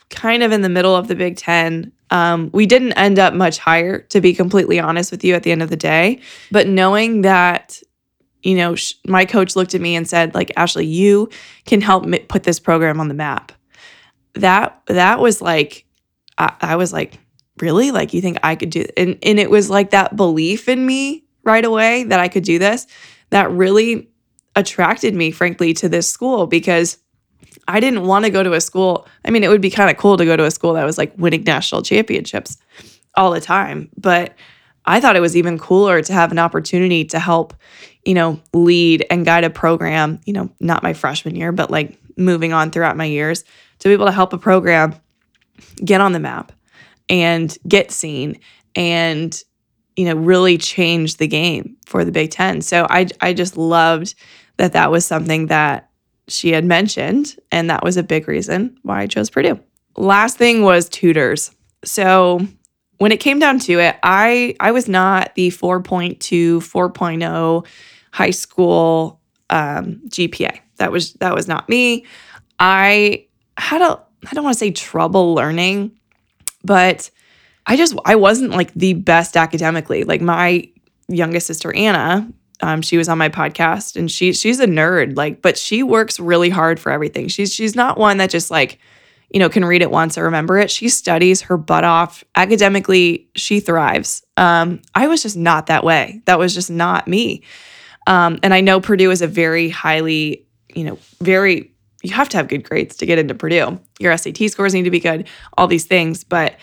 kind 0.08 0.42
of 0.42 0.52
in 0.52 0.62
the 0.62 0.68
middle 0.68 0.96
of 0.96 1.08
the 1.08 1.14
Big 1.14 1.36
Ten. 1.36 1.92
Um, 2.10 2.50
we 2.52 2.66
didn't 2.66 2.92
end 2.92 3.18
up 3.18 3.34
much 3.34 3.58
higher, 3.58 3.98
to 3.98 4.20
be 4.20 4.32
completely 4.32 4.80
honest 4.80 5.10
with 5.10 5.24
you, 5.24 5.34
at 5.34 5.42
the 5.42 5.52
end 5.52 5.62
of 5.62 5.70
the 5.70 5.76
day. 5.76 6.20
But 6.50 6.66
knowing 6.68 7.22
that 7.22 7.82
you 8.42 8.56
know, 8.56 8.74
sh- 8.74 8.94
my 9.06 9.24
coach 9.24 9.56
looked 9.56 9.74
at 9.74 9.80
me 9.80 9.96
and 9.96 10.08
said, 10.08 10.34
like, 10.34 10.52
Ashley, 10.56 10.86
you 10.86 11.28
can 11.64 11.80
help 11.80 12.04
m- 12.04 12.26
put 12.28 12.42
this 12.42 12.58
program 12.58 13.00
on 13.00 13.08
the 13.08 13.14
map. 13.14 13.52
That 14.34 14.80
that 14.86 15.20
was 15.20 15.42
like, 15.42 15.84
I, 16.38 16.54
I 16.60 16.76
was 16.76 16.92
like, 16.92 17.18
really? 17.60 17.90
Like, 17.90 18.14
you 18.14 18.20
think 18.20 18.38
I 18.42 18.56
could 18.56 18.70
do? 18.70 18.84
And 18.96 19.18
and 19.22 19.38
it 19.38 19.50
was 19.50 19.70
like 19.70 19.90
that 19.90 20.16
belief 20.16 20.68
in 20.68 20.84
me 20.84 21.24
right 21.44 21.64
away 21.64 22.04
that 22.04 22.20
I 22.20 22.28
could 22.28 22.44
do 22.44 22.58
this 22.58 22.86
that 23.30 23.50
really 23.50 24.08
attracted 24.54 25.14
me, 25.14 25.30
frankly, 25.30 25.72
to 25.74 25.88
this 25.88 26.08
school 26.08 26.46
because 26.46 26.98
I 27.68 27.80
didn't 27.80 28.06
want 28.06 28.24
to 28.24 28.30
go 28.30 28.42
to 28.42 28.52
a 28.52 28.60
school. 28.60 29.06
I 29.24 29.30
mean, 29.30 29.44
it 29.44 29.48
would 29.48 29.60
be 29.60 29.70
kind 29.70 29.90
of 29.90 29.96
cool 29.96 30.16
to 30.16 30.24
go 30.24 30.36
to 30.36 30.44
a 30.44 30.50
school 30.50 30.74
that 30.74 30.84
was 30.84 30.98
like 30.98 31.12
winning 31.16 31.44
national 31.44 31.82
championships 31.82 32.58
all 33.16 33.30
the 33.30 33.40
time, 33.40 33.90
but 33.96 34.34
I 34.84 35.00
thought 35.00 35.16
it 35.16 35.20
was 35.20 35.36
even 35.36 35.58
cooler 35.58 36.02
to 36.02 36.12
have 36.12 36.32
an 36.32 36.38
opportunity 36.38 37.04
to 37.06 37.18
help, 37.18 37.54
you 38.04 38.14
know, 38.14 38.40
lead 38.52 39.06
and 39.10 39.24
guide 39.24 39.44
a 39.44 39.50
program, 39.50 40.20
you 40.24 40.32
know, 40.32 40.50
not 40.60 40.82
my 40.82 40.92
freshman 40.92 41.36
year, 41.36 41.52
but 41.52 41.70
like 41.70 41.98
moving 42.16 42.52
on 42.52 42.70
throughout 42.70 42.96
my 42.96 43.04
years 43.04 43.44
to 43.82 43.88
be 43.88 43.92
able 43.94 44.06
to 44.06 44.12
help 44.12 44.32
a 44.32 44.38
program 44.38 44.94
get 45.84 46.00
on 46.00 46.12
the 46.12 46.20
map 46.20 46.52
and 47.08 47.58
get 47.66 47.90
seen 47.90 48.38
and 48.76 49.42
you 49.96 50.04
know 50.04 50.14
really 50.14 50.56
change 50.56 51.16
the 51.16 51.26
game 51.26 51.76
for 51.86 52.04
the 52.04 52.12
Big 52.12 52.30
10. 52.30 52.60
So 52.60 52.86
I 52.88 53.08
I 53.20 53.32
just 53.32 53.56
loved 53.56 54.14
that 54.56 54.72
that 54.74 54.92
was 54.92 55.04
something 55.04 55.46
that 55.46 55.90
she 56.28 56.52
had 56.52 56.64
mentioned 56.64 57.36
and 57.50 57.68
that 57.70 57.82
was 57.82 57.96
a 57.96 58.04
big 58.04 58.28
reason 58.28 58.78
why 58.82 59.00
I 59.00 59.06
chose 59.08 59.30
Purdue. 59.30 59.58
Last 59.96 60.38
thing 60.38 60.62
was 60.62 60.88
tutors. 60.88 61.50
So 61.84 62.46
when 62.98 63.10
it 63.10 63.18
came 63.18 63.40
down 63.40 63.58
to 63.60 63.80
it, 63.80 63.96
I 64.04 64.54
I 64.60 64.70
was 64.70 64.88
not 64.88 65.34
the 65.34 65.48
4.2, 65.48 66.18
4.0 66.58 67.66
high 68.12 68.30
school 68.30 69.20
um, 69.50 70.00
GPA. 70.06 70.60
That 70.76 70.92
was 70.92 71.14
that 71.14 71.34
was 71.34 71.48
not 71.48 71.68
me. 71.68 72.06
I 72.60 73.26
had 73.62 73.82
a 73.82 74.00
I 74.30 74.34
don't 74.34 74.44
want 74.44 74.54
to 74.54 74.58
say 74.58 74.70
trouble 74.70 75.34
learning, 75.34 75.98
but 76.64 77.10
I 77.66 77.76
just 77.76 77.96
I 78.04 78.16
wasn't 78.16 78.50
like 78.52 78.72
the 78.74 78.94
best 78.94 79.36
academically. 79.36 80.04
Like 80.04 80.20
my 80.20 80.68
youngest 81.08 81.46
sister 81.46 81.74
Anna, 81.74 82.28
um, 82.60 82.82
she 82.82 82.96
was 82.96 83.08
on 83.08 83.18
my 83.18 83.28
podcast 83.28 83.96
and 83.96 84.10
she 84.10 84.32
she's 84.32 84.60
a 84.60 84.66
nerd, 84.66 85.16
like, 85.16 85.42
but 85.42 85.58
she 85.58 85.82
works 85.82 86.20
really 86.20 86.50
hard 86.50 86.78
for 86.78 86.92
everything. 86.92 87.28
She's 87.28 87.52
she's 87.52 87.74
not 87.74 87.98
one 87.98 88.18
that 88.18 88.30
just 88.30 88.50
like 88.50 88.78
you 89.32 89.38
know, 89.38 89.48
can 89.48 89.64
read 89.64 89.82
it 89.82 89.90
once 89.90 90.18
or 90.18 90.24
remember 90.24 90.58
it. 90.58 90.70
She 90.70 90.88
studies 90.90 91.40
her 91.42 91.56
butt 91.56 91.84
off. 91.84 92.22
Academically, 92.36 93.28
she 93.34 93.60
thrives. 93.60 94.22
Um, 94.36 94.82
I 94.94 95.08
was 95.08 95.22
just 95.22 95.36
not 95.36 95.66
that 95.66 95.84
way. 95.84 96.20
That 96.26 96.38
was 96.38 96.54
just 96.54 96.70
not 96.70 97.08
me. 97.08 97.42
Um, 98.06 98.38
and 98.42 98.52
I 98.52 98.60
know 98.60 98.80
Purdue 98.80 99.10
is 99.10 99.22
a 99.22 99.26
very 99.26 99.70
highly, 99.70 100.46
you 100.74 100.84
know, 100.84 100.98
very, 101.22 101.71
you 102.02 102.12
have 102.12 102.28
to 102.30 102.36
have 102.36 102.48
good 102.48 102.68
grades 102.68 102.96
to 102.96 103.06
get 103.06 103.18
into 103.18 103.34
Purdue. 103.34 103.80
Your 103.98 104.16
SAT 104.16 104.50
scores 104.50 104.74
need 104.74 104.82
to 104.82 104.90
be 104.90 105.00
good, 105.00 105.28
all 105.56 105.66
these 105.66 105.84
things. 105.84 106.24
But 106.24 106.56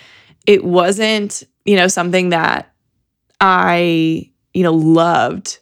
it 0.45 0.63
wasn't, 0.63 1.43
you 1.65 1.75
know, 1.75 1.87
something 1.87 2.29
that 2.29 2.73
I, 3.39 4.31
you 4.53 4.63
know, 4.63 4.73
loved 4.73 5.59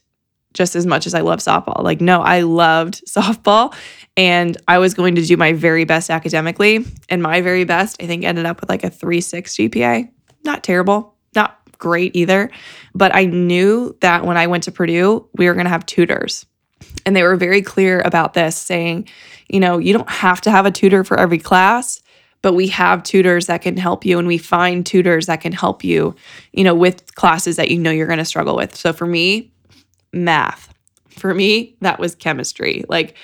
just 0.54 0.76
as 0.76 0.88
much 0.88 1.06
as 1.06 1.14
I 1.14 1.22
love 1.22 1.40
softball. 1.40 1.84
Like, 1.84 2.02
no, 2.02 2.22
I 2.22 2.42
loved 2.42 3.04
softball 3.08 3.76
and 4.18 4.58
I 4.68 4.80
was 4.80 4.96
going 4.96 5.16
to 5.16 5.22
do 5.22 5.38
my 5.38 5.54
very 5.54 5.86
best 5.86 6.10
academically. 6.10 6.84
And 7.10 7.22
my 7.22 7.42
very 7.42 7.64
best, 7.64 8.02
I 8.02 8.08
think, 8.08 8.24
ended 8.24 8.46
up 8.46 8.60
with 8.60 8.70
like 8.70 8.84
a 8.84 8.90
3 8.90 9.22
6 9.22 9.56
GPA. 9.56 10.10
Not 10.44 10.64
terrible, 10.64 11.16
not 11.36 11.60
great 11.78 12.16
either. 12.16 12.50
But 12.96 13.14
I 13.14 13.26
knew 13.26 13.96
that 14.02 14.26
when 14.26 14.38
I 14.38 14.48
went 14.48 14.64
to 14.64 14.72
Purdue, 14.72 15.30
we 15.36 15.46
were 15.46 15.54
going 15.54 15.66
to 15.66 15.72
have 15.72 15.86
tutors. 15.86 16.46
And 17.08 17.16
they 17.16 17.24
were 17.24 17.38
very 17.38 17.62
clear 17.62 18.02
about 18.02 18.34
this, 18.34 18.58
saying, 18.58 19.08
you 19.48 19.62
know, 19.62 19.78
you 19.78 19.94
don't 19.94 20.10
have 20.10 20.42
to 20.42 20.52
have 20.52 20.66
a 20.66 20.72
tutor 20.72 21.06
for 21.06 21.18
every 21.18 21.38
class, 21.38 22.02
but 22.42 22.52
we 22.52 22.68
have 22.68 23.02
tutors 23.02 23.46
that 23.46 23.62
can 23.62 23.78
help 23.78 24.06
you 24.06 24.20
and 24.20 24.28
we 24.28 24.38
find 24.38 24.86
tutors 24.86 25.28
that 25.28 25.40
can 25.40 25.54
help 25.54 25.86
you, 25.86 26.14
you 26.52 26.66
know, 26.66 26.76
with 26.76 27.16
classes 27.16 27.56
that 27.56 27.72
you 27.72 27.80
know 27.80 27.92
you're 27.92 28.08
going 28.08 28.20
to 28.20 28.26
struggle 28.26 28.58
with. 28.58 28.76
So 28.76 28.92
for 28.92 29.08
me, 29.08 29.54
math. 30.12 30.74
For 31.08 31.34
me, 31.34 31.78
that 31.80 31.98
was 31.98 32.14
chemistry. 32.14 32.84
Like 32.90 33.16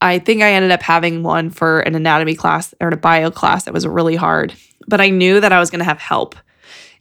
I 0.00 0.20
think 0.20 0.42
I 0.42 0.52
ended 0.52 0.70
up 0.70 0.82
having 0.82 1.24
one 1.24 1.50
for 1.50 1.80
an 1.80 1.96
anatomy 1.96 2.36
class 2.36 2.74
or 2.80 2.90
a 2.90 2.96
bio 2.96 3.32
class 3.32 3.64
that 3.64 3.74
was 3.74 3.88
really 3.88 4.14
hard, 4.14 4.54
but 4.86 5.00
I 5.00 5.10
knew 5.10 5.40
that 5.40 5.50
I 5.50 5.58
was 5.58 5.70
going 5.70 5.80
to 5.80 5.84
have 5.84 5.98
help. 5.98 6.36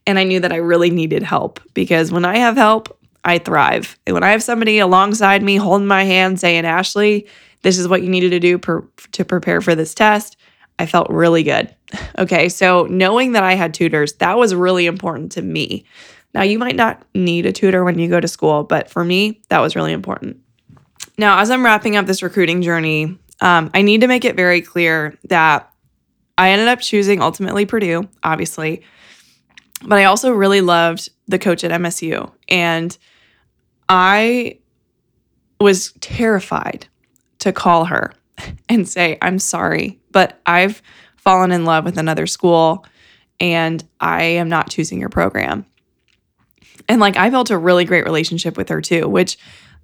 And 0.07 0.17
I 0.17 0.23
knew 0.23 0.39
that 0.39 0.51
I 0.51 0.55
really 0.55 0.89
needed 0.89 1.21
help 1.21 1.59
because 1.75 2.11
when 2.11 2.25
I 2.25 2.39
have 2.39 2.57
help, 2.57 2.97
I 3.25 3.39
thrive. 3.39 3.97
And 4.05 4.13
when 4.13 4.23
I 4.23 4.31
have 4.31 4.43
somebody 4.43 4.79
alongside 4.79 5.43
me 5.43 5.55
holding 5.55 5.87
my 5.87 6.03
hand 6.03 6.39
saying, 6.39 6.65
Ashley, 6.65 7.27
this 7.61 7.77
is 7.77 7.87
what 7.87 8.03
you 8.03 8.09
needed 8.09 8.31
to 8.31 8.39
do 8.39 8.57
per- 8.57 8.87
to 9.13 9.25
prepare 9.25 9.61
for 9.61 9.75
this 9.75 9.93
test, 9.93 10.37
I 10.79 10.85
felt 10.85 11.09
really 11.09 11.43
good. 11.43 11.73
Okay, 12.17 12.49
so 12.49 12.87
knowing 12.89 13.33
that 13.33 13.43
I 13.43 13.53
had 13.53 13.73
tutors, 13.73 14.13
that 14.13 14.35
was 14.35 14.55
really 14.55 14.87
important 14.87 15.31
to 15.33 15.43
me. 15.43 15.85
Now, 16.33 16.41
you 16.41 16.57
might 16.57 16.75
not 16.75 17.03
need 17.13 17.45
a 17.45 17.51
tutor 17.51 17.83
when 17.83 17.99
you 17.99 18.09
go 18.09 18.19
to 18.19 18.27
school, 18.27 18.63
but 18.63 18.89
for 18.89 19.03
me, 19.03 19.41
that 19.49 19.59
was 19.59 19.75
really 19.75 19.93
important. 19.93 20.37
Now, 21.19 21.39
as 21.39 21.51
I'm 21.51 21.63
wrapping 21.63 21.95
up 21.95 22.07
this 22.07 22.23
recruiting 22.23 22.63
journey, 22.63 23.19
um, 23.41 23.69
I 23.75 23.83
need 23.83 24.01
to 24.01 24.07
make 24.07 24.25
it 24.25 24.35
very 24.35 24.61
clear 24.61 25.17
that 25.25 25.71
I 26.37 26.49
ended 26.49 26.67
up 26.67 26.79
choosing 26.79 27.21
ultimately 27.21 27.65
Purdue, 27.65 28.09
obviously, 28.23 28.81
but 29.85 29.99
I 29.99 30.05
also 30.05 30.31
really 30.31 30.61
loved 30.61 31.09
the 31.27 31.37
coach 31.37 31.63
at 31.63 31.69
MSU. 31.69 32.31
And 32.49 32.97
I 33.95 34.57
was 35.61 35.91
terrified 36.01 36.87
to 37.39 37.53
call 37.53 37.85
her 37.85 38.11
and 38.69 38.89
say, 38.89 39.19
I'm 39.21 39.37
sorry, 39.37 39.99
but 40.11 40.41
I've 40.47 40.81
fallen 41.15 41.51
in 41.51 41.63
love 41.63 41.85
with 41.85 41.99
another 41.99 42.25
school 42.25 42.87
and 43.39 43.87
I 43.99 44.23
am 44.23 44.49
not 44.49 44.71
choosing 44.71 44.99
your 44.99 45.09
program. 45.09 45.67
And 46.89 46.99
like 46.99 47.17
I 47.17 47.29
built 47.29 47.51
a 47.51 47.57
really 47.57 47.85
great 47.85 48.03
relationship 48.03 48.57
with 48.57 48.69
her 48.69 48.81
too, 48.81 49.07
which 49.07 49.37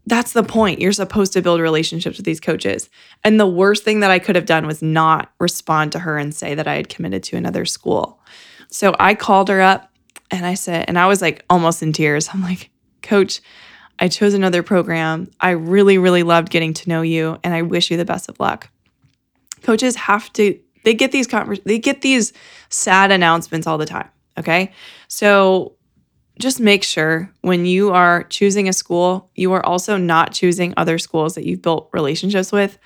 that's 0.07 0.33
the 0.33 0.41
point. 0.41 0.81
You're 0.81 0.91
supposed 0.91 1.33
to 1.33 1.41
build 1.43 1.61
relationships 1.61 2.17
with 2.17 2.25
these 2.25 2.39
coaches. 2.39 2.89
And 3.23 3.39
the 3.39 3.45
worst 3.45 3.83
thing 3.83 3.99
that 3.99 4.09
I 4.09 4.17
could 4.17 4.35
have 4.35 4.47
done 4.47 4.65
was 4.65 4.81
not 4.81 5.31
respond 5.39 5.91
to 5.91 5.99
her 5.99 6.17
and 6.17 6.33
say 6.33 6.55
that 6.55 6.67
I 6.67 6.75
had 6.75 6.89
committed 6.89 7.21
to 7.25 7.37
another 7.37 7.63
school. 7.63 8.19
So 8.71 8.95
I 8.99 9.13
called 9.13 9.49
her 9.49 9.61
up 9.61 9.91
and 10.31 10.47
I 10.47 10.55
said, 10.55 10.85
and 10.87 10.97
I 10.97 11.05
was 11.05 11.21
like 11.21 11.45
almost 11.47 11.83
in 11.83 11.93
tears. 11.93 12.27
I'm 12.33 12.41
like, 12.41 12.71
Coach, 13.03 13.41
I 13.99 14.07
chose 14.07 14.33
another 14.33 14.63
program. 14.63 15.29
I 15.39 15.51
really, 15.51 15.97
really 15.97 16.23
loved 16.23 16.49
getting 16.49 16.73
to 16.75 16.89
know 16.89 17.01
you 17.01 17.37
and 17.43 17.53
I 17.53 17.61
wish 17.63 17.91
you 17.91 17.97
the 17.97 18.05
best 18.05 18.29
of 18.29 18.39
luck. 18.39 18.69
Coaches 19.61 19.95
have 19.95 20.31
to, 20.33 20.57
they 20.85 20.93
get 20.93 21.11
these 21.11 21.27
convers- 21.27 21.59
they 21.65 21.77
get 21.77 22.01
these 22.01 22.31
sad 22.69 23.11
announcements 23.11 23.67
all 23.67 23.77
the 23.77 23.85
time. 23.85 24.09
Okay. 24.37 24.71
So 25.09 25.75
just 26.39 26.61
make 26.61 26.83
sure 26.83 27.29
when 27.41 27.65
you 27.65 27.91
are 27.91 28.23
choosing 28.23 28.69
a 28.69 28.73
school, 28.73 29.29
you 29.35 29.51
are 29.51 29.65
also 29.65 29.97
not 29.97 30.31
choosing 30.31 30.73
other 30.77 30.97
schools 30.97 31.35
that 31.35 31.45
you've 31.45 31.61
built 31.61 31.89
relationships 31.91 32.51
with. 32.53 32.77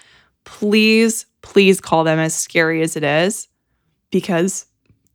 Please, 0.44 1.28
please 1.44 1.80
call 1.80 2.04
them 2.04 2.18
as 2.18 2.34
scary 2.34 2.82
as 2.82 2.96
it 2.96 3.04
is 3.04 3.48
because 4.10 4.66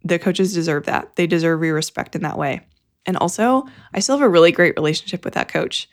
the 0.04 0.18
coaches 0.18 0.54
deserve 0.54 0.86
that. 0.86 1.16
They 1.16 1.26
deserve 1.26 1.64
your 1.64 1.74
respect 1.74 2.14
in 2.14 2.22
that 2.22 2.38
way. 2.38 2.60
And 3.06 3.16
also, 3.16 3.64
I 3.94 4.00
still 4.00 4.18
have 4.18 4.26
a 4.26 4.28
really 4.28 4.52
great 4.52 4.76
relationship 4.76 5.24
with 5.24 5.34
that 5.34 5.48
coach. 5.48 5.88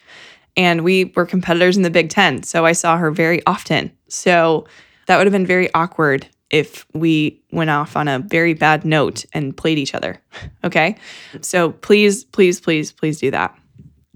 And 0.58 0.84
we 0.84 1.06
were 1.16 1.26
competitors 1.26 1.78
in 1.78 1.84
the 1.84 1.90
Big 1.90 2.10
Ten. 2.10 2.44
So 2.44 2.66
I 2.66 2.72
saw 2.72 2.98
her 2.98 3.12
very 3.12 3.46
often. 3.46 3.92
So 4.08 4.66
that 5.08 5.18
would 5.18 5.28
have 5.28 5.34
been 5.34 5.46
very 5.46 5.74
awkward 5.74 6.28
if 6.50 6.86
we 6.94 7.42
went 7.52 7.70
off 7.70 7.96
on 7.96 8.08
a 8.08 8.20
very 8.20 8.54
bad 8.54 8.86
note 8.86 9.26
and 9.34 9.56
played 9.56 9.78
each 9.78 9.96
other. 9.96 10.22
Okay. 10.64 10.96
So 11.42 11.72
please, 11.72 12.24
please, 12.24 12.60
please, 12.60 12.92
please 12.92 13.20
do 13.20 13.30
that. 13.32 13.56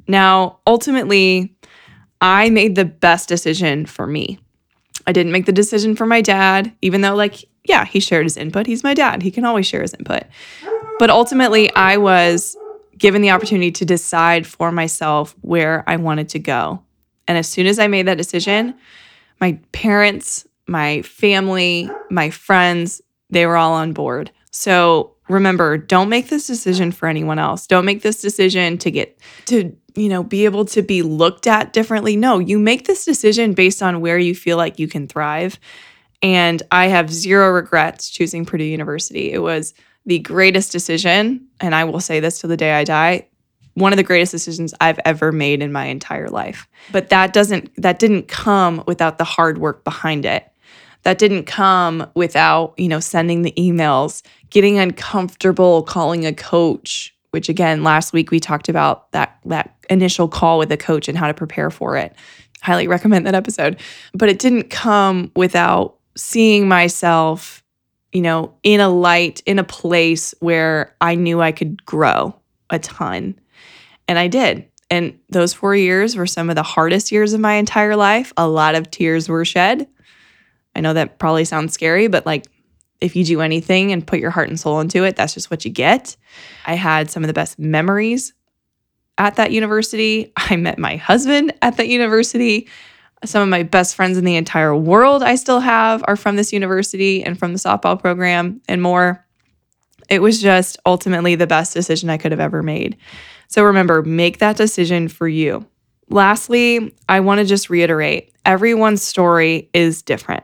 Now, 0.08 0.60
ultimately, 0.66 1.56
I 2.22 2.50
made 2.50 2.76
the 2.76 2.86
best 2.86 3.30
decision 3.30 3.86
for 3.86 4.08
me. 4.08 4.40
I 5.06 5.12
didn't 5.12 5.32
make 5.32 5.46
the 5.46 5.52
decision 5.52 5.96
for 5.96 6.08
my 6.08 6.22
dad, 6.22 6.74
even 6.82 7.02
though, 7.02 7.16
like, 7.16 7.46
yeah, 7.64 7.86
he 7.86 8.00
shared 8.00 8.26
his 8.26 8.36
input. 8.36 8.66
He's 8.66 8.84
my 8.84 8.96
dad. 8.96 9.22
He 9.22 9.30
can 9.30 9.46
always 9.46 9.68
share 9.68 9.84
his 9.84 9.94
input. 9.94 10.24
But 10.98 11.12
ultimately, 11.12 11.74
I 11.76 11.98
was 11.98 12.58
given 13.00 13.22
the 13.22 13.32
opportunity 13.32 13.72
to 13.72 13.86
decide 13.86 14.46
for 14.46 14.72
myself 14.72 15.36
where 15.42 15.84
I 15.88 15.96
wanted 15.96 16.30
to 16.30 16.40
go. 16.40 16.84
And 17.28 17.38
as 17.38 17.48
soon 17.48 17.66
as 17.66 17.80
I 17.80 17.88
made 17.88 18.08
that 18.08 18.18
decision, 18.18 18.76
my 19.40 19.60
parents, 19.72 20.48
my 20.68 21.02
family, 21.02 21.90
my 22.10 22.30
friends, 22.30 23.02
they 23.30 23.46
were 23.46 23.58
all 23.58 23.74
on 23.74 23.94
board. 23.94 24.32
So 24.52 25.16
remember, 25.30 25.78
don't 25.78 26.10
make 26.10 26.30
this 26.30 26.48
decision 26.48 26.92
for 26.92 27.08
anyone 27.08 27.40
else. 27.40 27.68
Don't 27.68 27.86
make 27.86 28.02
this 28.02 28.22
decision 28.22 28.78
to 28.80 28.92
get 28.92 29.20
to, 29.46 29.76
you 29.96 30.10
know, 30.10 30.24
be 30.24 30.46
able 30.46 30.66
to 30.66 30.82
be 30.82 31.02
looked 31.02 31.48
at 31.48 31.72
differently. 31.72 32.16
No, 32.16 32.40
you 32.40 32.60
make 32.60 32.86
this 32.86 33.06
decision 33.06 33.54
based 33.54 33.82
on 33.82 34.02
where 34.02 34.18
you 34.18 34.36
feel 34.36 34.58
like 34.58 34.80
you 34.80 34.88
can 34.88 35.08
thrive. 35.08 35.60
And 36.22 36.62
I 36.72 36.88
have 36.88 37.14
zero 37.14 37.52
regrets 37.52 38.10
choosing 38.10 38.46
Purdue 38.46 38.66
University. 38.66 39.32
It 39.32 39.40
was 39.40 39.74
the 40.10 40.20
greatest 40.20 40.72
decision, 40.72 41.48
and 41.60 41.74
I 41.74 41.86
will 41.86 42.00
say 42.00 42.20
this 42.20 42.42
till 42.42 42.50
the 42.50 42.58
day 42.58 42.74
I 42.74 42.84
die, 42.84 43.28
one 43.76 43.94
of 43.94 43.98
the 43.98 44.04
greatest 44.04 44.32
decisions 44.32 44.74
I've 44.82 45.00
ever 45.06 45.32
made 45.32 45.62
in 45.62 45.72
my 45.72 45.86
entire 45.86 46.28
life. 46.30 46.68
But 46.92 47.10
that 47.10 47.32
doesn't 47.32 47.72
that 47.82 48.00
didn't 48.00 48.28
come 48.28 48.84
without 48.86 49.18
the 49.18 49.24
hard 49.24 49.58
work 49.58 49.84
behind 49.84 50.26
it 50.26 50.46
that 51.04 51.18
didn't 51.18 51.46
come 51.46 52.10
without, 52.16 52.74
you 52.78 52.88
know, 52.88 53.00
sending 53.00 53.42
the 53.42 53.54
emails, 53.54 54.22
getting 54.50 54.78
uncomfortable 54.78 55.84
calling 55.84 56.26
a 56.26 56.34
coach, 56.34 57.16
which 57.32 57.50
again, 57.50 57.84
last 57.84 58.12
week 58.12 58.32
we 58.32 58.40
talked 58.40 58.70
about 58.70 59.12
that 59.12 59.40
that 59.46 59.76
initial 59.90 60.28
call 60.28 60.60
with 60.60 60.72
a 60.72 60.78
coach 60.78 61.08
and 61.08 61.18
how 61.18 61.28
to 61.28 61.34
prepare 61.34 61.70
for 61.70 61.96
it. 61.96 62.16
Highly 62.62 62.88
recommend 62.88 63.26
that 63.26 63.36
episode. 63.36 63.80
But 64.14 64.30
it 64.30 64.40
didn't 64.40 64.70
come 64.70 65.32
without 65.36 65.96
seeing 66.18 66.68
myself, 66.68 67.59
you 68.12 68.22
know, 68.22 68.56
in 68.64 68.80
a 68.80 68.90
light, 68.90 69.42
in 69.46 69.60
a 69.60 69.64
place 69.64 70.34
where 70.40 70.96
I 71.02 71.16
knew 71.16 71.42
I 71.42 71.52
could 71.52 71.86
grow 71.86 72.36
a 72.70 72.80
ton. 72.80 73.40
And 74.08 74.18
I 74.18 74.28
did. 74.28 74.68
And 74.90 75.20
those 75.30 75.54
4 75.54 75.76
years 75.76 76.16
were 76.16 76.26
some 76.26 76.50
of 76.50 76.56
the 76.56 76.64
hardest 76.64 77.12
years 77.12 77.34
of 77.34 77.40
my 77.40 77.54
entire 77.54 77.96
life. 77.96 78.34
A 78.38 78.48
lot 78.48 78.76
of 78.76 78.90
tears 78.90 79.30
were 79.30 79.46
shed 79.46 79.88
I 80.76 80.82
know 80.82 80.94
that 80.94 81.20
probably 81.20 81.46
sounds 81.46 81.74
scary, 81.74 82.08
but 82.08 82.26
like 82.26 82.48
if 83.02 83.16
you 83.16 83.24
do 83.24 83.42
anything 83.42 83.92
and 83.92 84.06
put 84.06 84.20
your 84.20 84.32
heart 84.32 84.50
and 84.50 84.60
soul 84.60 84.80
into 84.80 85.04
it, 85.04 85.16
that's 85.16 85.34
just 85.34 85.50
what 85.50 85.66
you 85.66 85.72
get. 85.72 86.16
I 86.66 86.76
had 86.76 87.10
some 87.10 87.24
of 87.24 87.28
the 87.28 87.34
best 87.34 87.58
memories 87.60 88.34
at 89.18 89.36
that 89.36 89.52
university. 89.52 90.32
I 90.38 90.56
met 90.56 90.78
my 90.78 90.96
husband 90.96 91.54
at 91.62 91.78
that 91.78 91.88
university. 91.88 92.68
Some 93.26 93.44
of 93.44 93.50
my 93.50 93.64
best 93.64 93.96
friends 93.96 94.18
in 94.18 94.24
the 94.24 94.38
entire 94.38 94.76
world 94.76 95.24
I 95.24 95.36
still 95.36 95.60
have 95.60 96.04
are 96.08 96.16
from 96.16 96.36
this 96.36 96.54
university 96.54 97.24
and 97.24 97.38
from 97.38 97.54
the 97.54 97.60
softball 97.60 98.00
program 98.00 98.62
and 98.68 98.82
more. 98.82 99.26
It 100.10 100.22
was 100.22 100.42
just 100.42 100.78
ultimately 100.86 101.36
the 101.36 101.48
best 101.48 101.74
decision 101.74 102.10
I 102.10 102.18
could 102.18 102.32
have 102.32 102.40
ever 102.40 102.64
made. 102.64 102.98
So 103.48 103.64
remember, 103.64 104.02
make 104.04 104.40
that 104.40 104.58
decision 104.58 105.08
for 105.08 105.28
you. 105.28 105.68
Lastly, 106.10 106.96
I 107.08 107.20
want 107.20 107.40
to 107.40 107.46
just 107.46 107.70
reiterate 107.70 108.34
everyone's 108.46 109.04
story 109.04 109.70
is 109.74 110.02
different. 110.02 110.44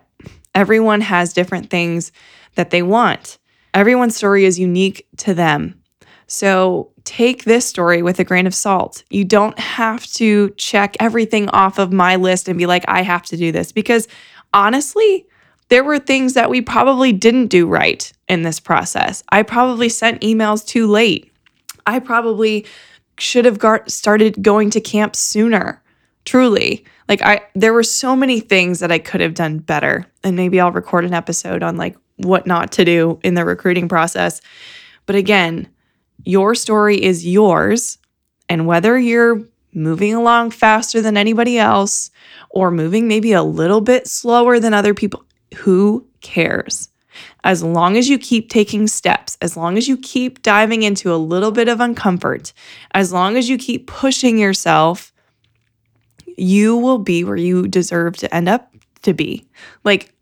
Everyone 0.54 1.02
has 1.02 1.34
different 1.34 1.70
things 1.70 2.12
that 2.56 2.70
they 2.70 2.82
want. 2.82 3.40
Everyone's 3.74 4.16
story 4.16 4.46
is 4.46 4.60
unique 4.60 5.08
to 5.18 5.34
them. 5.34 5.82
So 6.28 6.92
take 7.06 7.46
this 7.46 7.66
story 7.66 8.02
with 8.02 8.20
a 8.20 8.24
grain 8.24 8.48
of 8.48 8.56
salt. 8.56 9.04
You 9.10 9.24
don't 9.24 9.58
have 9.58 10.06
to 10.14 10.50
check 10.58 10.98
everything 11.00 11.48
off 11.50 11.80
of 11.80 11.94
my 11.94 12.16
list 12.18 12.50
and 12.50 12.58
be 12.58 12.66
like, 12.66 12.84
I 12.88 13.04
have 13.04 13.24
to 13.28 13.38
do 13.38 13.52
this. 13.52 13.72
Because 13.72 14.08
honestly, 14.54 15.26
there 15.70 15.84
were 15.84 16.00
things 16.00 16.34
that 16.34 16.50
we 16.50 16.62
probably 16.62 17.14
didn't 17.14 17.48
do 17.48 17.68
right 17.68 18.12
in 18.28 18.42
this 18.42 18.60
process. 18.60 19.24
I 19.30 19.44
probably 19.44 19.90
sent 19.90 20.22
emails 20.22 20.66
too 20.66 20.88
late. 20.88 21.32
I 21.86 22.00
probably 22.00 22.66
should 23.18 23.46
have 23.46 23.60
got 23.60 23.90
started 23.90 24.42
going 24.42 24.72
to 24.72 24.82
camp 24.82 25.16
sooner. 25.16 25.82
Truly. 26.26 26.86
Like 27.08 27.22
I 27.22 27.44
there 27.54 27.74
were 27.74 27.84
so 27.84 28.16
many 28.16 28.40
things 28.40 28.80
that 28.80 28.92
I 28.92 28.98
could 28.98 29.22
have 29.22 29.36
done 29.36 29.60
better. 29.60 30.08
And 30.24 30.36
maybe 30.36 30.60
I'll 30.60 30.72
record 30.72 31.06
an 31.06 31.14
episode 31.14 31.62
on 31.62 31.78
like 31.78 31.96
what 32.18 32.48
not 32.48 32.72
to 32.74 32.86
do 32.86 33.20
in 33.24 33.36
the 33.36 33.46
recruiting 33.46 33.88
process. 33.88 34.42
But 35.06 35.16
again, 35.16 35.68
your 36.24 36.56
story 36.56 37.02
is 37.02 37.26
yours 37.26 37.98
and 38.50 38.68
whether 38.68 38.98
you're 38.98 39.44
moving 39.74 40.14
along 40.14 40.52
faster 40.52 41.02
than 41.02 41.18
anybody 41.18 41.58
else 41.58 42.10
or 42.50 42.72
moving 42.72 43.08
maybe 43.08 43.34
a 43.34 43.44
little 43.44 43.82
bit 43.82 44.08
slower 44.08 44.60
than 44.60 44.74
other 44.74 44.94
people, 44.94 45.24
who 45.58 46.06
cares? 46.22 46.90
As 47.44 47.64
long 47.64 47.98
as 47.98 48.10
you 48.10 48.18
keep 48.18 48.50
taking 48.50 48.88
steps, 48.88 49.38
as 49.42 49.56
long 49.56 49.78
as 49.78 49.88
you 49.88 49.98
keep 49.98 50.42
diving 50.42 50.84
into 50.84 51.14
a 51.14 51.18
little 51.18 51.52
bit 51.52 51.68
of 51.68 51.80
uncomfort, 51.80 52.52
as 52.92 53.14
long 53.14 53.38
as 53.38 53.48
you 53.50 53.58
keep 53.58 53.88
pushing 53.88 54.38
yourself 54.38 55.14
you 56.38 56.78
will 56.78 56.98
be 56.98 57.24
where 57.24 57.36
you 57.36 57.68
deserve 57.68 58.18
to 58.18 58.34
end 58.34 58.50
up 58.50 58.74
to 59.04 59.14
be. 59.14 59.48
Like, 59.84 60.14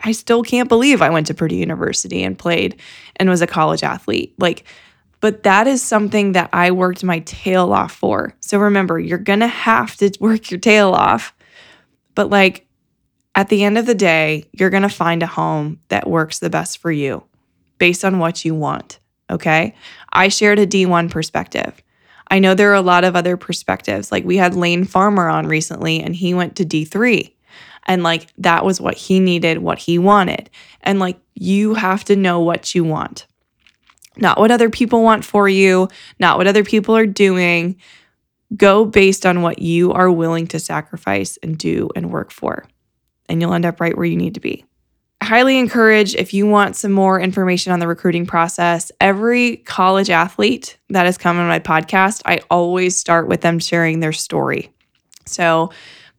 I 0.00 0.12
still 0.12 0.42
can't 0.42 0.68
believe 0.68 1.00
I 1.00 1.10
went 1.10 1.28
to 1.28 1.34
Purdue 1.34 1.56
University 1.56 2.24
and 2.24 2.38
played 2.38 2.80
and 3.16 3.28
was 3.28 3.42
a 3.42 3.46
college 3.46 3.82
athlete. 3.82 4.34
Like, 4.38 4.64
but 5.22 5.44
that 5.44 5.68
is 5.68 5.80
something 5.80 6.32
that 6.32 6.50
I 6.52 6.72
worked 6.72 7.04
my 7.04 7.20
tail 7.20 7.72
off 7.72 7.92
for. 7.92 8.34
So 8.40 8.58
remember, 8.58 8.98
you're 8.98 9.18
going 9.18 9.40
to 9.40 9.46
have 9.46 9.96
to 9.98 10.10
work 10.20 10.50
your 10.50 10.58
tail 10.58 10.90
off. 10.90 11.32
But 12.16 12.28
like 12.28 12.66
at 13.36 13.48
the 13.48 13.62
end 13.62 13.78
of 13.78 13.86
the 13.86 13.94
day, 13.94 14.50
you're 14.52 14.68
going 14.68 14.82
to 14.82 14.88
find 14.88 15.22
a 15.22 15.26
home 15.26 15.80
that 15.88 16.10
works 16.10 16.40
the 16.40 16.50
best 16.50 16.78
for 16.78 16.90
you 16.90 17.22
based 17.78 18.04
on 18.04 18.18
what 18.18 18.44
you 18.44 18.54
want. 18.56 18.98
Okay. 19.30 19.76
I 20.12 20.26
shared 20.26 20.58
a 20.58 20.66
D1 20.66 21.08
perspective. 21.08 21.80
I 22.28 22.40
know 22.40 22.54
there 22.54 22.72
are 22.72 22.74
a 22.74 22.82
lot 22.82 23.04
of 23.04 23.14
other 23.14 23.36
perspectives. 23.36 24.10
Like 24.10 24.24
we 24.24 24.38
had 24.38 24.56
Lane 24.56 24.84
Farmer 24.84 25.28
on 25.28 25.46
recently, 25.46 26.00
and 26.00 26.16
he 26.16 26.34
went 26.34 26.56
to 26.56 26.64
D3. 26.64 27.32
And 27.86 28.02
like 28.02 28.26
that 28.38 28.64
was 28.64 28.80
what 28.80 28.96
he 28.96 29.20
needed, 29.20 29.58
what 29.58 29.78
he 29.78 29.98
wanted. 29.98 30.50
And 30.80 30.98
like 30.98 31.20
you 31.34 31.74
have 31.74 32.04
to 32.04 32.16
know 32.16 32.40
what 32.40 32.74
you 32.74 32.82
want, 32.82 33.26
not 34.16 34.38
what 34.38 34.50
other 34.50 34.70
people 34.70 35.02
want 35.02 35.24
for 35.24 35.48
you, 35.48 35.88
not 36.18 36.38
what 36.38 36.46
other 36.46 36.64
people 36.64 36.96
are 36.96 37.06
doing. 37.06 37.76
Go 38.56 38.84
based 38.84 39.24
on 39.24 39.42
what 39.42 39.60
you 39.60 39.92
are 39.92 40.10
willing 40.10 40.46
to 40.48 40.58
sacrifice 40.58 41.38
and 41.42 41.56
do 41.56 41.88
and 41.96 42.10
work 42.10 42.30
for. 42.30 42.66
And 43.28 43.40
you'll 43.40 43.54
end 43.54 43.64
up 43.64 43.80
right 43.80 43.96
where 43.96 44.06
you 44.06 44.16
need 44.16 44.34
to 44.34 44.40
be 44.40 44.64
highly 45.22 45.58
encourage 45.58 46.14
if 46.14 46.34
you 46.34 46.46
want 46.46 46.76
some 46.76 46.92
more 46.92 47.20
information 47.20 47.72
on 47.72 47.78
the 47.78 47.86
recruiting 47.86 48.26
process. 48.26 48.92
Every 49.00 49.58
college 49.58 50.10
athlete 50.10 50.76
that 50.90 51.06
has 51.06 51.16
come 51.18 51.38
on 51.38 51.48
my 51.48 51.60
podcast, 51.60 52.22
I 52.26 52.40
always 52.50 52.96
start 52.96 53.28
with 53.28 53.40
them 53.40 53.58
sharing 53.58 54.00
their 54.00 54.12
story. 54.12 54.72
So 55.26 55.72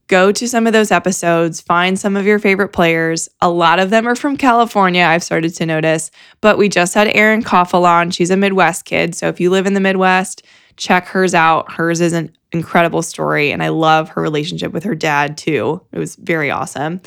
go 0.07 0.31
to 0.31 0.47
some 0.47 0.67
of 0.67 0.73
those 0.73 0.91
episodes, 0.91 1.61
find 1.61 1.97
some 1.97 2.15
of 2.15 2.25
your 2.25 2.39
favorite 2.39 2.69
players. 2.69 3.29
A 3.41 3.49
lot 3.49 3.79
of 3.79 3.89
them 3.89 4.07
are 4.07 4.15
from 4.15 4.37
California, 4.37 5.03
I've 5.03 5.23
started 5.23 5.55
to 5.55 5.65
notice, 5.65 6.11
but 6.41 6.57
we 6.57 6.69
just 6.69 6.93
had 6.93 7.07
Erin 7.07 7.43
Koffel 7.43 7.85
on. 7.85 8.11
She's 8.11 8.29
a 8.29 8.37
Midwest 8.37 8.85
kid. 8.85 9.15
So 9.15 9.27
if 9.27 9.39
you 9.39 9.49
live 9.49 9.65
in 9.65 9.73
the 9.73 9.79
Midwest, 9.79 10.43
check 10.77 11.07
hers 11.07 11.33
out. 11.33 11.71
Hers 11.71 12.01
is 12.01 12.13
an 12.13 12.35
incredible 12.51 13.01
story, 13.01 13.51
and 13.51 13.63
I 13.63 13.69
love 13.69 14.09
her 14.09 14.21
relationship 14.21 14.71
with 14.73 14.83
her 14.83 14.95
dad 14.95 15.37
too. 15.37 15.81
It 15.91 15.99
was 15.99 16.15
very 16.15 16.51
awesome. 16.51 17.01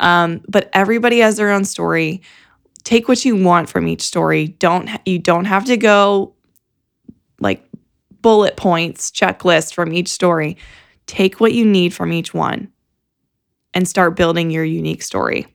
Um, 0.00 0.42
but 0.48 0.70
everybody 0.72 1.18
has 1.20 1.36
their 1.36 1.50
own 1.50 1.64
story. 1.64 2.22
Take 2.84 3.08
what 3.08 3.24
you 3.24 3.42
want 3.42 3.68
from 3.68 3.88
each 3.88 4.02
story. 4.02 4.48
Don't 4.48 4.88
you 5.04 5.18
don't 5.18 5.46
have 5.46 5.64
to 5.66 5.76
go 5.76 6.34
like 7.40 7.66
bullet 8.22 8.56
points, 8.56 9.10
checklist 9.10 9.74
from 9.74 9.92
each 9.92 10.08
story. 10.08 10.56
Take 11.06 11.40
what 11.40 11.52
you 11.52 11.64
need 11.64 11.94
from 11.94 12.12
each 12.12 12.34
one 12.34 12.72
and 13.74 13.86
start 13.86 14.16
building 14.16 14.50
your 14.50 14.64
unique 14.64 15.02
story 15.02 15.46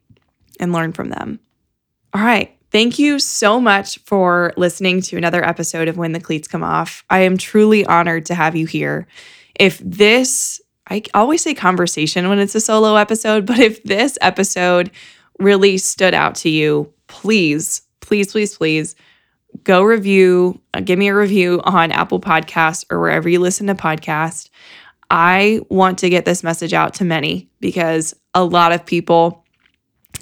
and 0.60 0.72
learn 0.72 0.94
from 0.94 1.10
them. 1.10 1.40
All 2.14 2.24
right. 2.24 2.58
Thank 2.72 3.00
you 3.00 3.20
so 3.20 3.60
much 3.60 4.00
for 4.00 4.54
listening 4.56 5.02
to 5.02 5.18
another 5.18 5.44
episode 5.44 5.90
of 5.90 5.98
When 5.98 6.14
the 6.14 6.22
Cleats 6.22 6.48
Come 6.48 6.64
Off. 6.64 7.04
I 7.10 7.20
am 7.20 7.38
truly 7.38 7.86
honored 7.86 8.28
to 8.28 8.36
have 8.36 8.56
you 8.56 8.66
here. 8.66 9.08
If 9.60 9.80
this, 9.80 10.62
I 10.90 11.04
always 11.14 11.42
say 11.42 11.54
conversation 11.54 12.30
when 12.30 12.40
it's 12.40 12.56
a 12.56 12.62
solo 12.62 12.96
episode, 12.96 13.46
but 13.46 13.60
if 13.60 13.84
this 13.84 14.18
episode 14.22 14.92
really 15.38 15.78
stood 15.78 16.14
out 16.14 16.36
to 16.36 16.50
you, 16.50 16.94
please, 17.08 17.82
please, 18.00 18.32
please, 18.32 18.56
please 18.56 18.96
go 19.64 19.84
review, 19.84 20.62
uh, 20.74 20.80
give 20.80 20.98
me 20.98 21.10
a 21.10 21.16
review 21.16 21.60
on 21.66 21.92
Apple 21.92 22.22
Podcasts 22.22 22.86
or 22.90 23.02
wherever 23.02 23.28
you 23.28 23.40
listen 23.40 23.68
to 23.68 23.76
podcasts. 23.76 24.50
I 25.12 25.60
want 25.70 26.00
to 26.00 26.10
get 26.10 26.24
this 26.24 26.42
message 26.42 26.74
out 26.74 26.94
to 26.96 27.06
many 27.06 27.50
because 27.60 28.16
a 28.34 28.44
lot 28.44 28.72
of 28.72 28.86
people 28.86 29.44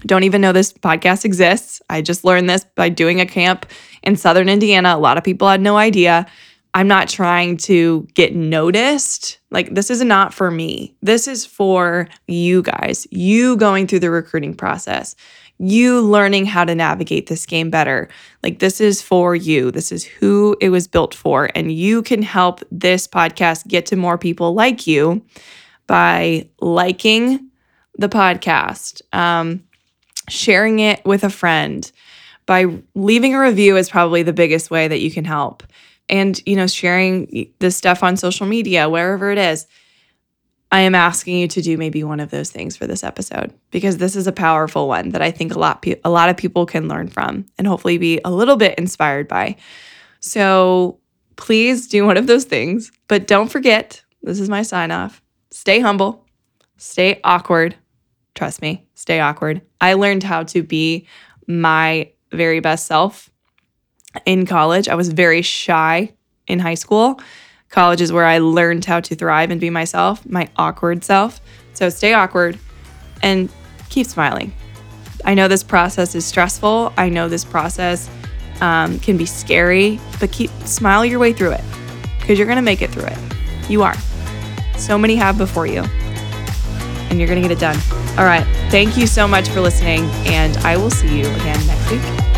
don't 0.05 0.23
even 0.23 0.41
know 0.41 0.51
this 0.51 0.73
podcast 0.73 1.25
exists. 1.25 1.79
I 1.89 2.01
just 2.01 2.25
learned 2.25 2.49
this 2.49 2.65
by 2.75 2.89
doing 2.89 3.21
a 3.21 3.25
camp 3.25 3.67
in 4.01 4.15
Southern 4.15 4.49
Indiana. 4.49 4.95
A 4.95 4.97
lot 4.97 5.17
of 5.17 5.23
people 5.23 5.47
had 5.47 5.61
no 5.61 5.77
idea. 5.77 6.25
I'm 6.73 6.87
not 6.87 7.07
trying 7.07 7.57
to 7.57 8.07
get 8.15 8.35
noticed. 8.35 9.39
Like, 9.51 9.73
this 9.75 9.91
is 9.91 10.01
not 10.03 10.33
for 10.33 10.49
me. 10.49 10.95
This 11.01 11.27
is 11.27 11.45
for 11.45 12.07
you 12.27 12.63
guys, 12.63 13.07
you 13.11 13.57
going 13.57 13.85
through 13.85 13.99
the 13.99 14.11
recruiting 14.11 14.55
process, 14.55 15.15
you 15.59 16.01
learning 16.01 16.45
how 16.45 16.63
to 16.63 16.73
navigate 16.73 17.27
this 17.27 17.45
game 17.45 17.69
better. 17.69 18.07
Like, 18.41 18.59
this 18.59 18.79
is 18.79 19.01
for 19.01 19.35
you. 19.35 19.71
This 19.71 19.91
is 19.91 20.05
who 20.05 20.55
it 20.61 20.69
was 20.69 20.87
built 20.87 21.13
for. 21.13 21.49
And 21.53 21.71
you 21.71 22.01
can 22.01 22.21
help 22.21 22.61
this 22.71 23.07
podcast 23.07 23.67
get 23.67 23.85
to 23.87 23.97
more 23.97 24.17
people 24.17 24.53
like 24.53 24.87
you 24.87 25.21
by 25.85 26.47
liking 26.61 27.49
the 27.97 28.07
podcast, 28.07 29.01
um, 29.11 29.63
sharing 30.29 30.79
it 30.79 31.03
with 31.05 31.25
a 31.25 31.29
friend, 31.29 31.91
by 32.45 32.65
leaving 32.95 33.35
a 33.35 33.39
review 33.41 33.75
is 33.75 33.89
probably 33.89 34.23
the 34.23 34.33
biggest 34.33 34.71
way 34.71 34.87
that 34.87 35.01
you 35.01 35.11
can 35.11 35.25
help. 35.25 35.63
And, 36.07 36.41
you 36.45 36.55
know, 36.55 36.67
sharing 36.67 37.51
this 37.59 37.75
stuff 37.75 38.01
on 38.01 38.17
social 38.17 38.47
media, 38.47 38.89
wherever 38.89 39.29
it 39.31 39.37
is. 39.37 39.67
I 40.71 40.81
am 40.81 40.93
asking 40.93 41.37
you 41.37 41.47
to 41.47 41.61
do 41.61 41.77
maybe 41.77 42.03
one 42.03 42.19
of 42.19 42.29
those 42.29 42.51
things 42.51 42.77
for 42.77 42.85
this 42.85 43.03
episode 43.03 43.53
because 43.71 43.97
this 43.97 44.15
is 44.15 44.27
a 44.27 44.31
powerful 44.31 44.87
one 44.87 45.09
that 45.09 45.21
I 45.21 45.31
think 45.31 45.55
a 45.55 45.59
lot 45.59 45.83
a 46.03 46.09
lot 46.09 46.29
of 46.29 46.37
people 46.37 46.65
can 46.65 46.87
learn 46.87 47.07
from 47.07 47.45
and 47.57 47.65
hopefully 47.65 47.97
be 47.97 48.21
a 48.23 48.31
little 48.31 48.55
bit 48.55 48.77
inspired 48.77 49.27
by. 49.27 49.55
So 50.19 50.99
please 51.37 51.87
do 51.87 52.05
one 52.05 52.17
of 52.17 52.27
those 52.27 52.43
things, 52.43 52.91
but 53.07 53.25
don't 53.25 53.49
forget, 53.49 54.03
this 54.21 54.39
is 54.39 54.49
my 54.49 54.61
sign 54.61 54.91
off. 54.91 55.23
Stay 55.49 55.79
humble, 55.79 56.25
stay 56.77 57.19
awkward. 57.23 57.75
Trust 58.35 58.61
me, 58.61 58.87
stay 58.93 59.19
awkward. 59.19 59.61
I 59.81 59.93
learned 59.93 60.23
how 60.23 60.43
to 60.43 60.61
be 60.61 61.07
my 61.47 62.11
very 62.31 62.59
best 62.59 62.85
self 62.85 63.31
in 64.25 64.45
college. 64.45 64.87
I 64.87 64.95
was 64.95 65.09
very 65.09 65.41
shy 65.41 66.13
in 66.45 66.59
high 66.59 66.75
school 66.75 67.19
College 67.69 68.01
is 68.01 68.11
where 68.11 68.25
I 68.25 68.39
learned 68.39 68.85
how 68.85 68.99
to 68.99 69.15
thrive 69.15 69.51
and 69.51 69.61
be 69.61 69.69
myself, 69.69 70.27
my 70.27 70.49
awkward 70.57 71.03
self. 71.03 71.39
So 71.73 71.89
stay 71.89 72.13
awkward 72.13 72.57
and 73.21 73.49
keep 73.89 74.07
smiling. 74.07 74.53
I 75.23 75.33
know 75.33 75.47
this 75.47 75.63
process 75.63 76.15
is 76.15 76.25
stressful. 76.25 76.93
I 76.97 77.09
know 77.09 77.29
this 77.29 77.45
process 77.45 78.09
um, 78.61 78.99
can 78.99 79.17
be 79.17 79.25
scary, 79.25 79.99
but 80.19 80.31
keep 80.31 80.49
smile 80.65 81.05
your 81.05 81.19
way 81.19 81.33
through 81.33 81.51
it 81.51 81.63
because 82.19 82.37
you're 82.37 82.47
going 82.47 82.57
to 82.57 82.63
make 82.63 82.81
it 82.81 82.89
through 82.89 83.05
it. 83.05 83.17
You 83.69 83.83
are. 83.83 83.95
So 84.77 84.97
many 84.97 85.15
have 85.17 85.37
before 85.37 85.67
you, 85.67 85.83
and 85.83 87.19
you're 87.19 87.27
going 87.27 87.41
to 87.41 87.47
get 87.47 87.51
it 87.51 87.59
done. 87.59 87.77
All 88.17 88.25
right. 88.25 88.45
Thank 88.71 88.97
you 88.97 89.07
so 89.07 89.27
much 89.27 89.49
for 89.49 89.61
listening, 89.61 90.05
and 90.25 90.55
I 90.57 90.77
will 90.77 90.91
see 90.91 91.19
you 91.19 91.25
again 91.25 91.67
next 91.67 91.91
week. 91.91 92.28